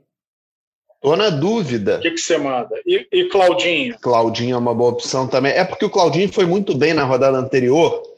Tô 1.00 1.14
na 1.14 1.30
dúvida. 1.30 1.98
O 1.98 2.00
que, 2.00 2.10
que 2.10 2.18
você 2.18 2.36
manda? 2.36 2.74
E, 2.84 3.06
e 3.12 3.28
Claudinho? 3.28 3.96
Claudinho 4.00 4.56
é 4.56 4.58
uma 4.58 4.74
boa 4.74 4.90
opção 4.90 5.28
também. 5.28 5.52
É 5.52 5.64
porque 5.64 5.84
o 5.84 5.90
Claudinho 5.90 6.32
foi 6.32 6.46
muito 6.46 6.76
bem 6.76 6.92
na 6.94 7.04
rodada 7.04 7.38
anterior. 7.38 8.09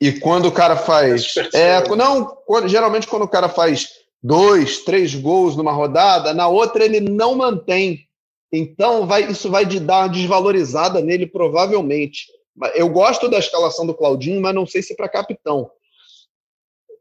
E 0.00 0.12
quando 0.12 0.46
o 0.46 0.52
cara 0.52 0.76
faz. 0.76 1.34
É, 1.54 1.82
não, 1.96 2.26
quando, 2.46 2.68
geralmente 2.68 3.06
quando 3.06 3.22
o 3.22 3.28
cara 3.28 3.48
faz 3.48 3.88
dois, 4.22 4.84
três 4.84 5.14
gols 5.14 5.56
numa 5.56 5.72
rodada, 5.72 6.34
na 6.34 6.48
outra 6.48 6.84
ele 6.84 7.00
não 7.00 7.34
mantém. 7.34 8.06
Então 8.52 9.06
vai, 9.06 9.30
isso 9.30 9.50
vai 9.50 9.64
dar 9.64 10.00
uma 10.00 10.08
desvalorizada 10.08 11.00
nele, 11.00 11.26
provavelmente. 11.26 12.26
Eu 12.74 12.88
gosto 12.88 13.28
da 13.28 13.38
escalação 13.38 13.86
do 13.86 13.94
Claudinho, 13.94 14.40
mas 14.40 14.54
não 14.54 14.66
sei 14.66 14.82
se 14.82 14.96
para 14.96 15.08
capitão. 15.08 15.70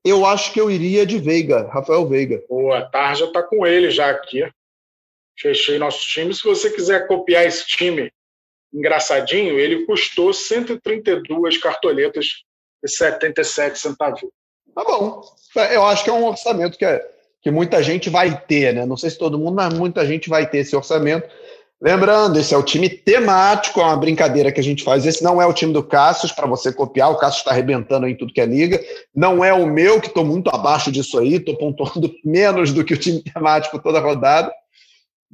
Eu 0.03 0.25
acho 0.25 0.53
que 0.53 0.61
eu 0.61 0.69
iria 0.69 1.05
de 1.05 1.17
Veiga, 1.17 1.67
Rafael 1.71 2.07
Veiga. 2.07 2.43
Boa, 2.47 2.81
Tarja 2.89 3.31
tá 3.31 3.41
com 3.41 3.65
ele 3.65 3.89
já 3.89 4.09
aqui 4.09 4.43
fechei 5.37 5.77
nosso 5.77 6.07
time. 6.07 6.33
Se 6.33 6.43
você 6.43 6.69
quiser 6.69 7.07
copiar 7.07 7.45
esse 7.45 7.65
time 7.65 8.11
engraçadinho, 8.73 9.59
ele 9.59 9.85
custou 9.85 10.33
132 10.33 11.57
cartoletas 11.57 12.43
77 12.87 13.79
centavos. 13.79 14.21
Tá 14.73 14.83
bom. 14.83 15.21
Eu 15.71 15.85
acho 15.85 16.03
que 16.03 16.09
é 16.09 16.13
um 16.13 16.25
orçamento 16.25 16.77
que, 16.77 16.85
é, 16.85 17.01
que 17.41 17.49
muita 17.49 17.81
gente 17.81 18.09
vai 18.09 18.39
ter, 18.47 18.73
né? 18.73 18.85
Não 18.85 18.97
sei 18.97 19.09
se 19.09 19.17
todo 19.17 19.39
mundo, 19.39 19.55
mas 19.55 19.73
muita 19.73 20.05
gente 20.05 20.29
vai 20.29 20.47
ter 20.49 20.59
esse 20.59 20.75
orçamento. 20.75 21.27
Lembrando, 21.81 22.39
esse 22.39 22.53
é 22.53 22.57
o 22.57 22.63
time 22.63 22.89
temático, 22.89 23.79
é 23.79 23.83
uma 23.83 23.97
brincadeira 23.97 24.51
que 24.51 24.59
a 24.59 24.63
gente 24.63 24.83
faz. 24.83 25.05
Esse 25.05 25.23
não 25.23 25.41
é 25.41 25.45
o 25.45 25.53
time 25.53 25.71
do 25.71 25.83
Cassius 25.83 26.31
para 26.31 26.47
você 26.47 26.71
copiar. 26.71 27.11
O 27.11 27.17
Cassius 27.17 27.41
está 27.41 27.51
arrebentando 27.51 28.07
em 28.07 28.15
tudo 28.15 28.33
que 28.33 28.41
é 28.41 28.45
liga. 28.45 28.81
Não 29.13 29.43
é 29.43 29.53
o 29.53 29.67
meu, 29.67 30.01
que 30.01 30.07
estou 30.07 30.25
muito 30.25 30.49
abaixo 30.49 30.91
disso 30.91 31.19
aí, 31.19 31.35
estou 31.35 31.57
pontuando 31.57 32.13
menos 32.23 32.73
do 32.73 32.83
que 32.83 32.93
o 32.93 32.97
time 32.97 33.21
temático 33.21 33.79
toda 33.79 33.99
rodada 33.99 34.51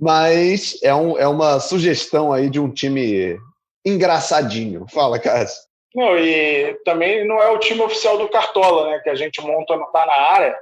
mas 0.02 0.80
é, 0.82 0.94
um, 0.96 1.16
é 1.16 1.28
uma 1.28 1.60
sugestão 1.60 2.34
aí 2.34 2.50
de 2.50 2.60
um 2.60 2.72
time 2.72 3.40
engraçadinho. 3.86 4.86
Fala, 4.90 5.20
Cássio. 5.20 5.62
Não, 5.94 6.18
e 6.18 6.74
também 6.86 7.28
não 7.28 7.42
é 7.42 7.50
o 7.50 7.60
time 7.60 7.82
oficial 7.82 8.18
do 8.18 8.30
Cartola, 8.30 8.90
né? 8.90 9.00
Que 9.00 9.10
a 9.10 9.16
gente 9.16 9.42
monta, 9.42 9.76
não 9.76 9.92
tá 9.92 10.06
na 10.06 10.14
área. 10.14 10.58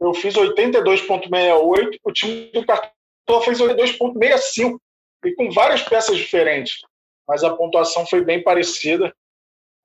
Eu 0.00 0.14
fiz 0.14 0.34
82,68, 0.34 1.98
o 2.04 2.12
time 2.12 2.50
do 2.52 2.64
Cartola 2.64 3.44
fez 3.44 3.58
82,65, 3.60 4.78
e 5.24 5.34
com 5.34 5.50
várias 5.50 5.82
peças 5.82 6.16
diferentes. 6.16 6.78
Mas 7.26 7.42
a 7.42 7.50
pontuação 7.50 8.06
foi 8.06 8.24
bem 8.24 8.42
parecida. 8.42 9.12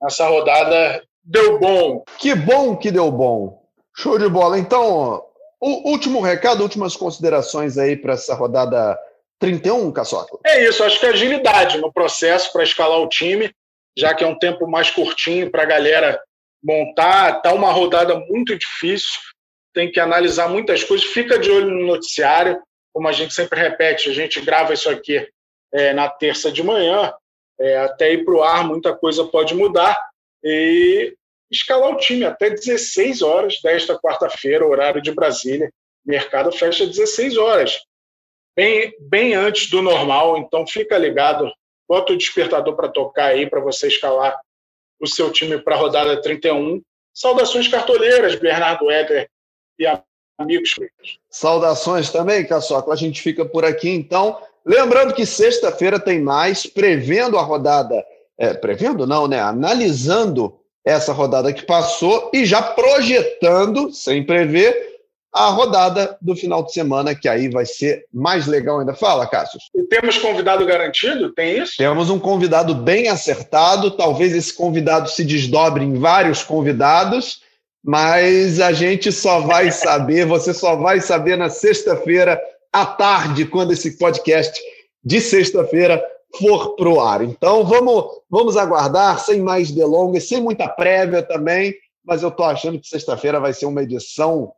Essa 0.04 0.28
rodada 0.28 1.04
deu 1.24 1.60
bom. 1.60 2.04
Que 2.20 2.36
bom 2.36 2.76
que 2.78 2.92
deu 2.92 3.12
bom. 3.12 3.64
Show 3.96 4.20
de 4.20 4.30
bola. 4.30 4.60
Então, 4.60 5.26
o 5.60 5.90
último 5.90 6.22
recado, 6.22 6.62
últimas 6.62 6.96
considerações 6.96 7.78
aí 7.78 7.96
para 7.96 8.14
essa 8.14 8.36
rodada 8.36 9.00
31, 9.40 9.92
Caçoca? 9.92 10.38
É 10.46 10.64
isso, 10.68 10.84
acho 10.84 11.00
que 11.00 11.06
agilidade 11.06 11.78
no 11.80 11.92
processo 11.92 12.52
para 12.54 12.64
escalar 12.64 13.00
o 13.00 13.10
time, 13.10 13.54
já 13.98 14.14
que 14.14 14.24
é 14.24 14.28
um 14.28 14.38
tempo 14.38 14.68
mais 14.68 14.90
curtinho 14.90 15.50
para 15.52 15.64
a 15.64 15.68
galera 15.68 16.22
montar. 16.64 17.38
Está 17.38 17.54
uma 17.54 17.72
rodada 17.72 18.16
muito 18.28 18.58
difícil, 18.58 19.20
tem 19.74 19.92
que 19.92 20.00
analisar 20.00 20.48
muitas 20.48 20.84
coisas. 20.84 21.06
Fica 21.06 21.38
de 21.38 21.50
olho 21.52 21.70
no 21.70 21.86
noticiário, 21.86 22.62
como 22.94 23.08
a 23.08 23.12
gente 23.12 23.34
sempre 23.34 23.60
repete, 23.60 24.10
a 24.10 24.14
gente 24.14 24.40
grava 24.42 24.74
isso 24.74 24.90
aqui 24.90 25.28
é, 25.74 25.94
na 25.94 26.08
terça 26.08 26.52
de 26.52 26.62
manhã, 26.62 27.12
é, 27.60 27.78
até 27.78 28.14
ir 28.14 28.24
para 28.24 28.34
o 28.34 28.44
ar, 28.44 28.64
muita 28.66 28.96
coisa 28.96 29.26
pode 29.26 29.56
mudar. 29.56 29.98
E 30.44 31.16
escalar 31.52 31.92
o 31.92 31.98
time 31.98 32.26
até 32.26 32.50
16 32.50 33.22
horas 33.22 33.56
desta 33.64 33.98
quarta-feira, 33.98 34.66
horário 34.66 35.02
de 35.02 35.12
Brasília. 35.12 35.72
Mercado 36.06 36.52
fecha 36.52 36.86
16 36.86 37.38
horas, 37.38 37.80
bem, 38.56 38.94
bem 39.00 39.34
antes 39.34 39.70
do 39.70 39.82
normal, 39.82 40.38
então 40.38 40.68
fica 40.68 40.98
ligado. 40.98 41.50
Bota 41.88 42.14
o 42.14 42.18
despertador 42.18 42.76
para 42.76 42.90
tocar 42.90 43.26
aí 43.26 43.50
para 43.50 43.60
você 43.60 43.88
escalar 43.88 44.38
o 45.00 45.08
seu 45.08 45.32
time 45.32 45.60
para 45.60 45.76
a 45.76 45.78
rodada 45.78 46.22
31. 46.22 46.82
Saudações 47.14 47.68
cartoleiras, 47.68 48.36
Bernardo 48.36 48.90
Éder 48.90 49.30
e 49.78 49.86
amigos. 50.38 50.72
Saudações 51.30 52.10
também, 52.10 52.46
Caçoca. 52.46 52.92
A 52.92 52.96
gente 52.96 53.22
fica 53.22 53.46
por 53.46 53.66
aqui 53.66 53.90
então. 53.90 54.40
Lembrando 54.66 55.14
que 55.14 55.26
sexta-feira 55.26 56.00
tem 56.00 56.22
mais, 56.22 56.66
prevendo 56.66 57.38
a 57.38 57.42
rodada. 57.42 58.04
É, 58.38 58.54
prevendo 58.54 59.06
não, 59.06 59.28
né? 59.28 59.40
Analisando 59.40 60.60
essa 60.86 61.14
rodada 61.14 61.54
que 61.54 61.66
passou 61.66 62.32
e 62.34 62.46
já 62.46 62.62
projetando, 62.62 63.92
sem 63.94 64.26
prever, 64.26 64.93
a 65.34 65.50
rodada 65.50 66.16
do 66.22 66.36
final 66.36 66.64
de 66.64 66.72
semana, 66.72 67.16
que 67.16 67.28
aí 67.28 67.50
vai 67.50 67.66
ser 67.66 68.06
mais 68.14 68.46
legal 68.46 68.80
ainda. 68.80 68.94
Fala, 68.94 69.26
Cássio. 69.26 69.60
E 69.74 69.82
temos 69.84 70.18
convidado 70.20 70.64
garantido? 70.64 71.34
Tem 71.34 71.58
isso? 71.60 71.74
Temos 71.78 72.12
um 72.12 72.20
convidado 72.20 72.76
bem 72.76 73.10
acertado. 73.10 73.90
Talvez 73.92 74.36
esse 74.36 74.54
convidado 74.54 75.10
se 75.10 75.26
desdobre 75.26 75.84
em 75.84 75.96
vários 75.96 76.44
convidados, 76.44 77.42
mas 77.84 78.60
a 78.60 78.72
gente 78.72 79.12
só 79.12 79.40
vai 79.40 79.72
saber, 79.74 80.28
você 80.28 80.54
só 80.54 80.76
vai 80.76 81.02
saber 81.02 81.36
na 81.36 81.50
sexta-feira 81.50 82.40
à 82.72 82.86
tarde, 82.86 83.46
quando 83.46 83.74
esse 83.74 83.98
podcast 83.98 84.62
de 85.04 85.20
sexta-feira 85.20 86.04
for 86.38 86.76
para 86.76 86.90
o 86.90 87.02
ar. 87.02 87.24
Então 87.24 87.64
vamos, 87.64 88.06
vamos 88.30 88.56
aguardar, 88.56 89.20
sem 89.20 89.42
mais 89.42 89.72
delongas, 89.72 90.28
sem 90.28 90.40
muita 90.40 90.68
prévia 90.68 91.24
também, 91.24 91.74
mas 92.06 92.22
eu 92.22 92.30
estou 92.30 92.46
achando 92.46 92.80
que 92.80 92.88
sexta-feira 92.88 93.40
vai 93.40 93.54
ser 93.54 93.66
uma 93.66 93.82
edição 93.82 94.52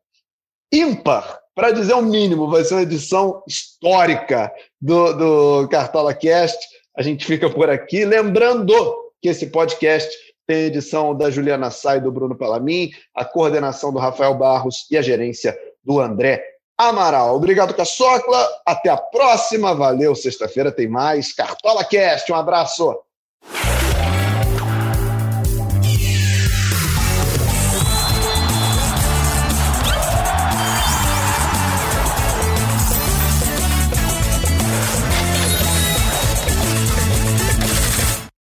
ímpar, 0.72 1.40
para 1.56 1.72
dizer 1.72 1.94
o 1.94 2.02
mínimo, 2.02 2.50
vai 2.50 2.64
ser 2.64 2.74
uma 2.76 2.84
edição 2.84 3.42
histórica 3.48 4.52
do, 4.82 5.14
do 5.14 5.68
Cartola 5.70 6.14
Cast. 6.14 6.58
A 6.98 7.02
gente 7.02 7.26
fica 7.26 7.50
por 7.50 7.70
aqui. 7.70 8.04
Lembrando 8.04 8.74
que 9.22 9.30
esse 9.30 9.48
podcast 9.48 10.14
tem 10.46 10.58
a 10.58 10.68
edição 10.68 11.16
da 11.16 11.32
Juliana 11.32 11.72
Sai 11.72 12.00
do 12.00 12.12
Bruno 12.12 12.36
Palamin, 12.36 12.92
a 13.16 13.24
coordenação 13.24 13.92
do 13.92 14.00
Rafael 14.00 14.36
Barros 14.36 14.86
e 14.92 14.98
a 14.98 15.02
gerência 15.02 15.58
do 15.84 16.00
André 16.00 16.44
Amaral. 16.78 17.36
Obrigado, 17.36 17.74
Caçocla. 17.74 18.48
Até 18.66 18.90
a 18.90 18.98
próxima. 18.98 19.74
Valeu. 19.74 20.14
Sexta-feira 20.14 20.72
tem 20.72 20.90
mais 20.90 21.34
Cartola 21.34 21.86
Cast. 21.86 22.30
Um 22.32 22.36
abraço. 22.36 23.00